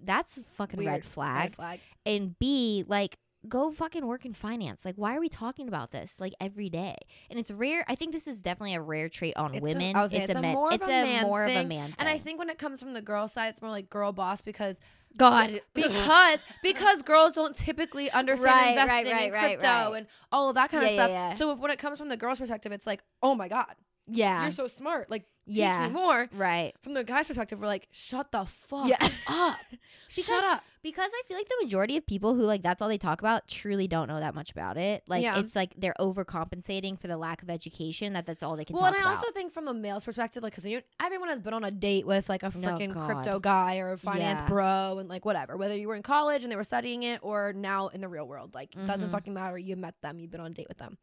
that's 0.03 0.39
a 0.39 0.45
fucking 0.57 0.79
Weird. 0.79 0.93
red 0.93 1.05
flag. 1.05 1.41
Red 1.51 1.55
flag. 1.55 1.81
And 2.07 2.39
B, 2.39 2.85
like 2.87 3.19
go 3.49 3.71
fucking 3.71 4.05
work 4.05 4.25
in 4.27 4.33
finance. 4.35 4.85
Like 4.85 4.97
why 4.97 5.17
are 5.17 5.21
we 5.21 5.29
talking 5.29 5.69
about 5.69 5.91
this 5.93 6.19
like 6.21 6.33
every 6.41 6.69
day? 6.69 6.97
And 7.31 7.39
it's 7.39 7.51
rare. 7.51 7.85
I 7.89 7.95
think 7.95 8.13
this 8.13 8.27
is 8.27 8.43
definitely 8.43 8.75
a 8.75 8.81
rare 8.81 9.09
trait 9.09 9.37
on 9.37 9.55
It's 9.55 9.63
women. 9.63 9.97
It's 9.97 10.13
a 10.13 10.23
it's 10.23 10.35
a 10.35 10.43
more 10.43 10.69
of 10.69 10.75
it's 10.75 10.85
a 10.85 10.89
man 10.89 11.23
more 11.23 11.45
of 11.45 11.51
a 11.51 11.55
thing. 11.55 11.69
man 11.69 11.95
And 11.99 12.09
I 12.09 12.19
think 12.19 12.39
when 12.39 12.51
it 12.51 12.59
comes 12.59 12.81
from 12.81 12.95
the 12.95 13.03
girl 13.03 13.29
side, 13.29 13.49
it's 13.49 13.63
more 13.63 13.71
like 13.71 13.89
girl 13.91 14.13
boss 14.13 14.41
because 14.43 14.77
God 15.17 15.61
because 15.75 16.41
because 16.63 17.03
girls 17.03 17.33
don't 17.35 17.55
typically 17.55 18.11
understand 18.11 18.55
Right, 18.55 18.71
investing 18.71 19.13
right, 19.13 19.27
in 19.29 19.33
right, 19.33 19.59
crypto 19.59 19.67
right. 19.67 19.95
and 19.99 20.07
all 20.31 20.49
of 20.51 20.55
that 20.57 20.71
kind 20.71 20.85
of 20.85 20.91
Yeah, 20.91 20.97
yeah, 20.97 21.03
stuff. 21.07 21.11
yeah. 21.11 21.35
So 21.37 21.51
if 21.53 21.59
when 21.61 21.71
it 21.71 21.79
comes 21.79 21.99
from 21.99 22.09
the 22.09 22.17
girl's 22.17 22.39
perspective, 22.41 22.73
it's 22.73 22.87
like, 22.87 23.03
oh 23.23 23.35
my 23.35 23.49
god, 23.49 23.75
yeah. 24.09 24.43
you're 24.43 24.51
so 24.51 24.67
smart. 24.67 25.11
Like 25.11 25.23
teach 25.47 25.57
Yeah. 25.59 25.89
me 25.89 25.95
more. 25.95 26.29
right. 26.35 26.75
From 26.83 26.95
the 26.95 27.05
guy's 27.05 27.27
perspective, 27.27 27.61
we're 27.61 27.67
like, 27.67 27.89
shut 27.91 28.33
the 28.33 28.45
fuck 28.45 28.89
Yeah. 28.89 29.09
up. 29.27 29.57
Because- 30.09 30.25
shut 30.25 30.45
up. 30.45 30.63
Because 30.83 31.11
I 31.13 31.23
feel 31.27 31.37
like 31.37 31.49
the 31.49 31.59
majority 31.63 31.97
of 31.99 32.07
people 32.07 32.35
who 32.35 32.43
like 32.43 32.63
that's 32.63 32.81
all 32.81 32.89
they 32.89 32.97
talk 32.99 33.21
about 33.21 33.47
truly 33.49 33.87
don't 33.89 34.07
know 34.09 34.21
that 34.21 34.35
much 34.35 34.51
about 34.51 34.77
it. 34.79 35.03
Like 35.07 35.23
Yeah. 35.23 35.39
it's 35.39 35.55
like 35.57 35.75
they're 35.77 35.95
overcompensating 36.01 36.99
for 36.99 37.09
the 37.09 37.17
lack 37.17 37.43
of 37.43 37.51
education 37.51 38.13
that 38.15 38.25
that's 38.25 38.43
all 38.43 38.57
they 38.57 38.65
can 38.65 38.75
Well, 38.77 38.85
and 38.87 38.97
I 38.97 39.01
about. 39.01 39.17
also 39.17 39.31
think 39.33 39.53
from 39.53 39.69
a 39.69 39.75
male's 39.75 40.05
perspective, 40.05 40.43
like, 40.43 40.55
because 40.55 40.83
everyone 41.01 41.29
has 41.29 41.41
been 41.41 41.53
on 41.53 41.65
a 41.65 41.71
date 41.71 42.07
with 42.07 42.29
like 42.29 42.43
a 42.43 42.51
freaking 42.51 42.95
crypto 43.07 43.39
guy 43.41 43.79
or 43.79 43.93
a 43.93 43.99
finance 43.99 44.41
Yeah. 44.41 44.49
bro 44.49 44.99
and 44.99 45.09
like 45.09 45.25
whatever, 45.25 45.57
whether 45.57 45.77
you 45.77 45.89
were 45.89 45.97
in 45.97 46.03
college 46.03 46.43
and 46.43 46.51
they 46.53 46.57
were 46.57 46.65
studying 46.65 47.03
it 47.03 47.21
or 47.23 47.53
now 47.53 47.89
in 47.89 48.01
the 48.01 48.09
real 48.09 48.27
world, 48.27 48.55
like, 48.55 48.71
doesn't 48.87 49.09
Mhm. 49.09 49.13
fucking 49.13 49.35
matter. 49.35 49.59
You 49.59 49.77
met 49.77 49.95
them, 50.01 50.19
you've 50.21 50.31
been 50.31 50.41
on 50.41 50.53
a 50.53 50.55
date 50.55 50.69
with 50.69 50.79
them. 50.79 50.97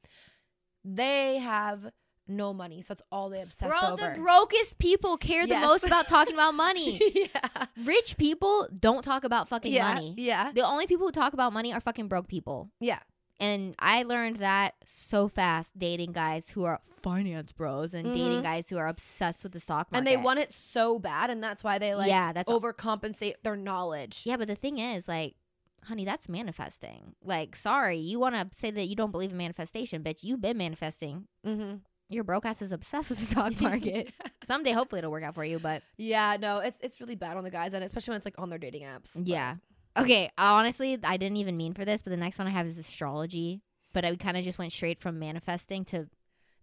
They 0.84 1.38
have 1.40 1.92
no 2.28 2.54
money, 2.54 2.82
so 2.82 2.94
that's 2.94 3.04
all 3.12 3.30
they 3.30 3.42
obsess 3.42 3.70
Bro, 3.70 3.92
over. 3.94 4.14
the 4.16 4.20
brokest 4.22 4.78
people 4.80 5.18
care 5.18 5.46
the 5.48 5.58
most 5.60 5.84
about 5.84 6.08
talking 6.08 6.34
about 6.34 6.54
money. 6.56 7.00
yeah, 7.16 7.66
Rich 7.84 8.18
people 8.18 8.68
don't 8.78 9.04
talk 9.04 9.24
about 9.24 9.48
fucking 9.50 9.72
yeah, 9.74 9.94
money. 9.94 10.14
yeah, 10.18 10.52
The 10.54 10.62
only 10.66 10.88
people 10.88 11.06
who 11.08 11.12
talk 11.12 11.34
about 11.34 11.54
money 11.54 11.72
are 11.74 11.80
fucking 11.82 12.08
broke 12.08 12.28
people. 12.28 12.70
yeah. 12.80 13.00
And 13.38 13.76
I 13.80 14.04
learned 14.04 14.38
that 14.38 14.76
so 14.88 15.28
fast 15.28 15.78
dating 15.78 16.14
guys 16.14 16.50
who 16.52 16.64
are 16.64 16.80
finance 17.02 17.52
bros 17.52 17.94
and 17.94 18.06
dating 18.06 18.40
Mhm. 18.40 18.44
guys 18.44 18.70
who 18.70 18.78
are 18.78 18.88
obsessed 18.88 19.44
with 19.44 19.52
the 19.52 19.60
stock 19.60 19.92
market. 19.92 19.98
And 19.98 20.08
they 20.08 20.16
want 20.16 20.40
it 20.40 20.54
so 20.54 21.00
bad, 21.00 21.30
and 21.30 21.44
that's 21.44 21.62
why 21.62 21.78
they 21.78 21.96
like 21.96 22.08
yeah, 22.10 22.32
that's 22.32 22.50
overcompensate 22.50 23.36
their 23.44 23.58
knowledge. 23.58 24.22
Yeah, 24.26 24.38
but 24.38 24.48
the 24.48 24.56
thing 24.56 24.80
is, 24.80 25.10
like, 25.10 25.36
honey, 25.84 26.06
that's 26.06 26.30
manifesting. 26.30 27.14
Like, 27.26 27.58
sorry, 27.58 27.98
you 27.98 28.20
want 28.20 28.36
to 28.36 28.58
say 28.58 28.72
that 28.72 28.86
you 28.86 28.96
don't 28.96 29.12
believe 29.12 29.32
in 29.32 29.38
manifestation, 29.38 30.02
but 30.02 30.24
You've 30.24 30.40
been 30.40 30.58
manifesting. 30.58 31.28
Mm-hmm. 31.46 31.76
Your 32.10 32.24
broke 32.24 32.46
ass 32.46 32.62
is 32.62 32.72
obsessed 32.72 33.10
with 33.10 33.20
the 33.20 33.26
stock 33.26 33.60
market. 33.62 34.14
Someday, 34.44 34.72
hopefully, 34.72 35.00
it'll 35.00 35.12
work 35.12 35.24
out 35.24 35.34
for 35.36 35.44
you. 35.44 35.60
But 35.60 35.82
Yeah, 35.98 36.38
no, 36.40 36.60
it's 36.60 36.78
it's 36.82 37.02
really 37.02 37.16
bad 37.16 37.38
on 37.38 37.44
the 37.44 37.52
guys, 37.52 37.74
and 37.74 37.84
especially 37.84 38.12
when 38.12 38.18
it's 38.18 38.26
like 38.26 38.36
on 38.38 38.50
their 38.50 38.60
dating 38.60 38.84
apps. 38.84 39.14
But- 39.16 39.28
yeah, 39.28 39.56
okay. 39.98 40.30
Honestly, 40.38 41.00
I 41.04 41.18
didn't 41.18 41.38
even 41.38 41.58
mean 41.58 41.74
for 41.74 41.84
this, 41.86 42.02
but 42.02 42.12
the 42.12 42.18
next 42.18 42.38
one 42.38 42.48
I 42.48 42.52
have 42.52 42.68
is 42.68 42.78
astrology. 42.78 43.62
But 43.94 44.04
I 44.06 44.16
kind 44.18 44.36
of 44.38 44.44
just 44.44 44.58
went 44.60 44.74
straight 44.74 45.00
from 45.00 45.20
manifesting 45.20 45.86
to 45.86 46.08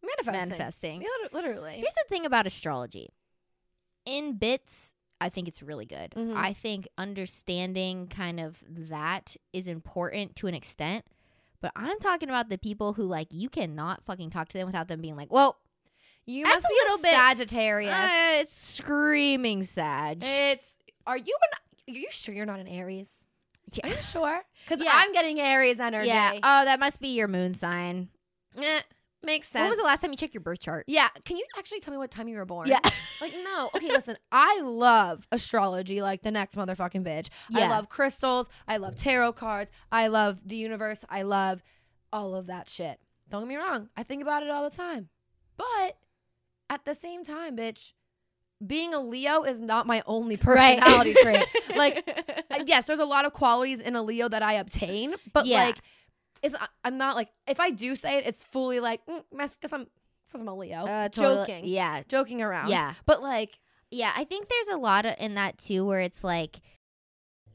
manifesting. 0.03 0.33
manifesting. 0.51 1.03
Yeah, 1.03 1.09
literally. 1.33 1.75
Here's 1.77 1.95
the 1.95 2.05
thing 2.09 2.27
about 2.27 2.47
astrology. 2.47 3.09
In 4.05 4.37
bits, 4.37 4.93
I 5.21 5.29
think 5.29 5.49
it's 5.49 5.63
really 5.63 5.87
good. 5.87 6.11
Mhm. 6.11 6.35
I 6.37 6.53
think 6.53 6.89
understanding 6.99 8.09
kind 8.09 8.39
of 8.41 8.63
that 8.69 9.37
is 9.53 9.67
important 9.67 10.37
to 10.37 10.47
an 10.47 10.55
extent. 10.55 11.05
But 11.63 11.73
I'm 11.75 11.99
talking 12.01 12.29
about 12.29 12.51
the 12.51 12.59
people 12.59 12.93
who 12.93 13.05
like 13.05 13.29
you 13.31 13.49
cannot 13.49 14.05
fucking 14.05 14.29
talk 14.31 14.49
to 14.49 14.59
them 14.59 14.67
without 14.67 14.89
them 14.89 15.01
being 15.01 15.17
like, 15.17 15.33
"Well, 15.33 15.57
You 16.27 16.45
That's 16.45 16.57
must 16.57 16.67
a 16.67 16.69
be 16.69 16.75
little 16.75 16.95
a 16.99 17.03
bit- 17.03 17.13
Sagittarius. 17.15 17.95
uh, 17.95 18.09
it's 18.41 18.55
screaming 18.55 19.65
Sag." 19.65 20.23
it's 20.23 20.77
are 21.07 21.17
you 21.17 21.37
an? 21.43 21.95
Are 21.95 21.99
you 21.99 22.09
sure 22.11 22.35
you're 22.35 22.47
not 22.47 22.61
an 22.61 22.69
Aries? 22.69 23.27
Are 23.83 23.89
you 23.89 23.95
sure? 24.03 24.43
Because 24.69 24.85
Yeah. 24.85 24.93
I'm 24.95 25.13
getting 25.13 25.41
Aries 25.41 25.81
energy. 25.81 26.09
yeah. 26.09 26.33
Oh, 26.43 26.65
that 26.65 26.79
must 26.79 27.01
be 27.01 27.09
your 27.17 27.27
moon 27.29 27.55
sign. 27.55 28.09
Eh, 28.57 28.81
makes 29.25 29.49
sense. 29.49 29.63
When 29.63 29.71
was 29.71 29.79
the 29.79 29.85
last 29.85 30.01
time 30.01 30.11
you 30.11 30.17
checked 30.17 30.35
your 30.35 30.41
birth 30.41 30.61
chart? 30.61 30.85
Yeah. 30.89 31.09
Can 31.25 31.37
you 31.37 31.45
actually 31.59 31.81
tell 31.81 31.93
me 31.93 31.99
what 31.99 32.11
time 32.11 32.29
you 32.29 32.37
were 32.37 32.45
born? 32.47 32.69
Yeah. 32.69 32.81
Like 33.21 33.35
no. 33.45 33.71
Okay, 33.77 33.87
listen. 33.87 34.17
I 34.33 34.61
love 34.63 35.29
astrology 35.31 36.03
like 36.03 36.23
the 36.23 36.33
next 36.33 36.57
motherfucking 36.57 37.05
bitch. 37.05 37.29
I 37.55 37.69
love 37.69 37.89
crystals. 37.89 38.49
I 38.67 38.79
love 38.79 38.97
tarot 38.97 39.35
cards. 39.35 39.71
I 39.93 40.09
love 40.09 40.41
the 40.45 40.57
universe. 40.57 41.05
I 41.09 41.23
love 41.23 41.63
all 42.13 42.35
of 42.35 42.47
that 42.49 42.69
shit. 42.69 42.99
Don't 43.29 43.43
get 43.43 43.49
me 43.49 43.55
wrong. 43.57 43.91
I 43.97 44.03
think 44.03 44.23
about 44.23 44.43
it 44.43 44.51
all 44.51 44.69
the 44.69 44.77
time. 44.77 45.09
But 45.57 45.99
at 46.69 46.85
the 46.85 46.97
same 46.97 47.23
time, 47.23 47.57
bitch, 47.57 47.93
being 48.67 48.93
a 48.93 48.99
Leo 49.01 49.45
is 49.45 49.61
not 49.61 49.87
my 49.87 50.03
only 50.07 50.37
personality 50.37 51.15
trait. 51.15 51.45
Like, 51.77 52.03
uh, 52.51 52.65
yes, 52.67 52.87
there's 52.87 52.99
a 52.99 53.05
lot 53.05 53.25
of 53.25 53.33
qualities 53.33 53.79
in 53.81 53.95
a 53.95 54.03
Leo 54.03 54.29
that 54.29 54.43
I 54.43 54.55
obtain, 54.55 55.15
but 55.33 55.47
Yeah. 55.47 55.65
like, 55.65 55.79
it's 56.43 56.55
I'm 56.85 56.99
not 56.99 57.17
like 57.17 57.29
if 57.47 57.61
I 57.61 57.71
do 57.71 57.95
say 57.97 58.19
it, 58.19 58.27
it's 58.27 58.43
fully 58.43 58.81
like 58.81 59.05
mm, 59.07 59.23
because 59.31 59.73
I'm 59.73 59.87
because 60.27 60.41
I'm 60.41 60.49
a 60.49 60.55
Leo, 60.57 60.87
Uh, 60.87 61.09
total- 61.09 61.45
joking, 61.45 61.65
Yeah. 61.67 62.03
joking 62.09 62.41
around. 62.43 62.69
Yeah. 62.71 62.95
but 63.07 63.23
like, 63.23 63.59
Yeah, 63.91 64.13
I 64.17 64.25
think 64.25 64.49
there's 64.49 64.69
a 64.69 64.79
lot 64.79 65.05
of, 65.05 65.15
in 65.19 65.35
that 65.35 65.59
too 65.59 65.85
where 65.85 66.01
it's 66.01 66.25
like 66.25 66.61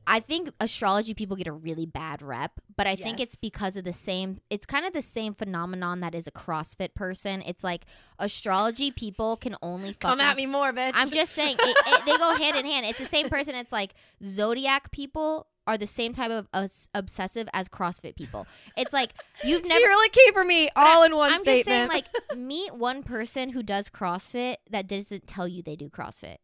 I 0.08 0.22
think 0.22 0.50
astrology 0.62 1.13
people 1.13 1.36
get 1.36 1.48
a 1.48 1.52
really 1.52 1.86
bad 1.86 2.22
rep, 2.22 2.54
but 2.78 2.88
I 2.88 2.96
think 2.96 3.20
it's 3.20 3.36
because 3.36 3.76
of 3.76 3.84
the 3.84 3.93
same 3.93 4.39
it's 4.50 4.65
kind 4.65 4.86
of 4.86 4.93
the 4.93 5.02
same 5.02 5.34
phenomenon 5.34 6.00
that 6.00 6.15
is 6.15 6.28
a 6.28 6.32
CrossFit 6.32 6.93
person. 6.96 7.43
It's 7.46 7.63
like 7.63 7.84
astrology 8.17 8.89
people 8.89 9.36
can 9.36 9.58
only 9.62 9.93
come 9.93 10.22
at 10.22 10.38
me 10.38 10.46
more, 10.46 10.72
bitch. 10.72 10.91
I'm 10.93 11.12
just 11.12 11.34
saying 11.34 11.58
it, 11.60 11.78
it, 11.88 12.06
they 12.06 12.17
go 12.17 12.36
hand 12.36 12.56
in 12.56 12.65
hand. 12.65 12.86
It's 12.86 13.00
the 13.00 13.06
same 13.06 13.28
person. 13.28 13.54
It's 13.56 13.74
like 13.74 13.93
zodiac 14.24 14.91
people 14.91 15.48
are 15.67 15.78
the 15.78 15.86
same 15.86 16.13
type 16.13 16.32
of 16.32 16.48
us 16.54 16.88
obsessive 16.96 17.50
as 17.54 17.67
CrossFit 17.67 18.15
people. 18.15 18.48
It's 18.78 18.93
like 18.93 19.12
you've 19.43 19.65
never 19.67 19.86
really 19.86 20.10
came 20.10 20.34
for 20.34 20.46
me 20.46 20.70
all 20.76 21.04
in 21.04 21.15
one 21.15 21.34
I'm 21.34 21.39
just 21.39 21.46
saying, 21.46 21.63
statement. 21.63 21.91
like, 21.91 22.38
meet 22.38 22.74
one 22.74 23.04
person 23.04 23.50
who 23.50 23.62
does 23.62 23.89
CrossFit 23.89 24.56
that 24.72 24.88
doesn't 24.88 25.28
tell 25.28 25.48
you 25.48 25.62
they 25.62 25.76
do 25.76 25.89
CrossFit. 25.89 26.38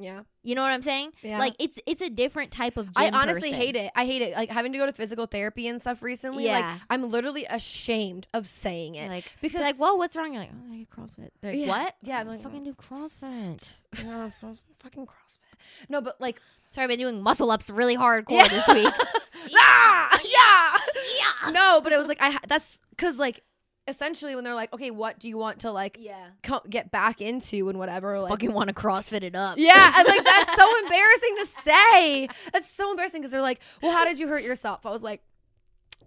Yeah, 0.00 0.22
You 0.42 0.54
know 0.54 0.62
what 0.62 0.72
I'm 0.72 0.82
saying? 0.82 1.12
yeah. 1.22 1.38
Like, 1.38 1.54
it's 1.58 1.78
it's 1.86 2.00
a 2.00 2.08
different 2.08 2.50
type 2.50 2.76
of. 2.78 2.88
I 2.96 3.10
honestly 3.10 3.50
person. 3.50 3.54
hate 3.54 3.76
it. 3.76 3.92
I 3.94 4.06
hate 4.06 4.22
it. 4.22 4.34
Like 4.34 4.48
having 4.50 4.72
to 4.72 4.78
go 4.78 4.86
to 4.86 4.92
physical 4.92 5.26
therapy 5.26 5.68
and 5.68 5.80
stuff 5.80 6.02
recently. 6.02 6.46
Like 6.46 6.64
I'm 6.88 7.08
literally 7.10 7.44
ashamed 7.44 8.26
of 8.32 8.48
saying 8.48 8.94
it 8.94 9.08
Like, 9.08 9.30
because 9.42 9.60
like, 9.60 9.78
well, 9.78 9.98
what's 9.98 10.16
wrong? 10.16 10.32
You're 10.32 10.42
like, 10.42 10.50
oh, 10.52 10.72
I 10.72 10.76
do 10.78 10.86
CrossFit. 10.86 11.30
Like, 11.42 11.56
Yeah. 11.56 11.68
what? 11.68 11.94
Yeah, 12.02 12.20
I'm 12.20 12.26
like, 12.28 12.42
fucking 12.42 12.64
do 12.64 12.74
CrossFit. 12.74 13.68
Yeah, 14.04 14.26
it's 14.26 14.36
fucking 14.38 15.06
CrossFit. 15.06 15.88
No, 15.88 16.00
but 16.00 16.20
like 16.20 16.40
Sorry, 16.72 16.84
I've 16.84 16.88
been 16.88 17.00
doing 17.00 17.20
muscle 17.20 17.50
ups 17.50 17.68
really 17.68 17.96
hardcore 17.96 18.30
Yeah. 18.30 18.48
this 18.48 18.66
week. 18.68 18.94
ah, 19.56 20.18
yeah. 20.24 20.78
yeah. 21.18 21.50
No, 21.50 21.80
but 21.80 21.92
it 21.92 21.98
was 21.98 22.06
like 22.06 22.18
I 22.20 22.38
that's 22.48 22.78
because 22.90 23.18
like 23.18 23.42
essentially 23.90 24.34
when 24.34 24.44
they're 24.44 24.54
like, 24.54 24.72
okay, 24.72 24.90
what 24.90 25.18
do 25.18 25.28
you 25.28 25.36
want 25.36 25.58
to 25.60 25.70
like 25.70 25.98
Yeah. 26.00 26.28
co- 26.42 26.62
get 26.70 26.90
back 26.90 27.20
into 27.20 27.68
and 27.68 27.78
whatever, 27.78 28.18
like. 28.20 28.30
Fucking 28.30 28.52
want 28.54 28.68
to 28.68 28.74
CrossFit 28.74 29.22
it 29.22 29.34
up. 29.34 29.58
yeah, 29.58 29.92
and 29.98 30.08
like 30.08 30.24
that's 30.24 30.56
so 30.56 30.78
embarrassing 30.84 31.36
to 31.40 31.46
say. 31.46 32.28
That's 32.52 32.70
so 32.70 32.90
embarrassing 32.90 33.20
because 33.20 33.32
they're 33.32 33.42
like, 33.42 33.60
"Well, 33.82 33.92
how 33.92 34.04
did 34.04 34.18
you 34.18 34.28
hurt 34.28 34.42
yourself?" 34.42 34.86
I 34.86 34.90
was 34.90 35.02
like, 35.02 35.22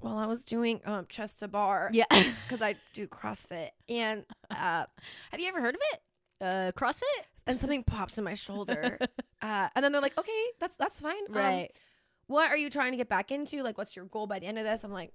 "Well, 0.02 0.18
I 0.18 0.26
was 0.26 0.44
doing 0.44 0.82
um 0.86 1.06
chest 1.08 1.40
to 1.40 1.48
bar 1.48 1.90
Yeah. 1.94 2.06
because 2.48 2.62
I 2.62 2.76
do 2.94 3.08
CrossFit, 3.08 3.70
and 3.90 4.26
uh, 4.50 4.86
Have 5.32 5.40
you 5.40 5.48
ever 5.48 5.62
heard 5.62 5.76
of 5.76 5.82
it? 5.94 6.02
Uh, 6.42 6.72
CrossFit? 6.72 7.04
and 7.46 7.60
something 7.60 7.84
popped 7.84 8.18
in 8.18 8.24
my 8.24 8.34
shoulder, 8.36 8.98
uh, 9.42 9.68
and 9.76 9.84
then 9.84 9.92
they're 9.92 10.02
like, 10.02 10.18
"Okay, 10.18 10.44
that's 10.60 10.76
that's 10.78 11.00
fine. 11.02 11.24
Um, 11.34 11.66
what 12.28 12.50
are 12.50 12.56
you 12.58 12.70
trying 12.70 12.92
to 12.92 12.98
get 12.98 13.10
back 13.10 13.32
into? 13.32 13.62
Like, 13.64 13.78
what's 13.78 13.96
your 13.98 14.06
goal 14.06 14.28
by 14.28 14.40
the 14.40 14.46
end 14.46 14.58
of 14.58 14.64
this?" 14.64 14.84
I'm 14.86 14.92
like, 14.94 15.12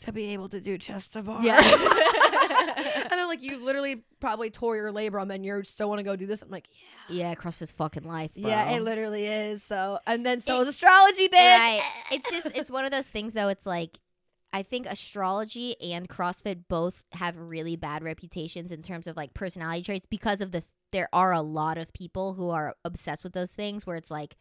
"To 0.00 0.12
be 0.12 0.32
able 0.32 0.48
to 0.50 0.60
do 0.60 0.78
chest 0.78 1.12
to 1.14 1.22
bar." 1.22 1.42
Yeah. 1.42 1.58
and 3.02 3.10
they're 3.10 3.26
like, 3.26 3.42
"You 3.42 3.64
literally 3.64 4.02
probably 4.20 4.50
tore 4.50 4.76
your 4.76 4.92
labrum, 4.92 5.32
and 5.34 5.44
you 5.44 5.62
still 5.64 5.88
want 5.88 5.98
to 5.98 6.02
go 6.04 6.16
do 6.16 6.26
this." 6.26 6.42
I'm 6.42 6.50
like, 6.50 6.68
"Yeah." 7.08 7.30
yeah, 7.30 7.34
CrossFit's 7.34 7.72
fucking 7.72 8.04
life, 8.04 8.32
bro. 8.34 8.48
Yeah, 8.48 8.70
it 8.70 8.82
literally 8.82 9.26
is. 9.26 9.62
So, 9.62 9.98
and 10.06 10.24
then 10.24 10.40
so 10.40 10.58
It- 10.58 10.62
is 10.62 10.68
astrology, 10.68 11.28
bitch. 11.28 11.32
Right. 11.58 11.80
It's 12.12 12.30
just 12.30 12.46
it's 12.56 12.70
one 12.70 12.84
of 12.84 12.90
those 12.92 13.06
things 13.06 13.32
though. 13.32 13.48
It's 13.48 13.66
like 13.66 13.98
I 14.52 14.62
think 14.62 14.86
astrology 14.86 15.80
and 15.80 16.08
CrossFit 16.08 16.64
both 16.68 17.02
have 17.12 17.36
really 17.36 17.76
bad 17.76 18.02
reputations 18.02 18.72
in 18.72 18.82
terms 18.82 19.06
of 19.06 19.16
like 19.16 19.34
personality 19.34 19.82
traits 19.82 20.06
because 20.06 20.40
of 20.40 20.52
the 20.52 20.62
there 20.92 21.08
are 21.12 21.32
a 21.32 21.40
lot 21.40 21.78
of 21.78 21.92
people 21.92 22.34
who 22.34 22.50
are 22.50 22.74
obsessed 22.84 23.22
with 23.22 23.32
those 23.32 23.52
things 23.52 23.86
where 23.86 23.94
it's 23.96 24.10
like 24.10 24.36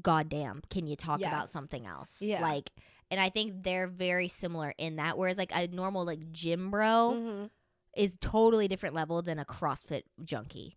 goddamn 0.00 0.62
can 0.70 0.86
you 0.86 0.96
talk 0.96 1.20
about 1.20 1.48
something 1.48 1.86
else 1.86 2.22
Yeah. 2.22 2.40
like 2.40 2.70
and 3.12 3.20
i 3.20 3.28
think 3.30 3.62
they're 3.62 3.86
very 3.86 4.26
similar 4.26 4.72
in 4.78 4.96
that 4.96 5.16
whereas 5.16 5.38
like 5.38 5.52
a 5.54 5.68
normal 5.68 6.04
like 6.04 6.32
gym 6.32 6.70
bro 6.72 7.18
Mhm. 7.20 7.50
is 7.96 8.16
totally 8.20 8.66
different 8.66 8.94
level 8.96 9.22
than 9.22 9.38
a 9.38 9.44
crossfit 9.44 10.02
junkie 10.24 10.76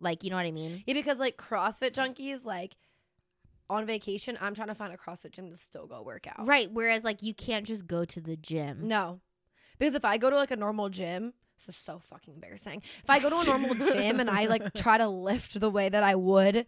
like 0.00 0.24
you 0.24 0.30
know 0.30 0.36
what 0.36 0.46
i 0.46 0.50
mean 0.50 0.82
Yeah, 0.86 0.94
because 0.94 1.18
like 1.20 1.36
CrossFit 1.36 1.92
junkies, 1.92 2.44
like 2.44 2.74
on 3.70 3.86
vacation, 3.86 4.36
I'm 4.42 4.54
trying 4.54 4.68
to 4.68 4.74
find 4.74 4.92
a 4.92 4.96
CrossFit 4.96 5.30
gym 5.32 5.50
to 5.50 5.56
still 5.56 5.86
go 5.86 6.02
work 6.02 6.26
out. 6.26 6.46
right 6.46 6.70
whereas 6.70 7.04
like 7.04 7.22
you 7.22 7.32
can't 7.34 7.66
just 7.66 7.86
go 7.86 8.04
to 8.04 8.20
the 8.20 8.36
gym 8.36 8.88
No, 8.88 9.20
because 9.78 9.94
if 9.94 10.04
I 10.04 10.18
go 10.18 10.30
to 10.30 10.36
like 10.36 10.50
a 10.50 10.56
normal 10.56 10.88
gym, 10.90 11.32
this 11.58 11.68
is 11.68 11.76
so 11.76 11.98
fucking 12.10 12.34
embarrassing. 12.34 12.82
If 13.02 13.08
I 13.08 13.20
go 13.20 13.30
to 13.30 13.38
a 13.40 13.44
normal 13.44 13.74
gym 13.74 14.20
and 14.20 14.28
I 14.28 14.46
like 14.46 14.72
try 14.74 14.98
to 14.98 15.08
lift 15.08 15.58
the 15.58 15.70
way 15.70 15.88
that 15.88 16.02
I 16.02 16.14
would 16.14 16.66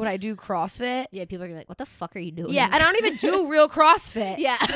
when 0.00 0.08
I 0.08 0.16
do 0.16 0.34
CrossFit, 0.34 1.06
yeah 1.12 1.24
people 1.26 1.44
are 1.44 1.46
gonna 1.46 1.54
be 1.54 1.60
like 1.60 1.68
what 1.68 1.78
the 1.78 1.86
fuck 1.86 2.16
are 2.16 2.18
you 2.18 2.32
doing 2.32 2.52
yeah, 2.52 2.64
and 2.64 2.74
I 2.74 2.78
don't 2.80 2.96
even 2.98 3.16
do 3.16 3.48
real 3.50 3.68
CrossFit. 3.68 4.38
yeah 4.38 4.56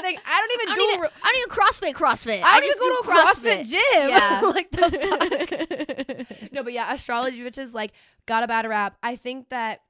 thing. 0.00 0.16
I 0.26 0.40
don't 0.40 0.52
even 0.52 0.72
I 0.72 0.74
do. 0.74 0.80
don't 0.80 0.88
even, 0.90 1.00
real- 1.00 1.10
I 1.22 1.32
don't 1.32 1.38
even 1.38 1.50
CrossFit 1.50 1.94
CrossFit. 1.94 2.42
I 2.44 2.60
don't 2.60 2.68
just 2.68 2.80
even 2.82 2.88
go 2.90 3.02
do 3.02 3.02
to 3.02 3.10
a 3.10 3.24
CrossFit 3.24 3.68
gym. 3.68 4.08
Yeah. 4.10 4.40
like 4.54 4.70
the 4.70 6.26
fuck. 6.40 6.52
no, 6.52 6.62
but 6.62 6.72
yeah, 6.72 6.92
astrology 6.92 7.42
which 7.42 7.58
is 7.58 7.74
like 7.74 7.92
got 8.26 8.42
a 8.42 8.48
bad 8.48 8.66
rap. 8.66 8.96
I 9.02 9.16
think 9.16 9.48
that 9.50 9.80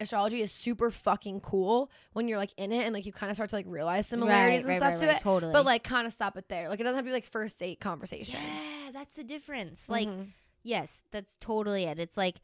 astrology 0.00 0.40
is 0.42 0.52
super 0.52 0.90
fucking 0.90 1.40
cool 1.40 1.90
when 2.12 2.28
you're 2.28 2.38
like 2.38 2.52
in 2.56 2.70
it 2.70 2.84
and 2.84 2.94
like 2.94 3.04
you 3.04 3.12
kind 3.12 3.30
of 3.30 3.36
start 3.36 3.50
to 3.50 3.56
like 3.56 3.66
realize 3.68 4.06
similarities 4.06 4.64
and 4.64 4.76
stuff 4.76 5.00
to 5.00 5.10
it. 5.10 5.20
Totally. 5.20 5.52
But 5.52 5.64
like 5.64 5.82
kind 5.82 6.06
of 6.06 6.12
stop 6.12 6.36
it 6.36 6.48
there. 6.48 6.68
Like 6.68 6.78
it 6.80 6.84
doesn't 6.84 6.96
have 6.96 7.04
to 7.04 7.08
be 7.08 7.12
like 7.12 7.24
first 7.24 7.58
date 7.58 7.80
conversation. 7.80 8.38
yeah, 8.40 8.90
that's 8.92 9.14
the 9.14 9.24
difference. 9.24 9.88
Like, 9.88 10.08
Mhm. 10.08 10.28
yes, 10.62 11.02
that's 11.10 11.36
totally 11.40 11.84
it. 11.84 11.98
It's 11.98 12.16
like 12.16 12.36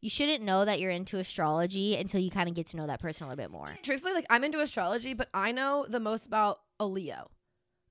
you 0.00 0.10
shouldn't 0.10 0.42
know 0.44 0.64
that 0.64 0.78
you're 0.80 0.90
into 0.90 1.18
astrology 1.18 1.96
until 1.96 2.20
you 2.20 2.30
kind 2.30 2.48
of 2.48 2.54
get 2.54 2.66
to 2.68 2.76
know 2.76 2.86
that 2.86 3.00
person 3.00 3.24
a 3.26 3.28
little 3.30 3.42
bit 3.42 3.50
more. 3.50 3.76
truthfully, 3.82 4.12
like 4.14 4.26
I'm 4.30 4.44
into 4.44 4.60
astrology, 4.60 5.14
but 5.14 5.28
I 5.34 5.52
know 5.52 5.86
the 5.88 6.00
most 6.00 6.26
about 6.26 6.60
a 6.78 6.86
Leo. 6.86 7.30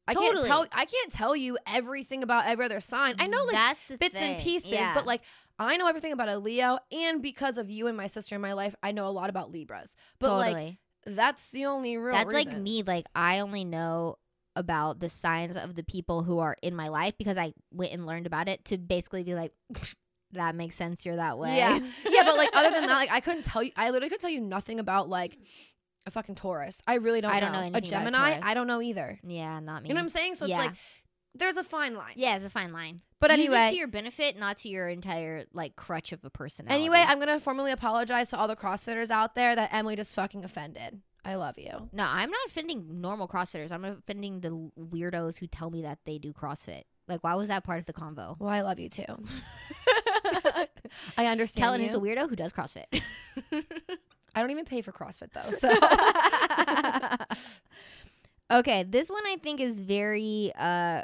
I 0.08 0.14
Totally. 0.14 0.36
can't 0.36 0.48
tell. 0.48 0.66
I 0.72 0.86
can't 0.86 1.12
tell 1.12 1.36
you 1.36 1.58
everything 1.66 2.22
about 2.22 2.46
every 2.46 2.66
other 2.66 2.80
sign. 2.80 3.16
I 3.18 3.26
know 3.28 3.44
like 3.44 3.78
bits 4.00 4.16
and 4.20 4.40
pieces, 4.42 4.72
Yeah. 4.72 4.94
but 4.94 5.08
like 5.08 5.22
I 5.58 5.78
know 5.78 5.88
everything 5.88 6.12
about 6.12 6.30
a 6.30 6.38
Leo, 6.38 6.78
and 6.92 7.22
because 7.24 7.58
of 7.58 7.70
you 7.72 7.88
and 7.88 7.98
my 7.98 8.06
sister 8.08 8.36
in 8.36 8.42
my 8.42 8.54
life, 8.54 8.76
I 8.84 8.92
know 8.92 9.08
a 9.08 9.10
lot 9.10 9.30
about 9.32 9.52
Libras. 9.52 9.96
But 10.20 10.38
like 10.38 10.78
that's 11.08 11.50
the 11.50 11.66
only 11.66 11.98
real. 11.98 12.14
that's 12.14 12.32
like 12.34 12.56
me. 12.56 12.84
Like 12.84 13.08
I 13.16 13.40
only 13.40 13.66
know 13.66 14.18
about 14.56 15.00
the 15.00 15.10
signs 15.10 15.58
of 15.58 15.76
the 15.76 15.84
people 15.84 16.24
who 16.24 16.38
are 16.40 16.56
in 16.62 16.76
my 16.76 16.88
life 16.90 17.16
because 17.18 17.38
I 17.38 17.54
went 17.72 17.92
and 17.92 18.06
learned 18.06 18.26
about 18.28 18.48
it 18.48 18.64
to 18.66 18.78
basically 18.78 19.24
be 19.24 19.34
like, 19.36 19.54
that 20.36 20.56
makes 20.56 20.76
sense. 20.76 21.06
You're 21.06 21.16
that 21.18 21.38
way. 21.38 21.58
Yeah, 21.58 21.80
yeah, 22.10 22.24
but 22.24 22.38
like 22.38 22.50
other 22.54 22.72
than 22.72 22.86
that, 22.88 22.96
like 22.98 23.12
I 23.12 23.20
couldn't 23.20 23.44
tell 23.44 23.64
you. 23.64 23.72
I 23.76 23.90
literally 23.90 24.10
could 24.10 24.20
tell 24.20 24.30
you 24.30 24.42
nothing 24.42 24.80
about 24.80 25.10
like 25.10 25.38
a 26.06 26.12
fucking 26.12 26.36
Taurus. 26.36 26.82
I 26.88 26.96
really 26.96 27.22
don't. 27.22 27.32
I 27.32 27.40
don't 27.40 27.52
know, 27.52 27.60
know 27.60 27.64
a 27.64 27.68
anything 27.68 27.90
about 27.94 28.02
a 28.02 28.12
Gemini. 28.12 28.30
Taurus. 28.34 28.46
I 28.46 28.54
don't 28.54 28.68
know 28.68 28.82
either. 28.82 29.20
yeah, 29.24 29.60
not 29.60 29.84
me. 29.84 29.90
You 29.90 29.96
know 29.96 30.02
what 30.02 30.06
I'm 30.06 30.10
saying? 30.12 30.36
So 30.36 30.46
Yeah. 30.46 30.58
it's 30.60 30.68
like 30.68 30.76
there's 31.38 31.58
a 31.58 31.64
fine 31.64 31.96
line. 31.96 32.14
yeah, 32.16 32.36
it's 32.38 32.46
a 32.46 32.50
fine 32.50 32.72
line. 32.72 33.02
But 33.20 33.32
Use 33.32 33.48
anyway, 33.50 33.72
to 33.72 33.76
your 33.78 33.88
benefit, 33.88 34.38
not 34.38 34.58
to 34.60 34.70
your 34.70 34.88
entire 34.88 35.46
like 35.54 35.76
crutch 35.76 36.12
of 36.12 36.24
a 36.24 36.30
personality. 36.30 36.76
Anyway, 36.76 37.04
I'm 37.06 37.18
gonna 37.20 37.40
formally 37.40 37.72
apologize 37.72 38.30
to 38.30 38.38
all 38.38 38.48
the 38.48 38.56
CrossFitters 38.56 39.10
out 39.10 39.36
there 39.36 39.56
that 39.56 39.74
Emily 39.74 39.96
just 39.96 40.14
fucking 40.14 40.44
offended. 40.46 41.02
I 41.28 41.36
love 41.36 41.58
you. 41.58 41.90
no, 41.92 42.06
I'm 42.08 42.30
not 42.30 42.46
offending 42.46 43.02
normal 43.02 43.28
CrossFitters. 43.28 43.72
I'm 43.72 43.84
offending 43.84 44.42
the 44.42 44.70
weirdos 44.80 45.38
who 45.40 45.48
tell 45.48 45.72
me 45.72 45.82
that 45.82 45.98
they 46.06 46.20
do 46.20 46.32
CrossFit. 46.34 46.84
Like, 47.08 47.24
why 47.24 47.36
was 47.36 47.48
that 47.50 47.64
part 47.64 47.80
of 47.80 47.86
the 47.86 47.94
convo? 47.94 48.36
Well, 48.40 48.50
I 48.50 48.62
love 48.62 48.80
you 48.80 48.90
too. 48.90 49.06
I 51.18 51.28
understand. 51.28 51.64
Kellen 51.64 51.82
you. 51.82 51.88
is 51.88 51.94
a 51.94 52.00
weirdo 52.00 52.30
who 52.30 52.36
does 52.36 52.52
CrossFit. 52.52 52.86
I 54.36 54.42
don't 54.42 54.52
even 54.52 54.66
pay 54.66 54.82
for 54.82 54.92
CrossFit 54.92 55.32
though. 55.34 55.52
So 55.52 55.70
okay, 58.60 58.84
this 58.84 59.10
one 59.10 59.26
I 59.26 59.38
think 59.42 59.60
is 59.60 59.80
very 59.80 60.52
uh 60.58 61.02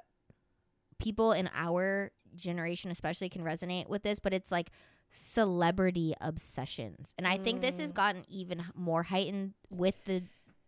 people 1.00 1.32
in 1.32 1.50
our 1.56 2.12
generation 2.36 2.92
especially 2.92 3.30
can 3.30 3.44
resonate 3.44 3.90
with 3.90 4.04
this, 4.04 4.20
but 4.20 4.34
it's 4.34 4.52
like 4.52 4.70
celebrity 5.12 6.14
obsessions. 6.22 7.14
And 7.18 7.28
I 7.28 7.38
think 7.38 7.62
this 7.62 7.80
has 7.80 7.92
Mm. 7.92 7.96
gotten 7.96 8.26
even 8.30 8.64
more 8.76 9.04
heightened 9.04 9.54
with 9.70 9.96
the 10.06 10.24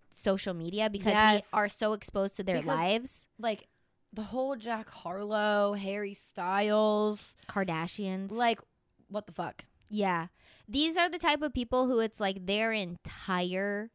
social 0.10 0.54
media 0.54 0.90
because 0.90 1.14
Yes. 1.14 1.44
we 1.54 1.58
are 1.58 1.70
so 1.70 1.94
exposed 1.94 2.36
to 2.38 2.44
their 2.44 2.58
Because- 2.58 2.68
lives. 2.78 3.28
like 3.40 3.68
the 4.14 4.24
whole 4.24 4.56
Jack 4.56 4.90
Harlow, 4.90 5.74
Harry 5.74 6.14
Styles, 6.14 7.36
Kardashians. 7.50 8.32
like 8.32 8.60
what 9.10 9.26
the 9.28 9.34
fuck? 9.34 9.66
Yeah. 9.90 10.28
These 10.68 10.98
are 10.98 11.10
the 11.10 11.20
type 11.20 11.42
of 11.42 11.54
people 11.54 11.88
who 11.88 12.00
it's 12.00 12.20
like 12.20 12.46
their 12.46 12.72
entire 12.72 13.92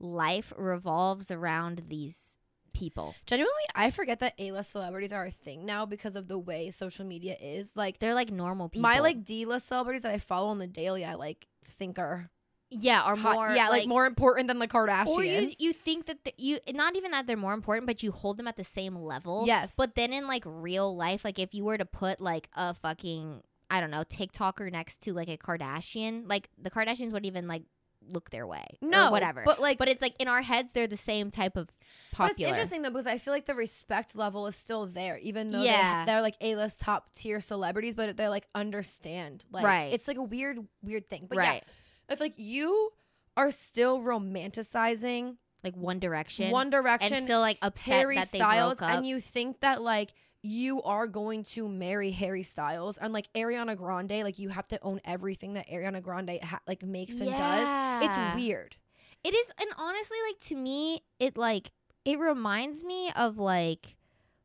life 0.00 0.52
revolves 0.56 1.30
around 1.30 1.84
these 1.88 2.38
people. 2.74 3.14
Genuinely, 3.26 3.62
I 3.74 3.90
forget 3.90 4.20
that 4.20 4.34
A-list 4.38 4.70
celebrities 4.70 5.12
are 5.12 5.26
a 5.26 5.30
thing 5.30 5.64
now 5.66 5.86
because 5.86 6.14
of 6.14 6.28
the 6.28 6.38
way 6.38 6.70
social 6.70 7.04
media 7.04 7.36
is. 7.40 7.72
Like 7.74 7.98
They're 7.98 8.14
like 8.14 8.30
normal 8.30 8.68
people. 8.68 8.82
my 8.82 9.00
like 9.00 9.24
D-list 9.24 9.68
celebrities 9.68 10.02
that 10.02 10.12
I 10.12 10.18
follow 10.18 10.48
on 10.48 10.58
the 10.58 10.66
daily, 10.66 11.04
I 11.04 11.14
like 11.14 11.46
think 11.64 11.98
are 11.98 12.30
yeah, 12.70 13.08
or 13.10 13.16
hot- 13.16 13.34
more 13.34 13.50
yeah, 13.54 13.68
like, 13.68 13.86
more 13.88 14.06
important 14.06 14.48
than 14.48 14.58
the 14.58 14.68
Kardashians. 14.68 15.08
or 15.08 15.24
you 15.24 15.52
you 15.58 15.72
think 15.72 16.06
that 16.06 16.24
the, 16.24 16.32
you 16.36 16.58
not 16.74 16.96
even 16.96 17.10
that 17.12 17.26
they're 17.26 17.36
more 17.36 17.54
important, 17.54 17.86
but 17.86 18.02
you 18.02 18.12
hold 18.12 18.36
them 18.36 18.46
at 18.48 18.56
the 18.56 18.64
same 18.64 18.96
level. 18.96 19.44
yes, 19.46 19.74
But 19.76 19.94
then 19.94 20.12
in 20.12 20.26
like 20.26 20.42
real 20.46 20.94
life, 20.94 21.24
like 21.24 21.38
if 21.38 21.54
you 21.54 21.64
were 21.64 21.78
to 21.78 21.86
put 21.86 22.20
like 22.20 22.48
a 22.54 22.74
fucking 22.74 23.42
I 23.70 23.80
don't 23.80 23.90
know 23.90 24.02
TikToker 24.04 24.70
next 24.72 25.02
to 25.02 25.12
like 25.12 25.28
a 25.28 25.36
Kardashian. 25.36 26.24
Like 26.28 26.48
the 26.56 26.70
Kardashians 26.70 27.06
wouldn't 27.12 27.26
even 27.26 27.46
like 27.48 27.64
look 28.10 28.30
their 28.30 28.46
way. 28.46 28.64
or 28.80 28.88
No, 28.88 29.10
whatever. 29.10 29.42
But 29.44 29.60
like, 29.60 29.76
but 29.76 29.88
it's 29.88 30.00
like 30.00 30.14
in 30.18 30.28
our 30.28 30.40
heads 30.40 30.70
they're 30.72 30.86
the 30.86 30.96
same 30.96 31.30
type 31.30 31.56
of 31.58 31.66
But 31.66 31.72
it's 31.72 32.16
popular. 32.16 32.48
interesting 32.50 32.80
though 32.82 32.88
because 32.90 33.06
I 33.06 33.18
feel 33.18 33.34
like 33.34 33.44
the 33.44 33.54
respect 33.54 34.16
level 34.16 34.46
is 34.46 34.56
still 34.56 34.86
there, 34.86 35.18
even 35.18 35.50
though 35.50 35.62
Yeah. 35.62 36.04
they, 36.06 36.12
they're 36.12 36.22
like 36.22 36.36
A 36.40 36.56
list 36.56 36.80
top 36.80 37.12
tier 37.12 37.40
celebrities, 37.40 37.94
but 37.94 38.16
they're 38.16 38.30
like 38.30 38.46
understand. 38.54 39.44
Like 39.50 39.64
Right. 39.64 39.92
it's 39.92 40.08
like 40.08 40.16
a 40.16 40.22
weird, 40.22 40.58
weird 40.82 41.08
thing. 41.10 41.26
But 41.28 41.36
right. 41.38 41.62
yeah, 41.66 41.72
I 42.08 42.16
feel 42.16 42.26
like 42.26 42.34
you 42.38 42.92
are 43.36 43.50
still 43.50 44.00
romanticizing 44.00 45.36
Like 45.62 45.76
One 45.76 45.98
Direction. 45.98 46.50
One 46.50 46.70
Direction, 46.70 47.14
and 47.14 47.24
still 47.24 47.40
like 47.40 47.58
upset 47.62 47.94
Harry 47.94 48.16
that 48.16 48.32
they 48.32 48.38
Styles, 48.38 48.78
broke 48.78 48.90
up. 48.90 48.96
and 48.96 49.06
you 49.06 49.20
think 49.20 49.60
that 49.60 49.82
like 49.82 50.10
you 50.42 50.82
are 50.82 51.06
going 51.06 51.42
to 51.42 51.68
marry 51.68 52.10
Harry 52.12 52.42
Styles, 52.42 52.96
and 52.96 53.12
like 53.12 53.28
Ariana 53.34 53.76
Grande, 53.76 54.22
like 54.22 54.38
you 54.38 54.48
have 54.50 54.68
to 54.68 54.78
own 54.82 55.00
everything 55.04 55.54
that 55.54 55.68
Ariana 55.68 56.02
Grande 56.02 56.38
ha- 56.42 56.60
like 56.66 56.82
makes 56.82 57.20
and 57.20 57.30
does. 57.30 57.36
Yeah. 57.36 58.00
It's 58.02 58.36
weird. 58.36 58.76
It 59.24 59.34
is, 59.34 59.50
and 59.60 59.68
honestly, 59.76 60.16
like 60.28 60.38
to 60.46 60.54
me, 60.54 61.02
it 61.18 61.36
like 61.36 61.72
it 62.04 62.18
reminds 62.18 62.84
me 62.84 63.10
of 63.16 63.36
like 63.36 63.96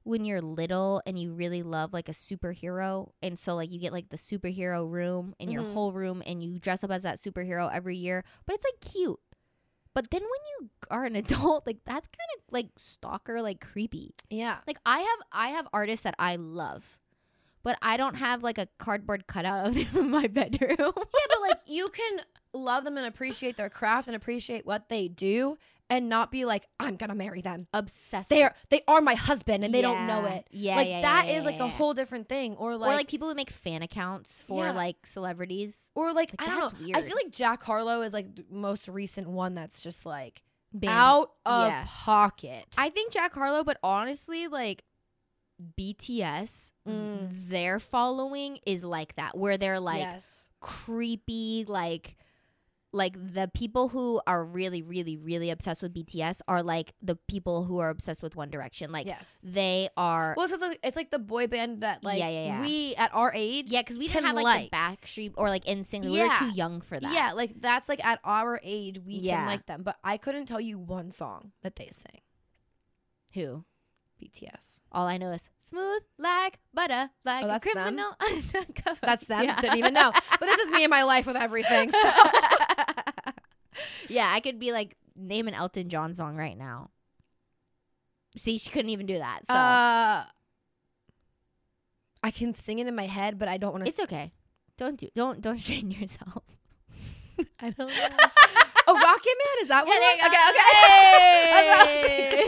when 0.04 0.26
you're 0.26 0.41
little 0.41 1.01
and 1.06 1.18
you 1.18 1.34
really 1.34 1.64
love 1.64 1.93
like 1.93 2.10
a 2.10 2.14
superhero, 2.14 3.10
and 3.22 3.38
so 3.39 3.56
like 3.56 3.72
you 3.72 3.80
get 3.80 3.93
like 3.93 4.10
the 4.10 4.18
superhero 4.18 4.89
room 4.89 5.34
in 5.39 5.49
your 5.49 5.64
Mhm. 5.64 5.74
whole 5.74 5.93
room, 5.93 6.22
and 6.26 6.43
you 6.43 6.60
dress 6.60 6.84
up 6.84 6.91
as 6.91 7.04
that 7.04 7.20
superhero 7.20 7.70
every 7.74 7.95
year, 7.95 8.24
but 8.45 8.56
it's 8.56 8.66
like 8.66 8.91
cute. 8.91 9.20
But 9.93 10.10
then 10.10 10.22
when 10.22 10.30
you 10.60 10.70
are 10.91 11.06
an 11.06 11.16
adult, 11.16 11.66
like 11.68 11.80
that's 11.86 12.08
kind 12.08 12.30
of 12.38 12.43
like 12.51 12.68
stalker, 12.78 13.41
like 13.41 13.60
creepy. 13.62 14.14
Yeah. 14.30 14.58
Like 14.68 14.78
I 14.86 14.99
have, 14.99 15.20
I 15.32 15.49
have 15.49 15.68
artists 15.72 16.04
that 16.04 16.16
I 16.20 16.36
love, 16.36 16.99
but 17.64 17.78
I 17.82 17.95
don't 17.97 18.16
have 18.16 18.43
like 18.43 18.58
a 18.58 18.68
cardboard 18.80 19.28
cutout 19.28 19.68
of 19.68 19.76
them 19.76 19.88
in 19.95 20.10
my 20.10 20.28
bedroom. 20.28 20.78
Yeah, 20.80 21.28
but 21.30 21.41
like 21.41 21.60
you 21.68 21.89
can 21.89 22.22
love 22.54 22.84
them 22.84 22.97
and 22.97 23.06
appreciate 23.08 23.56
their 23.58 23.70
craft 23.70 24.08
and 24.08 24.16
appreciate 24.16 24.66
what 24.66 24.89
they 24.89 25.08
do 25.08 25.58
and 25.89 26.09
not 26.09 26.31
be 26.31 26.45
like, 26.45 26.65
I'm 26.79 26.95
gonna 26.95 27.15
marry 27.15 27.41
them. 27.41 27.67
Obsessed. 27.73 28.29
They're 28.29 28.55
they 28.69 28.81
are 28.88 29.01
my 29.01 29.15
husband 29.15 29.63
and 29.63 29.73
they 29.73 29.81
don't 29.81 30.07
know 30.07 30.25
it. 30.25 30.47
Yeah, 30.51 30.75
like 30.75 30.88
yeah, 30.89 31.01
that 31.01 31.27
yeah, 31.27 31.39
is 31.39 31.45
like 31.45 31.57
yeah, 31.57 31.65
a 31.65 31.67
whole 31.67 31.93
different 31.93 32.27
thing. 32.29 32.55
Or 32.55 32.71
or 32.71 32.77
like 32.77 32.95
like 32.95 33.07
people 33.07 33.27
who 33.29 33.36
make 33.36 33.49
fan 33.49 33.81
accounts 33.81 34.41
for 34.47 34.65
Yeah. 34.65 34.71
like 34.71 35.05
celebrities. 35.05 35.77
or 35.95 36.07
like, 36.13 36.31
like, 36.39 36.47
I 36.47 36.59
don't 36.59 36.81
know. 36.81 36.97
I 36.97 37.01
feel 37.01 37.15
like 37.15 37.31
Jack 37.31 37.61
Harlow 37.63 38.01
is 38.01 38.13
like 38.13 38.36
the 38.36 38.45
most 38.49 38.88
recent 38.88 39.29
one 39.29 39.53
that's 39.55 39.81
just 39.81 40.05
like 40.05 40.41
out 40.88 41.31
of 41.45 41.67
yeah. 41.67 41.86
pocket. 41.88 42.65
I 42.77 42.89
think 42.89 43.11
Jack 43.11 43.34
Harlow, 43.34 43.63
but 43.63 43.77
honestly, 43.84 44.47
like 44.47 44.84
BTS, 45.79 46.71
Mm. 46.88 47.47
their 47.49 47.79
following 47.79 48.59
is 48.65 48.84
like 48.84 49.15
that, 49.15 49.38
where 49.38 49.57
they're 49.57 49.79
like 49.79 49.99
yes. 50.01 50.47
creepy, 50.59 51.63
like 51.67 52.17
like 52.94 53.16
the 53.34 53.50
people 53.54 53.89
who 53.89 54.22
are 54.28 54.46
really, 54.46 54.82
really, 54.84 55.18
really 55.18 55.50
obsessed 55.50 55.82
with 55.82 55.94
BTS 55.94 56.41
are 56.48 56.62
like 56.62 56.94
the 57.02 57.16
people 57.28 57.64
who 57.66 57.80
are 57.80 57.89
obsessed 57.89 58.22
with 58.22 58.36
One 58.36 58.50
Direction. 58.52 58.91
Like 58.91 59.08
yes. 59.08 59.39
they 59.44 59.89
are. 59.98 60.36
Well, 60.38 60.48
it's, 60.48 60.62
like, 60.62 60.80
it's 60.84 60.96
like 60.96 61.10
the 61.12 61.20
boy 61.20 61.48
band 61.48 61.82
that 61.82 62.04
like 62.04 62.20
Yeah, 62.20 62.30
yeah, 62.30 62.46
yeah. 62.46 62.62
we 62.62 62.96
at 62.96 63.10
our 63.14 63.32
age. 63.36 63.66
yeah, 63.70 63.82
because 63.82 63.98
we 63.98 64.08
didn't 64.08 64.26
have 64.26 64.36
like, 64.36 64.44
like. 64.44 64.72
the 64.72 64.78
Backstreet 64.78 65.34
or 65.36 65.50
like 65.50 65.66
NSYNC. 65.66 66.04
We 66.06 66.12
were 66.20 66.26
Yeah. 66.28 66.38
too 66.39 66.52
young 66.52 66.82
for 66.82 67.00
that. 67.00 67.12
Yeah, 67.14 67.32
like 67.34 67.60
that's 67.60 67.89
like 67.89 68.04
at 68.06 68.20
our 68.24 68.60
age 68.64 69.00
we 69.00 69.16
Yeah. 69.16 69.38
can 69.38 69.46
like 69.48 69.66
them, 69.66 69.82
but 69.84 69.98
I 70.04 70.18
couldn't 70.18 70.46
tell 70.46 70.62
you 70.62 70.78
one 70.78 71.12
song 71.12 71.52
that 71.64 71.76
they 71.76 71.89
sing. 71.91 72.22
Who? 73.34 73.66
BTS. 74.24 74.80
All 74.91 75.07
I 75.07 75.17
know 75.17 75.32
is 75.32 75.49
smooth 75.59 76.01
like 76.17 76.59
butter, 76.74 77.09
like 77.26 77.43
Oh, 77.43 77.47
a 77.47 77.51
that's 77.51 77.65
them? 77.65 77.74
criminal. 77.74 78.11
undercover." 78.19 78.99
That's 79.01 79.26
them. 79.26 79.43
Yeah. 79.43 79.59
Didn't 79.59 79.78
even 79.80 79.93
know. 79.93 80.11
But 80.39 80.45
this 80.45 80.59
is 80.59 80.71
me 80.71 80.84
and 80.84 80.91
my 80.91 81.03
life 81.03 81.26
with 81.28 81.36
everything. 81.36 81.91
So. 81.91 81.97
yeah, 84.07 84.30
I 84.32 84.39
could 84.39 84.59
be 84.59 84.71
like 84.71 84.95
name 85.15 85.47
an 85.47 85.53
Elton 85.53 85.89
John 85.89 86.13
song 86.15 86.36
right 86.38 86.57
now. 86.57 86.89
See, 88.38 88.57
she 88.57 88.69
couldn't 88.69 88.89
even 88.89 89.05
do 89.05 89.17
that. 89.19 89.41
So 89.47 89.53
Uh, 89.53 90.26
I 92.24 92.32
can 92.32 92.55
sing 92.55 92.80
it 92.80 92.88
in 92.88 92.95
my 92.95 93.05
head, 93.07 93.38
but 93.38 93.47
I 93.47 93.57
don't 93.57 93.71
want 93.74 93.86
to. 93.86 93.89
it's 93.89 93.99
okay. 93.99 94.32
Don't 94.78 94.97
do 94.99 95.07
don't 95.13 95.41
don't 95.41 95.59
strain 95.59 95.91
yourself. 95.91 96.43
I 97.59 97.69
don't 97.71 97.89
know. 97.89 98.17
Oh, 98.94 99.02
Rocket 99.02 99.36
Man 99.39 99.58
is 99.62 99.68
that 99.70 99.88
Yeah, 99.88 99.94
you 99.94 100.00
go. 100.20 100.28
Okay, 100.28 100.44
okay. 100.50 101.44
That's, 101.54 101.68
what 101.68 101.68
I 101.68 101.86
was 101.86 102.08
thinking. 102.08 102.44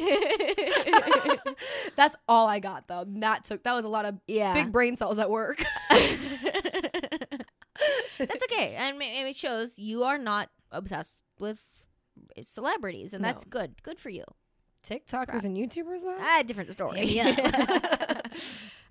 That's 1.96 2.16
all 2.28 2.48
I 2.48 2.60
got 2.60 2.88
though. 2.88 3.06
That 3.08 3.44
took 3.44 3.64
that 3.64 3.74
was 3.74 3.86
a 3.86 3.90
lot 3.90 4.06
of 4.06 4.16
yeah. 4.28 4.54
big 4.54 4.72
brain 4.72 4.98
cells 4.98 5.20
at 5.20 5.30
work. 5.30 5.64
That's 5.90 6.16
okay. 8.44 8.76
And 8.78 8.98
it 9.02 9.36
shows 9.36 9.78
you 9.78 10.04
are 10.04 10.18
not 10.18 10.50
obsessed 10.72 11.14
with 11.40 11.62
celebrities 12.42 13.14
and 13.14 13.24
that's 13.24 13.44
good. 13.44 13.84
Good 13.84 14.00
for 14.00 14.10
you. 14.10 14.24
TikTokers 14.88 15.44
and 15.44 15.56
YouTubers 15.58 16.02
though. 16.02 16.18
Ah, 16.20 16.44
different 16.46 16.72
story. 16.72 17.06
Yeah. 17.06 18.22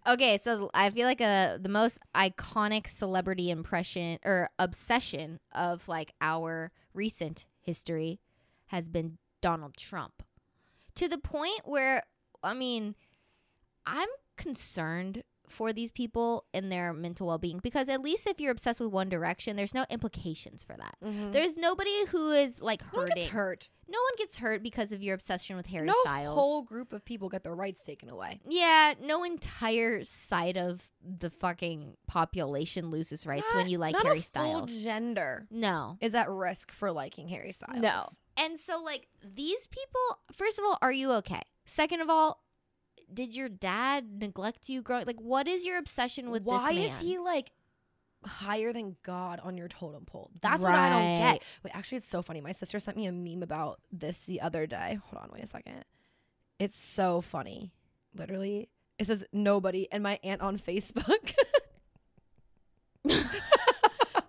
okay, 0.06 0.38
so 0.38 0.70
I 0.74 0.90
feel 0.90 1.06
like 1.06 1.20
uh 1.20 1.58
the 1.60 1.68
most 1.68 1.98
iconic 2.14 2.88
celebrity 2.88 3.50
impression 3.50 4.18
or 4.24 4.50
obsession 4.58 5.40
of 5.52 5.86
like 5.88 6.12
our 6.20 6.72
recent 6.94 7.46
history 7.60 8.20
has 8.66 8.88
been 8.88 9.18
Donald 9.40 9.76
Trump. 9.76 10.22
To 10.94 11.08
the 11.08 11.18
point 11.18 11.62
where 11.64 12.04
I 12.42 12.54
mean, 12.54 12.94
I'm 13.86 14.08
concerned 14.36 15.24
for 15.48 15.72
these 15.72 15.90
people 15.90 16.44
and 16.54 16.70
their 16.72 16.92
mental 16.92 17.26
well-being 17.26 17.58
because 17.62 17.88
at 17.88 18.00
least 18.00 18.26
if 18.26 18.40
you're 18.40 18.52
obsessed 18.52 18.80
with 18.80 18.90
One 18.90 19.08
Direction, 19.08 19.56
there's 19.56 19.74
no 19.74 19.84
implications 19.90 20.62
for 20.62 20.76
that. 20.76 20.96
Mhm. 21.02 21.32
There's 21.32 21.56
nobody 21.56 22.06
who 22.06 22.30
is 22.32 22.60
like 22.62 22.82
no 22.92 23.00
hurting. 23.00 23.16
gets 23.16 23.28
hurt. 23.28 23.68
No 23.86 23.98
one 24.00 24.14
gets 24.16 24.38
hurt 24.38 24.62
because 24.62 24.92
of 24.92 25.02
your 25.02 25.14
obsession 25.14 25.56
with 25.56 25.66
Harry 25.66 25.86
no 25.86 25.94
Styles. 26.04 26.34
whole 26.34 26.62
group 26.62 26.94
of 26.94 27.04
people 27.04 27.28
get 27.28 27.42
their 27.44 27.54
rights 27.54 27.84
taken 27.84 28.08
away. 28.08 28.40
Yeah, 28.48 28.94
no 29.02 29.22
entire 29.24 30.02
side 30.04 30.56
of 30.56 30.88
the 31.02 31.28
fucking 31.28 31.98
population 32.06 32.90
loses 32.90 33.26
rights 33.26 33.52
when 33.54 33.68
you 33.68 33.76
like 33.76 33.92
not 33.92 34.06
Harry 34.06 34.20
Styles. 34.20 34.74
gender 34.82 35.46
No. 35.50 35.98
is 36.00 36.14
at 36.14 36.30
risk 36.30 36.72
for 36.72 36.90
liking 36.92 37.28
Harry 37.28 37.52
Styles. 37.52 37.80
No. 37.82 38.06
And 38.38 38.58
so 38.58 38.82
like 38.82 39.06
these 39.22 39.66
people, 39.66 40.18
first 40.32 40.58
of 40.58 40.64
all, 40.64 40.78
are 40.80 40.90
you 40.92 41.12
okay? 41.12 41.42
Second 41.66 42.00
of 42.00 42.08
all, 42.10 42.42
did 43.14 43.34
your 43.34 43.48
dad 43.48 44.20
neglect 44.20 44.68
you 44.68 44.82
growing 44.82 45.06
like 45.06 45.20
what 45.20 45.48
is 45.48 45.64
your 45.64 45.78
obsession 45.78 46.30
with 46.30 46.42
Why 46.42 46.56
this 46.56 46.64
man? 46.66 46.76
Why 46.76 46.82
is 46.82 47.00
he 47.00 47.18
like 47.18 47.52
higher 48.24 48.72
than 48.72 48.96
God 49.02 49.40
on 49.42 49.56
your 49.56 49.68
totem 49.68 50.04
pole? 50.04 50.30
That's 50.40 50.62
what 50.62 50.74
I 50.74 50.88
don't 50.90 51.18
get. 51.18 51.42
Wait, 51.62 51.74
actually, 51.74 51.98
it's 51.98 52.08
so 52.08 52.22
funny. 52.22 52.40
My 52.40 52.52
sister 52.52 52.78
sent 52.78 52.96
me 52.96 53.06
a 53.06 53.12
meme 53.12 53.42
about 53.42 53.80
this 53.92 54.24
the 54.26 54.40
other 54.40 54.66
day. 54.66 54.98
Hold 55.06 55.22
on, 55.22 55.30
wait 55.32 55.44
a 55.44 55.46
second. 55.46 55.84
It's 56.58 56.76
so 56.76 57.20
funny. 57.20 57.72
Literally, 58.16 58.68
it 58.98 59.06
says 59.06 59.24
nobody, 59.32 59.88
and 59.90 60.02
my 60.02 60.18
aunt 60.22 60.40
on 60.40 60.56
Facebook. 60.58 61.34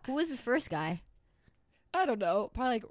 Who 0.06 0.14
was 0.14 0.30
the 0.30 0.38
first 0.38 0.70
guy? 0.70 1.02
I 1.94 2.06
don't 2.06 2.20
know. 2.20 2.52
Probably 2.54 2.74
like. 2.76 2.86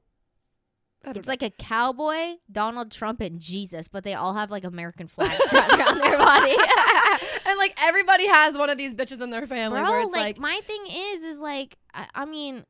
It's 1.07 1.27
know. 1.27 1.31
like 1.31 1.43
a 1.43 1.51
cowboy, 1.51 2.37
Donald 2.51 2.91
Trump, 2.91 3.21
and 3.21 3.41
Jesus, 3.41 3.89
but 3.89 4.05
they 4.05 4.15
all 4.15 4.35
have 4.35 4.51
like 4.51 4.65
American 4.65 5.07
flags 5.07 5.41
around 5.53 5.99
their 5.99 6.19
body. 6.19 6.57
and 7.47 7.59
like 7.59 7.77
everybody 7.83 8.27
has 8.27 8.57
one 8.57 8.71
of 8.71 8.79
these 8.79 8.95
bitches 8.95 9.21
in 9.21 9.31
their 9.31 9.47
family 9.47 9.81
where 9.81 9.91
Bro, 9.91 10.03
it's 10.03 10.13
like, 10.13 10.23
like, 10.23 10.39
my 10.39 10.61
thing 10.67 10.87
is, 10.89 11.23
is 11.23 11.39
like, 11.39 11.77
I, 11.93 12.07
I 12.15 12.25
mean, 12.25 12.65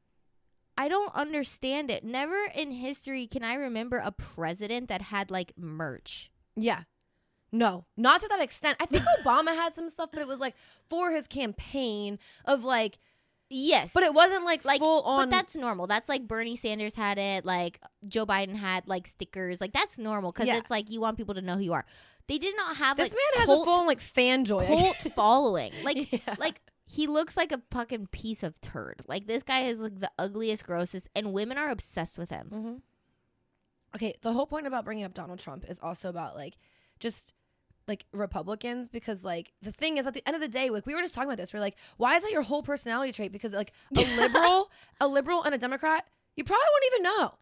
I 0.77 0.89
don't 0.89 1.15
understand 1.15 1.91
it. 1.91 2.05
Never 2.05 2.37
in 2.55 2.73
history 2.73 3.27
can 3.27 3.45
I 3.45 3.55
remember 3.55 3.99
a 3.99 4.11
president 4.11 4.89
that 4.89 5.03
had 5.03 5.31
like 5.31 5.53
merch. 5.57 6.31
yeah. 6.57 6.83
No, 7.53 7.85
not 7.97 8.21
to 8.21 8.27
that 8.27 8.41
extent. 8.41 8.79
I 8.81 8.87
think 8.87 9.05
Obama 9.25 9.55
had 9.55 9.77
some 9.77 9.89
stuff, 9.89 10.11
but 10.13 10.21
it 10.21 10.27
was 10.27 10.41
like 10.41 10.57
for 10.89 11.13
his 11.13 11.29
campaign 11.29 12.19
of 12.45 12.65
like, 12.65 12.99
Yes, 13.51 13.93
but 13.93 14.03
it 14.03 14.13
wasn't 14.15 14.45
like, 14.45 14.65
Like, 14.65 14.81
full 14.81 15.03
on. 15.03 15.27
but 15.29 15.31
that's 15.37 15.55
normal. 15.55 15.87
That's 15.87 16.09
like 16.09 16.27
Bernie 16.27 16.57
Sanders 16.57 16.95
had 16.95 17.19
it. 17.19 17.45
Like 17.45 17.81
Joe 18.09 18.27
Biden 18.27 18.57
had 18.57 18.89
like 18.89 19.07
stickers. 19.07 19.61
Like 19.61 19.73
that's 19.73 19.99
normal 19.99 20.33
because 20.33 20.47
Yeah. 20.49 20.57
it's 20.59 20.71
like 20.71 20.91
you 20.91 21.01
want 21.01 21.17
people 21.19 21.35
to 21.35 21.43
know 21.43 21.55
who 21.57 21.63
you 21.63 21.73
are. 21.75 21.85
They 22.27 22.39
did 22.39 22.57
not 22.57 22.77
have 22.79 22.97
this 22.97 23.11
like 23.11 23.13
man 23.13 23.41
has 23.41 23.47
cult, 23.47 23.63
a 23.63 23.65
full 23.71 23.87
like 23.87 24.01
fan 24.01 24.45
joy. 24.45 24.67
cult 24.67 24.97
following. 25.15 25.73
Like 25.83 26.11
Yeah. 26.11 26.35
like 26.39 26.61
he 26.87 27.07
looks 27.07 27.37
like 27.37 27.53
a 27.53 27.61
fucking 27.71 28.09
piece 28.09 28.43
of 28.43 28.61
turd. 28.61 29.03
Like 29.07 29.27
this 29.27 29.43
guy 29.43 29.65
is 29.65 29.79
like 29.79 30.01
the 30.01 30.11
ugliest, 30.19 30.67
grossest, 30.67 31.09
and 31.15 31.33
women 31.33 31.59
are 31.59 31.69
obsessed 31.71 32.17
with 32.19 32.31
him. 32.31 32.49
hmm 32.49 32.75
Okay, 33.95 34.15
the 34.23 34.33
whole 34.33 34.47
point 34.47 34.67
about 34.67 34.85
bringing 34.85 35.05
up 35.05 35.15
Donald 35.15 35.39
Trump 35.39 35.65
is 35.69 35.79
also 35.81 36.09
about 36.09 36.35
like 36.35 36.57
just 36.99 37.33
like 37.87 38.05
Republicans 38.13 38.89
because 38.89 39.25
like 39.25 39.53
the 39.63 39.73
thing 39.73 39.99
is 39.99 40.07
at 40.07 40.15
the 40.15 40.23
end 40.27 40.35
of 40.35 40.41
the 40.41 40.49
day 40.49 40.71
like 40.71 40.87
we 40.87 40.95
were 40.95 41.03
just 41.03 41.15
talking 41.15 41.29
about 41.29 41.39
this. 41.39 41.53
We're 41.53 41.61
like 41.61 41.77
why 41.97 42.17
is 42.17 42.23
that 42.23 42.33
your 42.33 42.43
whole 42.43 42.63
personality 42.63 43.13
trait? 43.13 43.33
Because 43.33 43.53
like 43.53 43.73
a 43.97 44.05
liberal 44.17 44.71
a 45.01 45.09
liberal 45.09 45.43
and 45.43 45.55
a 45.55 45.59
Democrat 45.59 46.07
you 46.37 46.45
probably 46.45 46.65
won't 46.73 46.95
even 46.95 47.03
know. 47.03 47.35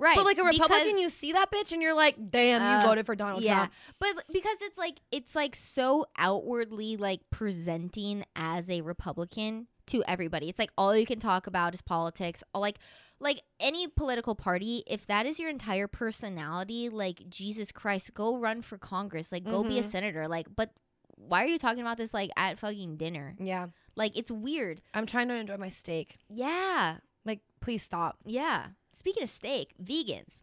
Right, 0.00 0.14
but 0.14 0.24
like 0.24 0.38
a 0.38 0.44
because- 0.44 0.60
Republican 0.60 0.98
you 0.98 1.10
see 1.10 1.32
that 1.32 1.50
bitch 1.50 1.72
and 1.72 1.82
you're 1.82 1.94
like 1.94 2.30
damn 2.30 2.62
you 2.62 2.84
Uh, 2.84 2.86
voted 2.86 3.04
for 3.04 3.16
Donald 3.16 3.42
yeah, 3.42 3.56
Trump. 3.56 3.72
But 3.98 4.24
because 4.32 4.58
it's 4.62 4.78
like 4.78 5.00
it's 5.10 5.34
like 5.34 5.56
so 5.56 6.06
outwardly 6.16 6.96
like 6.96 7.20
presenting 7.30 8.24
as 8.36 8.70
a 8.70 8.80
Republican 8.82 9.66
to 9.88 10.04
everybody. 10.06 10.48
It's 10.48 10.58
like 10.58 10.70
all 10.78 10.94
you 10.96 11.06
can 11.06 11.18
talk 11.18 11.46
about 11.48 11.74
is 11.74 11.80
politics. 11.80 12.44
Like 12.54 12.78
like 13.20 13.42
any 13.58 13.88
political 13.88 14.34
party, 14.34 14.82
if 14.86 15.06
that 15.06 15.26
is 15.26 15.38
your 15.38 15.50
entire 15.50 15.88
personality, 15.88 16.88
like 16.88 17.28
Jesus 17.28 17.72
Christ, 17.72 18.14
go 18.14 18.38
run 18.38 18.62
for 18.62 18.78
Congress. 18.78 19.32
Like 19.32 19.44
go 19.44 19.62
be 19.64 19.78
a 19.78 19.82
Mhm. 19.82 19.90
senator. 19.90 20.28
Like 20.28 20.46
but 20.54 20.72
why 21.16 21.42
are 21.42 21.48
you 21.48 21.58
talking 21.58 21.80
about 21.80 21.96
this 21.98 22.14
like 22.14 22.30
at 22.36 22.58
fucking 22.58 22.96
dinner? 22.96 23.34
Yeah. 23.40 23.68
Like 23.96 24.16
it's 24.16 24.30
weird. 24.30 24.80
I'm 24.94 25.06
trying 25.06 25.28
to 25.28 25.34
enjoy 25.34 25.56
my 25.56 25.68
steak. 25.68 26.18
Yeah. 26.28 26.98
Like, 27.24 27.40
please 27.60 27.82
stop. 27.82 28.18
Yeah. 28.24 28.68
Speaking 28.92 29.22
of 29.24 29.28
steak, 29.28 29.74
vegans. 29.82 30.42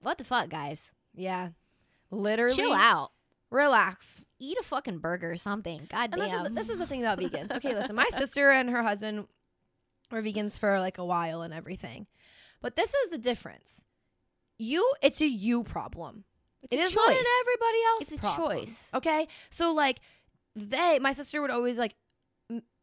What 0.00 0.18
the 0.18 0.24
fuck, 0.24 0.50
guys? 0.50 0.90
Yeah. 1.14 1.50
Literally. 2.10 2.54
Chill 2.56 2.72
out. 2.72 3.12
Relax. 3.50 4.26
Eat 4.38 4.58
a 4.58 4.62
fucking 4.62 4.98
burger 4.98 5.30
or 5.32 5.36
something. 5.36 5.86
God 5.88 6.10
And 6.12 6.20
this 6.20 6.32
is, 6.32 6.54
this 6.54 6.68
is 6.70 6.78
the 6.78 6.86
thing 6.86 7.02
about 7.02 7.18
vegans. 7.18 7.50
Okay, 7.56 7.74
listen, 7.74 7.94
my 7.94 8.08
sister 8.10 8.50
and 8.50 8.68
her 8.70 8.82
husband 8.82 9.26
were 10.12 10.22
vegans 10.22 10.58
for 10.58 10.78
like 10.78 10.98
a 10.98 11.04
while 11.04 11.42
and 11.42 11.52
everything. 11.52 12.06
But 12.60 12.76
this 12.76 12.94
is 12.94 13.10
the 13.10 13.18
difference. 13.18 13.84
You, 14.58 14.88
it's 15.02 15.20
a 15.20 15.26
you 15.26 15.64
problem. 15.64 16.24
It's 16.62 16.72
It 16.74 16.78
a 16.78 16.82
is 16.82 16.94
not 16.94 17.10
an 17.10 17.16
everybody 17.40 17.78
else 17.88 18.02
It's 18.02 18.12
a 18.12 18.18
problem. 18.18 18.58
choice. 18.66 18.88
Okay? 18.94 19.26
So 19.50 19.72
like 19.72 19.98
they, 20.54 20.98
my 21.00 21.12
sister 21.12 21.40
would 21.40 21.50
always 21.50 21.76
like 21.78 21.94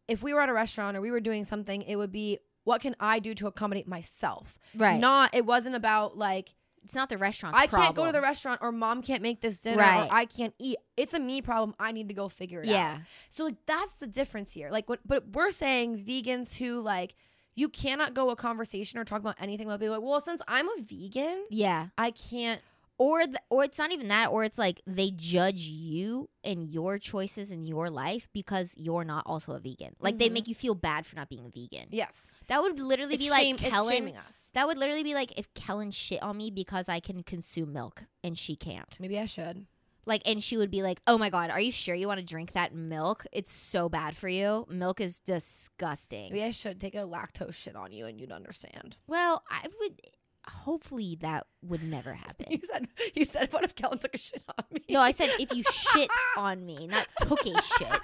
if 0.08 0.24
we 0.24 0.34
were 0.34 0.42
at 0.42 0.50
a 0.50 0.54
restaurant 0.54 0.98
or 0.98 1.02
we 1.02 1.12
were 1.12 1.20
doing 1.20 1.46
something, 1.46 1.84
it 1.84 1.96
would 1.96 2.12
be 2.12 2.40
what 2.66 2.82
can 2.82 2.96
I 3.00 3.20
do 3.20 3.34
to 3.36 3.48
accommodate 3.48 3.88
myself? 3.88 4.58
Right. 4.76 5.00
Not 5.00 5.34
it 5.34 5.46
wasn't 5.46 5.76
about 5.76 6.18
like 6.18 6.56
it's 6.84 6.96
not 6.96 7.10
the 7.10 7.18
restaurant. 7.18 7.56
I 7.56 7.68
can't 7.68 7.96
go 7.96 8.06
to 8.06 8.12
the 8.12 8.22
restaurant 8.22 8.60
or 8.62 8.72
mom 8.72 9.02
can't 9.02 9.22
make 9.22 9.42
this 9.42 9.58
dinner 9.60 9.78
Right. 9.78 10.08
or 10.10 10.14
I 10.14 10.26
can't 10.26 10.54
eat. 10.60 10.78
It's 10.98 11.14
a 11.14 11.20
me 11.20 11.42
problem. 11.42 11.76
I 11.80 11.92
need 11.92 12.08
to 12.10 12.14
go 12.14 12.30
figure 12.30 12.62
it 12.62 12.68
out. 12.70 12.72
Yeah. 12.72 12.98
So 13.30 13.46
like 13.46 13.56
that's 13.66 13.94
the 13.94 14.08
difference 14.08 14.54
here. 14.54 14.70
Like 14.72 14.88
what 14.90 15.00
but 15.06 15.30
we're 15.34 15.52
saying 15.52 16.06
vegans 16.06 16.56
who 16.56 16.82
like 16.82 17.16
you 17.56 17.68
cannot 17.70 18.14
go 18.14 18.30
a 18.30 18.36
conversation 18.38 19.00
or 19.00 19.04
talk 19.06 19.20
about 19.20 19.36
anything 19.40 19.68
without 19.68 19.80
being 19.82 19.92
like, 19.92 20.02
well, 20.02 20.22
since 20.22 20.42
I'm 20.48 20.68
a 20.70 20.76
vegan, 20.82 21.44
Yeah. 21.50 21.88
I 21.98 22.12
can't 22.12 22.62
Or 23.00 23.24
th- 23.24 23.38
or 23.50 23.64
it's 23.64 23.78
not 23.78 23.92
even 23.94 24.10
that 24.10 24.28
or 24.30 24.44
it's 24.44 24.58
like 24.58 24.82
they 24.86 25.10
judge 25.12 25.62
you 25.62 26.30
and 26.44 26.68
your 26.68 27.00
choices 27.00 27.50
in 27.50 27.64
your 27.64 27.90
life 27.90 28.28
because 28.34 28.74
you're 28.78 29.06
not 29.06 29.24
also 29.26 29.54
a 29.54 29.60
vegan. 29.60 29.96
Like 30.00 30.20
they 30.20 30.28
Mhm. 30.30 30.34
make 30.34 30.48
you 30.50 30.54
feel 30.56 30.76
bad 30.76 31.06
for 31.06 31.16
not 31.16 31.30
being 31.30 31.46
a 31.46 31.50
vegan. 31.50 31.88
Yes. 31.92 32.36
That 32.48 32.62
would 32.62 32.78
literally 32.78 33.14
It's 33.16 33.24
be 33.24 33.30
shame, 33.30 33.56
like 33.56 33.72
Kellen. 33.72 34.14
That 34.54 34.68
would 34.68 34.78
literally 34.78 35.04
be 35.04 35.14
like 35.14 35.32
if 35.40 35.52
Kellen 35.54 35.92
shit 35.92 36.22
on 36.22 36.36
me 36.38 36.52
because 36.52 36.90
I 36.90 37.00
can 37.00 37.24
consume 37.24 37.72
milk 37.72 38.04
and 38.22 38.38
she 38.38 38.56
can't. 38.58 39.00
Maybe 39.00 39.18
I 39.18 39.26
should. 39.26 39.66
Like, 40.06 40.28
and 40.28 40.44
she 40.44 40.58
would 40.58 40.72
be 40.72 40.82
like, 40.82 41.00
"Oh 41.08 41.18
my 41.20 41.30
god, 41.30 41.52
are 41.52 41.60
you 41.62 41.72
sure 41.72 41.94
you 41.94 42.08
want 42.08 42.20
to 42.20 42.26
drink 42.26 42.54
that 42.54 42.74
milk? 42.74 43.26
It's 43.32 43.52
so 43.52 43.90
bad 43.90 44.18
for 44.18 44.28
you. 44.28 44.66
Milk 44.68 45.00
is 45.00 45.20
disgusting." 45.20 46.32
Maybe 46.34 46.44
I 46.44 46.52
should 46.52 46.80
take 46.80 46.96
a 46.96 47.00
lactose 47.00 47.54
shit 47.54 47.76
on 47.76 47.92
you 47.92 48.06
and 48.08 48.20
you'd 48.20 48.32
understand. 48.32 48.98
Well, 49.08 49.44
I 49.50 49.68
would. 49.80 50.02
Hopefully, 50.50 51.18
that 51.22 51.46
would 51.62 51.84
never 51.84 52.14
happen. 52.26 52.48
You 52.50 52.60
said 52.72 52.88
you 53.16 53.26
said 53.26 53.52
what 53.54 53.64
if 53.64 53.76
Kellen 53.76 54.00
took 54.00 54.14
a 54.14 54.18
shit 54.18 54.44
on 54.58 54.66
me? 54.72 54.82
no, 54.90 55.00
I 55.00 55.12
said 55.12 55.30
if 55.40 55.54
you 55.56 55.64
shit 55.64 56.10
on 56.38 56.66
me, 56.66 56.88
not 56.88 57.08
took 57.22 57.46
a 57.46 57.62
shit. 57.62 57.88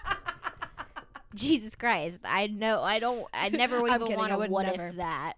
Jesus 1.36 1.76
Christ, 1.76 2.20
I 2.24 2.48
know. 2.48 2.82
I 2.82 3.00
don't. 3.00 3.28
I 3.34 3.50
never 3.50 3.82
would 3.82 3.92
I'm 3.92 4.02
even 4.04 4.16
want 4.18 4.32
to 4.32 4.38
what 4.50 4.66
never. 4.66 4.88
if 4.88 4.96
that. 4.96 5.34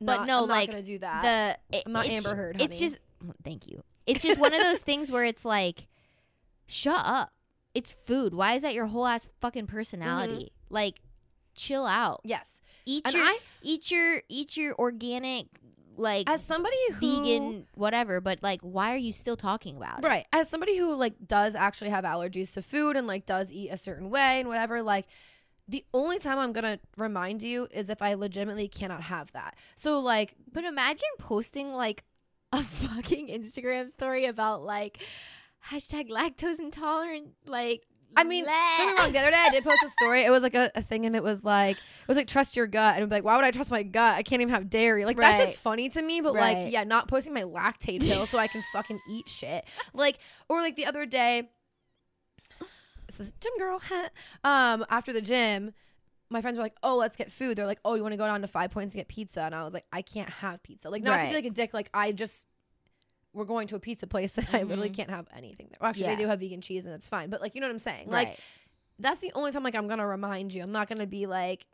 Not- 0.00 0.20
but 0.20 0.26
no, 0.26 0.44
I'm 0.44 0.48
like, 0.48 0.68
not 0.68 0.74
gonna 0.74 0.82
do 0.84 0.98
that. 1.00 1.58
The 1.70 1.76
it- 1.78 1.82
I'm 1.86 1.92
not 1.92 2.06
it's- 2.06 2.24
Amber 2.24 2.36
Heard, 2.36 2.56
Honey. 2.56 2.64
It's 2.64 2.78
just 2.78 2.98
thank 3.44 3.66
you. 3.68 3.82
It's 4.06 4.22
just 4.22 4.40
one 4.40 4.54
of 4.54 4.60
those 4.62 4.78
things 4.78 5.10
where 5.10 5.24
it's 5.24 5.44
like, 5.44 5.86
shut 6.66 7.00
up. 7.04 7.32
It's 7.74 7.92
food. 8.06 8.32
Why 8.32 8.54
is 8.54 8.62
that 8.62 8.72
your 8.74 8.86
whole 8.86 9.06
ass 9.06 9.28
fucking 9.40 9.66
personality? 9.66 10.32
Mm-hmm. 10.52 10.74
Like, 10.74 10.94
chill 11.54 11.84
out. 11.86 12.20
yes. 12.24 12.60
Eat 12.86 13.02
And 13.04 13.14
your 13.14 13.22
I 13.24 13.38
eat 13.60 13.90
your 13.90 14.22
eat 14.30 14.56
your 14.56 14.74
organic 14.76 15.48
like 15.98 16.28
as 16.28 16.42
somebody 16.44 16.76
who 16.92 17.16
vegan 17.16 17.66
whatever. 17.74 18.20
But 18.20 18.42
like, 18.42 18.60
why 18.62 18.94
are 18.94 18.98
you 18.98 19.12
still 19.12 19.36
talking 19.36 19.76
about 19.76 20.04
it? 20.04 20.06
Right. 20.06 20.26
As 20.32 20.48
somebody 20.48 20.76
who 20.76 20.94
like 20.94 21.14
does 21.26 21.54
actually 21.54 21.90
have 21.90 22.04
allergies 22.04 22.52
to 22.54 22.62
food 22.62 22.96
and 22.96 23.06
like 23.06 23.26
does 23.26 23.50
eat 23.52 23.70
a 23.70 23.76
certain 23.76 24.10
way 24.10 24.40
and 24.40 24.48
whatever, 24.48 24.82
like 24.82 25.06
the 25.66 25.84
only 25.92 26.18
time 26.18 26.38
I'm 26.38 26.52
gonna 26.52 26.78
remind 26.96 27.42
you 27.42 27.68
is 27.70 27.88
if 27.88 28.00
I 28.00 28.14
legitimately 28.14 28.68
cannot 28.68 29.02
have 29.02 29.32
that. 29.32 29.56
So 29.76 30.00
like 30.00 30.34
But 30.52 30.64
imagine 30.64 31.08
posting 31.18 31.72
like 31.72 32.04
a 32.52 32.62
fucking 32.62 33.28
Instagram 33.28 33.90
story 33.90 34.24
about 34.24 34.62
like 34.62 34.98
hashtag 35.66 36.10
lactose 36.10 36.58
intolerant. 36.58 37.30
Like, 37.46 37.86
I 38.16 38.24
mean, 38.24 38.44
don't 38.44 38.78
get 38.78 38.86
me 38.86 38.92
wrong. 39.00 39.12
The 39.12 39.18
other 39.20 39.30
day 39.30 39.36
I 39.36 39.48
did 39.48 39.62
post 39.64 39.82
a 39.82 39.88
story. 39.88 40.22
It 40.24 40.30
was 40.30 40.42
like 40.42 40.54
a, 40.54 40.70
a 40.74 40.82
thing, 40.82 41.06
and 41.06 41.14
it 41.14 41.22
was 41.22 41.44
like 41.44 41.78
it 41.78 42.08
was 42.08 42.16
like 42.16 42.26
trust 42.26 42.56
your 42.56 42.66
gut, 42.66 42.94
and 42.94 42.98
it'd 42.98 43.08
be 43.08 43.14
like, 43.16 43.24
why 43.24 43.36
would 43.36 43.44
I 43.44 43.50
trust 43.50 43.70
my 43.70 43.82
gut? 43.82 44.16
I 44.16 44.22
can't 44.22 44.42
even 44.42 44.52
have 44.54 44.68
dairy. 44.68 45.04
Like 45.04 45.16
that 45.16 45.22
Right. 45.22 45.48
shit's 45.48 45.60
funny 45.60 45.88
to 45.90 46.02
me, 46.02 46.20
but 46.20 46.34
Right. 46.34 46.64
like 46.64 46.72
yeah, 46.72 46.84
not 46.84 47.06
posting 47.08 47.32
my 47.34 47.42
Lactaid 47.42 48.00
pill 48.06 48.26
so 48.26 48.38
I 48.38 48.48
can 48.48 48.62
fucking 48.62 49.00
eat 49.08 49.28
shit. 49.28 49.64
Like 49.94 50.18
or 50.48 50.60
like 50.60 50.74
the 50.76 50.86
other 50.86 51.06
day, 51.06 51.50
this 53.06 53.20
is 53.20 53.32
gym 53.40 53.52
girl. 53.58 53.80
um, 54.44 54.84
after 54.90 55.12
the 55.12 55.22
gym. 55.22 55.72
My 56.30 56.42
friends 56.42 56.58
were 56.58 56.62
like, 56.64 56.76
"Oh, 56.82 56.96
let's 56.96 57.16
get 57.16 57.32
food." 57.32 57.56
They're 57.56 57.64
like, 57.64 57.80
"Oh, 57.86 57.94
you 57.94 58.02
want 58.02 58.12
to 58.12 58.18
go 58.18 58.26
down 58.26 58.42
to 58.42 58.46
Five 58.46 58.70
Points 58.70 58.92
and 58.92 59.00
get 59.00 59.08
pizza?" 59.08 59.40
And 59.40 59.54
I 59.54 59.64
was 59.64 59.72
like, 59.72 59.86
"I 59.90 60.02
can't 60.02 60.28
have 60.28 60.62
pizza." 60.62 60.90
Like, 60.90 61.02
not 61.02 61.22
to 61.22 61.28
be 61.28 61.34
like 61.34 61.46
a 61.46 61.50
dick. 61.50 61.72
Like, 61.72 61.88
I 61.94 62.12
just 62.12 62.46
we're 63.32 63.44
going 63.44 63.68
to 63.68 63.76
a 63.76 63.80
pizza 63.80 64.06
place 64.06 64.36
and 64.38 64.48
I 64.52 64.62
literally 64.62 64.90
Mhm. 64.90 64.96
can't 64.96 65.10
have 65.10 65.26
anything 65.36 65.68
there. 65.70 65.78
Well, 65.80 65.90
actually, 65.90 66.04
Yeah. 66.06 66.14
they 66.16 66.22
do 66.22 66.28
have 66.28 66.40
vegan 66.40 66.60
cheese 66.60 66.86
and 66.86 66.94
it's 66.94 67.08
fine. 67.08 67.30
But 67.30 67.40
like, 67.40 67.54
you 67.54 67.60
know 67.60 67.66
what 67.68 67.72
I'm 67.74 67.78
saying? 67.78 68.08
Like, 68.08 68.38
that's 68.98 69.20
the 69.20 69.32
only 69.34 69.52
time 69.52 69.62
like 69.62 69.74
I'm 69.74 69.86
gonna 69.88 70.06
remind 70.06 70.52
you. 70.54 70.62
I'm 70.62 70.72
not 70.72 70.88
gonna 70.88 71.06
be 71.06 71.26
like 71.26 71.66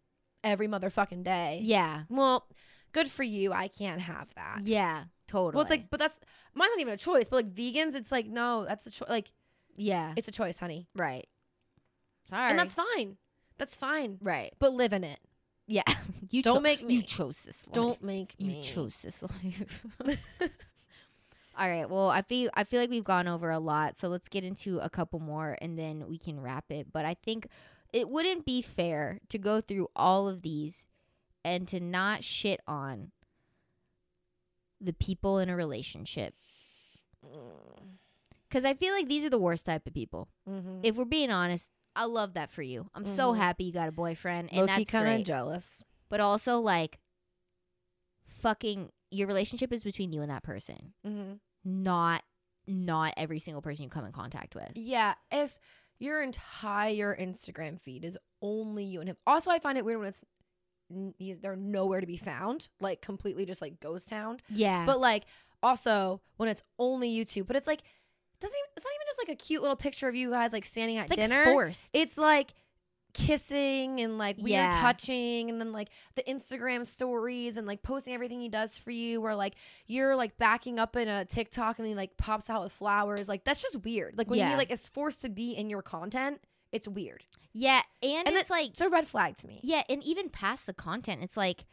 every 0.42 0.68
motherfucking 0.68 1.22
day. 1.24 1.60
yeah. 1.62 2.02
Well, 2.10 2.46
good 2.92 3.08
for 3.08 3.22
you. 3.22 3.52
I 3.52 3.68
can't 3.68 4.00
have 4.00 4.32
that. 4.34 4.60
Yeah. 4.64 5.04
Totally. 5.26 5.54
Well, 5.54 5.62
it's 5.62 5.70
like, 5.70 5.88
but 5.90 5.98
that's 6.00 6.18
mine's 6.54 6.70
not 6.72 6.80
even 6.80 6.92
a 6.92 6.98
choice. 6.98 7.28
But 7.28 7.36
like 7.36 7.54
vegans, 7.54 7.94
it's 7.94 8.12
like 8.12 8.26
no, 8.26 8.64
that's 8.66 8.86
a 8.86 8.90
choice. 8.90 9.08
Like 9.08 9.32
yeah. 9.74 10.12
it's 10.16 10.28
a 10.28 10.32
choice, 10.32 10.58
honey, 10.58 10.86
right. 10.94 11.26
Sorry. 12.28 12.50
and 12.50 12.58
that's 12.58 12.74
fine. 12.74 13.16
That's 13.58 13.76
fine. 13.76 14.18
right. 14.20 14.52
But 14.58 14.74
live 14.74 14.92
in 14.92 15.02
it. 15.04 15.20
Yeah. 15.66 15.82
you 16.30 16.42
Don't 16.42 16.56
cho- 16.56 16.60
make 16.60 16.84
me. 16.84 16.94
You 16.94 17.02
chose 17.02 17.38
this. 17.42 17.56
Life. 17.66 17.72
Don't 17.74 18.02
make 18.02 18.38
me. 18.38 18.44
You 18.46 18.50
me. 18.52 18.62
chose 18.64 18.98
this 18.98 19.22
life. 19.22 19.86
All 21.56 21.68
right. 21.70 21.88
Well, 21.88 22.10
I 22.10 22.22
feel 22.22 22.50
I 22.54 22.64
feel 22.64 22.80
like 22.80 22.90
we've 22.90 23.04
gone 23.04 23.28
over 23.28 23.50
a 23.50 23.60
lot, 23.60 23.96
so 23.96 24.08
let's 24.08 24.28
get 24.28 24.42
into 24.44 24.78
a 24.80 24.90
couple 24.90 25.20
more, 25.20 25.56
and 25.60 25.78
then 25.78 26.08
we 26.08 26.18
can 26.18 26.40
wrap 26.40 26.64
it. 26.70 26.92
But 26.92 27.04
I 27.04 27.14
think 27.14 27.46
it 27.92 28.08
wouldn't 28.08 28.44
be 28.44 28.60
fair 28.60 29.20
to 29.28 29.38
go 29.38 29.60
through 29.60 29.88
all 29.94 30.28
of 30.28 30.42
these 30.42 30.86
and 31.44 31.68
to 31.68 31.78
not 31.78 32.24
shit 32.24 32.60
on 32.66 33.12
the 34.80 34.92
people 34.92 35.38
in 35.38 35.48
a 35.48 35.54
relationship 35.56 36.34
because 38.48 38.64
I 38.64 38.74
feel 38.74 38.92
like 38.92 39.08
these 39.08 39.24
are 39.24 39.30
the 39.30 39.38
worst 39.38 39.64
type 39.66 39.86
of 39.86 39.94
people. 39.94 40.28
Mm-hmm. 40.48 40.80
If 40.82 40.96
we're 40.96 41.04
being 41.06 41.30
honest, 41.30 41.70
I 41.96 42.04
love 42.06 42.34
that 42.34 42.50
for 42.50 42.62
you. 42.62 42.90
I'm 42.94 43.06
so 43.06 43.32
Mhm. 43.32 43.36
happy 43.36 43.64
you 43.64 43.72
got 43.72 43.88
a 43.88 43.92
boyfriend, 43.92 44.48
and 44.50 44.58
Low-key 44.62 44.72
that's 44.84 44.90
kind 44.90 45.06
of 45.08 45.14
great. 45.14 45.26
jealous. 45.26 45.82
but 46.10 46.20
also 46.20 46.58
like, 46.58 47.00
fucking, 48.26 48.90
your 49.14 49.26
relationship 49.28 49.72
is 49.72 49.82
between 49.82 50.12
you 50.12 50.22
and 50.22 50.30
that 50.30 50.42
person 50.42 50.92
Mm-hmm. 51.06 51.34
not 51.64 52.22
not 52.66 53.12
every 53.16 53.38
single 53.38 53.60
person 53.62 53.84
you 53.84 53.90
come 53.90 54.06
in 54.06 54.12
contact 54.12 54.54
with. 54.54 54.70
Yeah, 54.74 55.14
if 55.30 55.58
your 55.98 56.22
entire 56.22 57.14
Instagram 57.14 57.78
feed 57.80 58.04
is 58.04 58.18
only 58.40 58.84
you 58.84 59.00
and 59.00 59.08
him. 59.08 59.16
Also, 59.26 59.50
I 59.50 59.58
find 59.58 59.76
it 59.78 59.84
weird 59.84 59.98
when 59.98 60.08
it's 60.08 60.24
they're 61.42 61.56
nowhere 61.56 62.00
to 62.00 62.06
be 62.06 62.16
found, 62.16 62.68
like 62.80 63.00
completely 63.00 63.46
just 63.46 63.60
like 63.62 63.80
ghost 63.80 64.08
town. 64.08 64.38
Yeah. 64.48 64.84
But 64.86 65.00
like 65.00 65.24
also 65.62 66.20
when 66.36 66.48
it's 66.48 66.62
only 66.78 67.08
you 67.08 67.24
two, 67.24 67.44
but 67.44 67.56
it's 67.56 67.66
like 67.66 67.80
doesn't 68.40 68.56
even, 68.58 68.68
it's 68.76 68.84
not 68.84 68.92
even 68.94 69.06
just 69.06 69.18
like 69.28 69.28
a 69.28 69.36
cute 69.42 69.62
little 69.62 69.76
picture 69.76 70.08
of 70.08 70.14
you 70.14 70.30
guys 70.30 70.52
like 70.52 70.64
standing 70.64 70.96
at 70.98 71.04
it's 71.04 71.10
like 71.10 71.18
dinner. 71.18 71.44
forced. 71.46 71.90
It's 71.92 72.18
like 72.18 72.52
kissing 73.14 74.00
and 74.00 74.18
like 74.18 74.36
weird 74.36 74.48
Yeah. 74.50 74.80
touching 74.80 75.48
and 75.48 75.60
then 75.60 75.72
like 75.72 75.88
the 76.16 76.22
Instagram 76.24 76.86
stories 76.86 77.56
and 77.56 77.66
like 77.66 77.82
posting 77.82 78.12
everything 78.12 78.40
he 78.40 78.48
does 78.50 78.76
for 78.76 78.90
you 78.90 79.22
or 79.24 79.34
like 79.34 79.54
you're 79.86 80.14
like 80.16 80.36
backing 80.36 80.78
up 80.78 80.96
in 80.96 81.08
a 81.08 81.24
TikTok 81.24 81.78
and 81.78 81.88
he 81.88 81.94
like 81.94 82.16
pops 82.18 82.50
out 82.50 82.62
with 82.62 82.72
flowers. 82.72 83.28
Like 83.28 83.44
that's 83.44 83.62
just 83.62 83.76
weird. 83.84 84.18
Like 84.18 84.28
when 84.28 84.38
Yeah. 84.40 84.50
he 84.50 84.56
like 84.56 84.70
is 84.70 84.86
forced 84.86 85.22
to 85.22 85.28
be 85.30 85.52
in 85.52 85.70
your 85.70 85.80
content, 85.82 86.40
it's 86.72 86.88
weird. 86.88 87.24
yeah, 87.52 87.82
and, 88.02 88.26
And 88.28 88.36
it's 88.36 88.50
like 88.50 88.70
It's 88.70 88.80
a 88.80 88.88
red 88.90 89.06
flag 89.06 89.36
to 89.38 89.46
me. 89.46 89.60
yeah, 89.62 89.82
and 89.88 90.02
even 90.02 90.28
past 90.28 90.66
the 90.66 90.74
content, 90.74 91.22
it's 91.22 91.36
like 91.36 91.64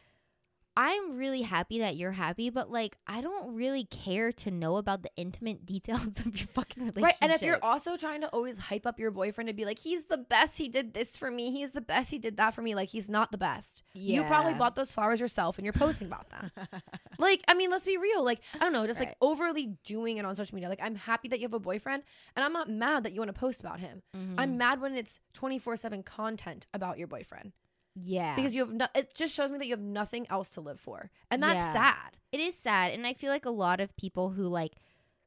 I'm 0.76 1.16
really 1.18 1.42
happy 1.42 1.80
that 1.80 1.96
you're 1.96 2.12
happy, 2.12 2.48
but 2.48 2.70
like 2.70 2.96
I 3.06 3.20
don't 3.20 3.54
really 3.54 3.84
care 3.84 4.32
to 4.32 4.50
know 4.50 4.76
about 4.76 5.02
the 5.02 5.10
intimate 5.16 5.66
details 5.72 6.18
of 6.20 6.36
your 6.38 6.46
fucking 6.54 6.82
relationship. 6.84 7.02
Right. 7.04 7.14
And 7.20 7.30
if 7.32 7.42
you're 7.42 7.62
also 7.62 7.96
trying 7.96 8.22
to 8.22 8.28
always 8.28 8.58
hype 8.58 8.86
up 8.86 8.98
your 8.98 9.10
boyfriend 9.10 9.48
to 9.48 9.54
be 9.54 9.64
like, 9.66 9.78
he's 9.78 10.06
the 10.06 10.16
best, 10.16 10.56
he 10.58 10.68
did 10.68 10.94
this 10.94 11.16
for 11.16 11.30
me, 11.30 11.50
he's 11.50 11.72
the 11.72 11.80
best, 11.82 12.10
he 12.10 12.18
did 12.18 12.36
that 12.38 12.54
for 12.54 12.62
me, 12.62 12.74
like 12.74 12.88
he's 12.88 13.10
not 13.10 13.32
the 13.32 13.38
best. 13.38 13.82
Yeah. 13.92 14.20
You 14.22 14.24
probably 14.24 14.54
bought 14.54 14.74
those 14.74 14.92
flowers 14.92 15.20
yourself 15.20 15.58
and 15.58 15.64
you're 15.66 15.72
posting 15.74 16.06
about 16.08 16.30
them. 16.30 16.50
like, 17.18 17.42
I 17.48 17.54
mean, 17.54 17.70
let's 17.70 17.84
be 17.84 17.98
real. 17.98 18.24
Like, 18.24 18.40
I 18.54 18.58
don't 18.60 18.72
know, 18.72 18.86
just 18.86 18.98
Right. 19.00 19.08
like 19.10 19.16
overly 19.20 19.76
doing 19.84 20.16
it 20.16 20.24
on 20.24 20.34
social 20.36 20.54
media. 20.54 20.68
Like, 20.70 20.80
I'm 20.82 20.94
happy 20.94 21.28
that 21.28 21.38
you 21.40 21.44
have 21.44 21.54
a 21.54 21.60
boyfriend 21.60 22.02
and 22.34 22.44
I'm 22.44 22.52
not 22.52 22.70
mad 22.70 23.04
that 23.04 23.12
you 23.12 23.20
want 23.20 23.28
to 23.34 23.38
post 23.38 23.60
about 23.60 23.80
him. 23.80 24.02
Mhm. 24.16 24.34
I'm 24.38 24.56
mad 24.56 24.80
when 24.80 24.94
it's 24.96 25.20
24 25.34 25.76
7 25.76 26.02
content 26.02 26.66
about 26.72 26.98
your 26.98 27.08
boyfriend. 27.08 27.52
Yeah. 27.94 28.34
because 28.36 28.54
you 28.54 28.62
have 28.64 28.72
no, 28.72 28.86
it 28.94 29.12
just 29.14 29.34
shows 29.34 29.50
me 29.50 29.58
that 29.58 29.66
you 29.66 29.72
have 29.72 29.80
nothing 29.80 30.26
else 30.30 30.50
to 30.50 30.60
live 30.60 30.80
for. 30.80 31.10
And 31.30 31.42
that's 31.42 31.56
Yeah. 31.56 31.72
sad. 31.72 32.16
it 32.32 32.40
is 32.40 32.54
sad 32.56 32.92
and 32.92 33.06
i 33.06 33.12
feel 33.12 33.30
like 33.30 33.44
a 33.44 33.50
lot 33.50 33.78
of 33.78 33.94
people 33.96 34.30
who 34.30 34.44
like 34.44 34.76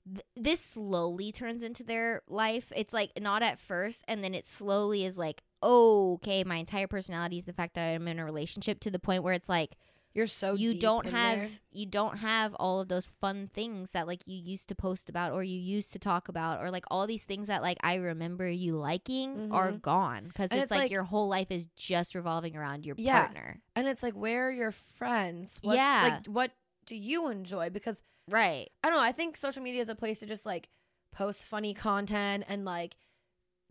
th- 0.07 0.25
this 0.35 0.59
slowly 0.59 1.31
turns 1.31 1.61
into 1.61 1.83
their 1.83 2.21
life 2.27 2.71
it's 2.75 2.93
like 2.93 3.11
not 3.21 3.43
at 3.43 3.59
first 3.59 4.03
and 4.07 4.23
then 4.23 4.33
it 4.33 4.43
slowly 4.43 5.05
is 5.05 5.15
like 5.17 5.43
oh 5.61 6.13
okay 6.15 6.43
my 6.43 6.55
entire 6.55 6.87
personality 6.87 7.37
is 7.37 7.45
the 7.45 7.53
fact 7.53 7.75
that 7.75 7.93
i'm 7.93 8.07
in 8.07 8.17
a 8.17 8.25
relationship 8.25 8.79
to 8.79 8.89
the 8.89 8.97
point 8.97 9.21
where 9.21 9.33
it's 9.35 9.47
like 9.49 9.75
You're 10.15 10.27
so 10.27 10.53
you 10.55 10.73
don't 10.79 11.05
have 11.07 11.37
there. 11.39 11.49
you 11.73 11.85
don't 11.85 12.17
have 12.17 12.55
all 12.57 12.79
of 12.79 12.87
those 12.87 13.11
fun 13.21 13.49
things 13.53 13.91
that 13.91 14.07
like 14.07 14.21
you 14.25 14.37
used 14.41 14.67
to 14.69 14.75
post 14.75 15.09
about 15.09 15.33
or 15.33 15.43
you 15.43 15.59
used 15.59 15.91
to 15.93 15.99
talk 15.99 16.29
about 16.29 16.61
or 16.61 16.71
like 16.71 16.85
all 16.89 17.05
these 17.05 17.23
things 17.23 17.47
that 17.49 17.61
like 17.61 17.77
i 17.83 17.95
remember 17.95 18.49
you 18.49 18.77
liking 18.77 19.51
are 19.51 19.73
Mhm. 19.73 19.81
gone 19.81 20.27
because 20.29 20.51
it's, 20.53 20.61
it's 20.63 20.71
like, 20.71 20.79
like- 20.83 20.91
your 20.91 21.03
whole 21.03 21.27
life 21.27 21.51
is 21.51 21.67
just 21.75 22.15
revolving 22.15 22.55
around 22.55 22.85
your 22.85 22.95
Yeah. 22.97 23.23
partner 23.25 23.61
and 23.75 23.87
it's 23.87 24.01
like 24.01 24.13
where 24.15 24.47
are 24.47 24.51
your 24.51 24.71
friends? 24.71 25.59
What's, 25.61 25.75
Yeah. 25.75 26.09
Like 26.15 26.25
what 26.27 26.51
do 26.85 26.95
you 26.95 27.27
enjoy? 27.29 27.69
Because 27.69 28.01
right 28.29 28.69
I 28.83 28.87
don't 28.89 28.97
know. 28.97 29.03
I 29.03 29.11
think 29.11 29.35
social 29.37 29.61
media 29.61 29.81
is 29.81 29.89
a 29.89 29.95
place 29.95 30.21
to 30.21 30.25
just 30.25 30.45
like 30.45 30.69
post 31.11 31.43
funny 31.43 31.73
content 31.73 32.45
and 32.47 32.63
like 32.63 32.95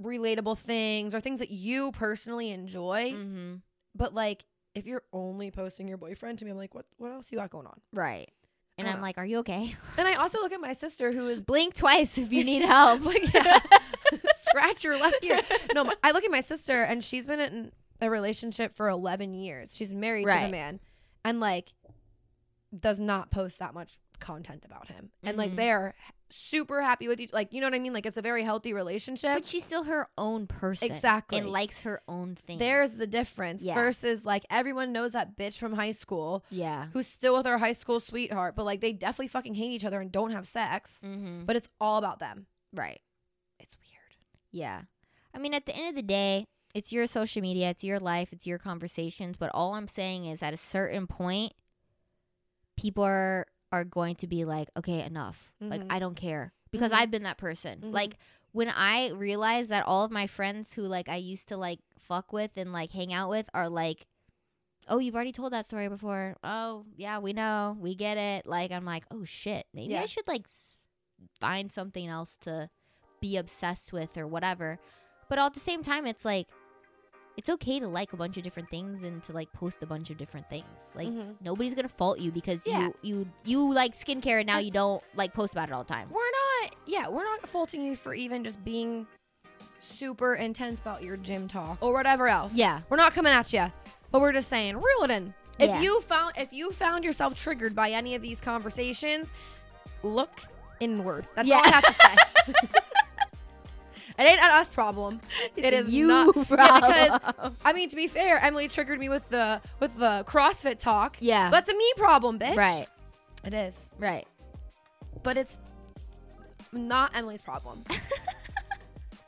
relatable 0.03 0.59
things 0.59 1.15
or 1.15 1.21
things 1.21 1.39
that 1.39 1.51
you 1.51 1.93
personally 1.93 2.51
enjoy. 2.51 3.13
mm-hmm. 3.13 3.55
But 3.95 4.13
like 4.13 4.45
if 4.75 4.87
you're 4.87 5.03
only 5.13 5.51
posting 5.51 5.87
your 5.89 5.97
boyfriend 5.99 6.39
to 6.41 6.45
me, 6.45 6.51
I'm 6.51 6.57
like, 6.57 6.75
what 6.75 6.87
what 6.99 7.13
else 7.13 7.31
you 7.33 7.39
got 7.39 7.51
going 7.51 7.67
on? 7.67 7.81
right 7.93 8.31
and 8.77 8.89
i'm 8.89 8.95
don't 8.95 9.03
like 9.03 9.17
are 9.19 9.25
you 9.27 9.39
okay 9.39 9.73
Then 9.97 10.05
I 10.09 10.15
also 10.15 10.39
look 10.41 10.53
at 10.53 10.61
my 10.61 10.73
sister 10.73 11.13
who 11.13 11.29
is 11.29 11.45
blink 11.45 11.75
twice 11.75 12.19
if 12.19 12.33
you 12.33 12.43
need 12.43 12.63
help. 12.77 13.05
like 13.05 13.33
yeah, 13.35 13.61
scratch 14.41 14.83
your 14.83 14.99
left 14.99 15.23
ear. 15.25 15.41
No, 15.75 15.85
my- 15.85 15.95
I 16.03 16.11
look 16.11 16.25
at 16.25 16.31
my 16.33 16.41
sister 16.41 16.83
and 16.83 17.03
she's 17.05 17.27
been 17.29 17.39
in 17.39 17.73
a 18.01 18.11
relationship 18.11 18.75
for 18.75 18.89
11 18.89 19.35
years. 19.35 19.77
She's 19.77 19.95
married 19.95 20.27
to 20.27 20.33
a 20.33 20.49
man 20.51 20.81
and 21.25 21.39
like 21.39 21.73
does 22.75 22.99
not 22.99 23.31
post 23.31 23.61
that 23.61 23.75
much 23.75 23.99
content 24.19 24.65
about 24.65 24.89
him. 24.89 25.11
And 25.23 25.37
like 25.37 25.53
Mhm. 25.53 25.57
they're 25.57 25.95
super 26.37 26.83
happy 26.83 27.07
with 27.07 27.21
each 27.21 27.33
like 27.33 27.53
you 27.53 27.61
know 27.61 27.67
what 27.69 27.75
I 27.75 27.79
mean? 27.79 27.93
Like 27.93 28.07
it's 28.07 28.17
a 28.17 28.23
very 28.23 28.43
healthy 28.43 28.73
relationship. 28.73 29.35
but 29.35 29.47
she's 29.47 29.65
still 29.65 29.85
her 29.85 30.09
own 30.19 30.47
person. 30.47 30.91
Exactly. 30.91 31.39
And 31.39 31.49
likes 31.49 31.83
her 31.83 32.01
own 32.09 32.35
thing. 32.35 32.59
There's 32.59 32.93
the 32.93 33.07
difference 33.07 33.63
Yeah. 33.63 33.75
versus 33.75 34.25
like 34.25 34.45
everyone 34.51 34.93
knows 34.93 35.13
that 35.13 35.37
bitch 35.37 35.59
from 35.59 35.75
high 35.75 35.93
school 35.93 36.45
Yeah. 36.51 36.87
who's 36.93 37.07
still 37.07 37.37
with 37.37 37.47
her 37.47 37.59
high 37.59 37.73
school 37.73 38.01
sweetheart, 38.01 38.57
but 38.57 38.65
like 38.65 38.81
they 38.81 38.93
definitely 38.93 39.29
fucking 39.29 39.55
hate 39.55 39.71
each 39.71 39.85
other 39.85 40.01
and 40.01 40.11
don't 40.11 40.33
have 40.33 40.47
sex. 40.47 41.03
Mm-hmm. 41.07 41.45
But 41.45 41.57
it's 41.57 41.69
all 41.81 41.99
about 41.99 42.19
them. 42.19 42.47
Right. 42.73 43.01
It's 43.61 43.77
weird. 43.77 44.17
Yeah. 44.51 44.83
I 45.33 45.39
mean, 45.39 45.55
at 45.55 45.67
the 45.67 45.75
end 45.77 45.89
of 45.89 45.95
the 45.95 46.03
day, 46.03 46.47
it's 46.75 46.93
your 46.93 47.07
social 47.07 47.41
media, 47.43 47.71
it's 47.71 47.85
your 47.85 48.01
life, 48.01 48.31
it's 48.33 48.47
your 48.47 48.59
conversations. 48.59 49.37
But 49.37 49.51
all 49.55 49.75
I'm 49.75 49.87
saying 49.89 50.25
is 50.27 50.43
at 50.43 50.53
a 50.53 50.57
certain 50.57 51.07
point, 51.07 51.53
people 52.77 53.05
are, 53.05 53.47
are 53.75 53.85
going 53.85 54.15
to 54.17 54.27
be 54.27 54.45
like, 54.45 54.69
okay, 54.77 55.03
enough. 55.03 55.53
Like, 55.61 55.83
Mhm. 55.83 55.87
I 55.91 55.99
don't 55.99 56.15
care. 56.15 56.53
Because 56.71 56.93
Mhm. 56.93 56.97
I've 56.97 57.11
been 57.11 57.23
that 57.25 57.39
person. 57.39 57.81
Mhm. 57.81 57.93
Like, 57.93 58.19
when 58.53 58.69
I 58.69 59.11
realized 59.11 59.69
that 59.71 59.85
all 59.87 60.05
of 60.05 60.11
my 60.11 60.27
friends 60.27 60.73
who, 60.73 60.83
like, 60.83 61.09
I 61.09 61.17
used 61.17 61.49
to, 61.49 61.57
like, 61.57 61.81
fuck 61.99 62.33
with 62.33 62.53
and, 62.57 62.73
like, 62.73 62.93
hang 62.93 63.13
out 63.13 63.29
with 63.31 63.47
are 63.55 63.69
like, 63.69 64.07
oh, 64.89 64.99
you've 64.99 65.15
already 65.15 65.33
told 65.33 65.53
that 65.53 65.67
story 65.67 65.89
before. 65.89 66.37
Oh, 66.45 66.85
yeah, 66.97 67.19
we 67.19 67.33
know. 67.33 67.77
We 67.81 67.95
get 67.95 68.17
it. 68.19 68.47
Like, 68.47 68.71
I'm 68.71 68.85
like, 68.85 69.05
oh, 69.11 69.25
shit. 69.25 69.67
Maybe 69.73 69.97
I 69.97 70.07
should, 70.07 70.29
like, 70.29 70.47
s- 70.47 70.79
find 71.41 71.73
something 71.73 72.07
else 72.07 72.37
to 72.43 72.69
be 73.21 73.37
obsessed 73.39 73.93
with 73.93 74.17
or 74.19 74.27
whatever. 74.27 74.79
But 75.29 75.39
at 75.39 75.55
the 75.55 75.61
same 75.61 75.83
time, 75.83 76.07
it's 76.07 76.25
like, 76.25 76.49
it's 77.37 77.51
okay 77.51 77.81
to 77.81 77.89
like 77.89 78.13
a 78.13 78.17
bunch 78.17 78.37
of 78.37 78.45
different 78.45 78.71
things 78.71 79.03
and 79.03 79.23
to 79.25 79.33
like 79.33 79.53
post 79.53 79.83
a 79.83 79.87
bunch 79.87 80.11
of 80.11 80.17
different 80.17 80.49
things. 80.49 80.65
Like 80.95 81.09
Mhm. 81.09 81.35
nobody's 81.41 81.75
gonna 81.75 81.89
fault 81.89 82.19
you 82.21 82.31
because 82.31 82.67
Yeah. 82.67 82.81
you 82.83 82.95
you 83.03 83.29
you 83.45 83.73
like 83.73 83.95
skincare 83.95 84.39
and 84.41 84.47
now 84.47 84.59
you 84.59 84.71
don't 84.71 85.03
like 85.17 85.35
post 85.35 85.53
about 85.53 85.69
it 85.69 85.73
all 85.73 85.83
the 85.85 85.93
time. 85.93 86.09
We're 86.11 86.21
not, 86.63 86.75
yeah, 86.87 87.09
we're 87.09 87.25
not 87.25 87.49
faulting 87.49 87.83
you 87.83 87.97
for 87.97 88.15
even 88.15 88.45
just 88.45 88.65
being 88.65 89.07
super 89.81 90.35
intense 90.37 90.79
about 90.81 91.03
your 91.03 91.17
gym 91.17 91.49
talk 91.49 91.79
or 91.81 91.93
whatever 91.93 92.29
else. 92.29 92.55
Yeah. 92.55 92.81
we're 92.89 92.97
not 92.97 93.13
coming 93.15 93.33
at 93.33 93.53
you, 93.53 93.67
but 94.11 94.21
we're 94.21 94.33
just 94.33 94.49
saying, 94.49 94.77
reel 94.77 95.03
it 95.05 95.11
in. 95.11 95.35
If 95.59 95.69
Yeah. 95.71 95.81
you 95.81 96.01
found 96.01 96.35
if 96.37 96.53
you 96.53 96.71
found 96.73 97.05
yourself 97.05 97.35
triggered 97.35 97.75
by 97.75 97.91
any 97.91 98.15
of 98.15 98.23
these 98.23 98.41
conversations, 98.41 99.33
look 100.03 100.41
inward. 100.81 101.27
That's 101.35 101.51
all 101.51 101.61
I 101.65 101.69
have 101.69 101.85
to 101.85 101.93
say. 101.93 102.55
it 104.19 104.23
ain't 104.23 104.43
an 104.43 104.51
us 104.51 104.71
problem. 104.71 105.21
It 105.57 105.73
is 105.73 105.91
you 105.91 106.07
not. 106.07 106.35
Yeah, 106.37 106.43
because. 107.21 107.53
I 107.65 107.73
mean, 107.73 107.89
to 107.91 107.97
be 107.97 108.07
fair, 108.09 108.39
Emily 108.39 108.69
triggered 108.69 108.99
me 109.01 109.09
with 109.09 109.29
the 109.31 109.61
with 109.81 109.97
the 109.99 110.25
CrossFit 110.27 110.79
talk. 110.79 111.17
yeah, 111.21 111.51
That's 111.51 111.69
a 111.69 111.75
me 111.75 111.93
problem, 111.97 112.39
bitch. 112.39 112.57
right, 112.57 112.87
It 113.45 113.55
is, 113.55 113.91
right. 113.99 114.27
but 115.23 115.37
it's 115.37 115.59
not 116.73 117.15
Emily's 117.15 117.43
problem. 117.43 117.85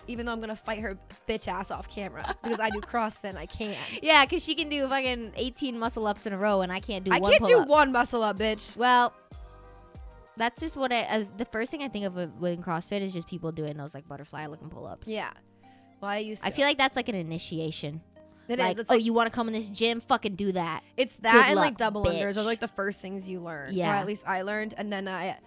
Even 0.08 0.24
though 0.24 0.30
I'm 0.32 0.40
gonna 0.40 0.54
fight 0.54 0.78
her 0.80 0.96
bitch 1.28 1.48
ass 1.48 1.72
off 1.72 1.88
camera 1.88 2.36
because 2.42 2.60
I 2.60 2.70
do 2.70 2.80
CrossFit 2.80 3.30
and 3.30 3.38
I 3.38 3.46
can't. 3.46 3.76
Yeah, 4.02 4.24
because 4.24 4.44
she 4.44 4.54
can 4.54 4.68
do 4.68 4.86
fucking 4.88 5.32
18 5.34 5.76
muscle 5.76 6.06
ups 6.06 6.26
in 6.26 6.32
a 6.32 6.38
row 6.38 6.60
and 6.60 6.72
I 6.72 6.78
can't 6.78 7.04
do 7.04 7.10
I 7.12 7.18
one 7.18 7.32
can't 7.32 7.44
do 7.44 7.52
pull-up. 7.54 7.68
one 7.68 7.90
muscle 7.92 8.22
up, 8.22 8.38
bitch. 8.38 8.76
Well, 8.76 9.12
that's 10.36 10.60
just 10.60 10.76
what 10.76 10.92
I. 10.92 11.02
As 11.02 11.30
the 11.36 11.44
first 11.44 11.70
thing 11.70 11.82
I 11.82 11.88
think 11.88 12.04
of 12.04 12.14
with 12.14 12.32
with 12.34 12.60
CrossFit 12.60 13.00
is 13.00 13.12
just 13.12 13.26
people 13.26 13.52
doing 13.52 13.76
those 13.76 13.94
like 13.94 14.08
butterfly 14.08 14.46
looking 14.46 14.68
pull 14.68 14.86
ups. 14.86 15.06
Yeah. 15.06 15.30
Well, 16.00 16.10
I 16.10 16.18
used 16.18 16.42
to. 16.42 16.48
I 16.48 16.50
feel 16.50 16.66
like 16.66 16.78
that's 16.78 16.96
like 16.96 17.08
an 17.08 17.14
initiation. 17.14 18.00
it 18.48 18.58
like, 18.58 18.72
is. 18.72 18.78
It's 18.80 18.90
oh, 18.90 18.94
like 18.94 19.04
you 19.04 19.12
want 19.12 19.30
to 19.30 19.34
come 19.34 19.48
in 19.48 19.54
this 19.54 19.68
gym? 19.68 20.00
Fucking 20.00 20.36
do 20.36 20.52
that. 20.52 20.82
it's 20.96 21.16
that 21.16 21.32
good 21.32 21.44
and 21.46 21.56
like 21.56 21.72
luck, 21.72 21.78
double 21.78 22.04
unders 22.04 22.34
bitch. 22.34 22.36
are 22.36 22.42
like 22.42 22.60
the 22.60 22.68
first 22.68 23.00
things 23.00 23.28
you 23.28 23.40
learn. 23.40 23.74
Yeah. 23.74 23.92
Or 23.92 23.94
at 23.96 24.06
least 24.06 24.26
I 24.26 24.42
learned, 24.42 24.74
and 24.76 24.92
then 24.92 25.08
I 25.08 25.38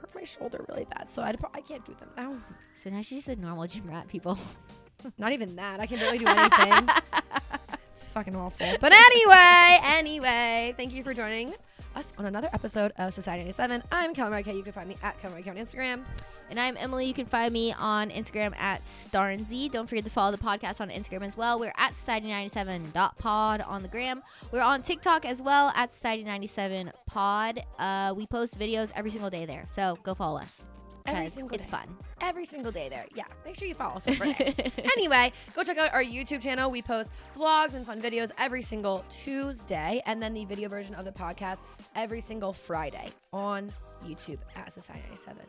hurt 0.00 0.14
my 0.14 0.24
shoulder 0.24 0.64
really 0.68 0.86
bad, 0.86 1.10
so 1.10 1.22
I 1.22 1.34
I 1.54 1.60
can't 1.60 1.84
do 1.84 1.94
them 1.94 2.10
now. 2.16 2.36
So 2.82 2.90
now 2.90 3.02
she's 3.02 3.24
just 3.24 3.28
a 3.28 3.40
normal 3.40 3.66
gym 3.66 3.86
rat, 3.88 4.08
people. 4.08 4.38
Not 5.18 5.32
even 5.32 5.56
that. 5.56 5.80
I 5.80 5.86
can 5.86 5.98
barely 5.98 6.18
do 6.18 6.26
anything. 6.26 6.88
it's 7.92 8.04
fucking 8.04 8.36
awful. 8.36 8.66
But 8.80 8.92
anyway, 8.92 9.78
anyway, 9.82 10.74
thank 10.76 10.92
you 10.92 11.02
for 11.02 11.14
joining 11.14 11.54
us 11.94 12.12
on 12.18 12.26
another 12.26 12.48
episode 12.52 12.92
of 12.98 13.12
Society 13.12 13.42
97. 13.42 13.82
I'm 13.90 14.14
Kelly 14.14 14.30
Marquez. 14.30 14.56
You 14.56 14.62
can 14.62 14.72
find 14.72 14.88
me 14.88 14.96
at 15.02 15.20
Kelly 15.20 15.34
Marquez 15.34 15.56
on 15.56 15.56
Instagram. 15.56 16.04
And 16.50 16.58
I'm 16.58 16.76
Emily. 16.76 17.06
You 17.06 17.14
can 17.14 17.26
find 17.26 17.52
me 17.52 17.72
on 17.78 18.10
Instagram 18.10 18.56
at 18.56 18.82
Starnsy. 18.82 19.70
Don't 19.70 19.88
forget 19.88 20.04
to 20.04 20.10
follow 20.10 20.32
the 20.32 20.42
podcast 20.42 20.80
on 20.80 20.90
Instagram 20.90 21.22
as 21.22 21.36
well. 21.36 21.60
We're 21.60 21.72
at 21.76 21.92
Society97.pod 21.92 23.60
on 23.60 23.82
the 23.82 23.88
gram. 23.88 24.22
We're 24.50 24.62
on 24.62 24.82
TikTok 24.82 25.24
as 25.24 25.40
well 25.40 25.72
at 25.76 25.90
Society97pod. 25.90 27.62
Uh, 27.78 28.14
we 28.16 28.26
post 28.26 28.58
videos 28.58 28.90
every 28.96 29.12
single 29.12 29.30
day 29.30 29.46
there. 29.46 29.66
So 29.72 29.96
go 30.02 30.14
follow 30.14 30.38
us. 30.40 30.62
Every 31.06 31.28
single 31.28 31.56
It's 31.56 31.66
day. 31.66 31.70
fun. 31.72 31.96
Every 32.20 32.44
single 32.46 32.70
day 32.72 32.88
there. 32.88 33.06
Yeah, 33.14 33.24
make 33.44 33.56
sure 33.58 33.66
you 33.66 33.74
follow 33.74 33.96
us 33.96 34.06
over 34.06 34.24
there. 34.24 34.54
anyway, 34.96 35.32
go 35.54 35.62
check 35.62 35.78
out 35.78 35.92
our 35.92 36.04
YouTube 36.04 36.40
channel. 36.42 36.70
We 36.70 36.82
post 36.82 37.10
vlogs 37.36 37.74
and 37.74 37.84
fun 37.86 38.00
videos 38.00 38.30
every 38.38 38.62
single 38.62 39.04
Tuesday, 39.10 40.02
and 40.06 40.22
then 40.22 40.34
the 40.34 40.44
video 40.44 40.68
version 40.68 40.94
of 40.94 41.04
the 41.04 41.12
podcast 41.12 41.62
every 41.94 42.20
single 42.20 42.52
Friday 42.52 43.08
on 43.32 43.72
YouTube 44.04 44.38
at 44.56 44.72
Society 44.72 45.02
97. 45.08 45.42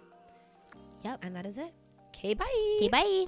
Yep. 1.04 1.20
And 1.24 1.36
that 1.36 1.46
is 1.46 1.58
it. 1.58 1.74
Okay, 2.10 2.34
bye. 2.34 2.46
Okay, 2.78 2.90
bye. 2.90 3.26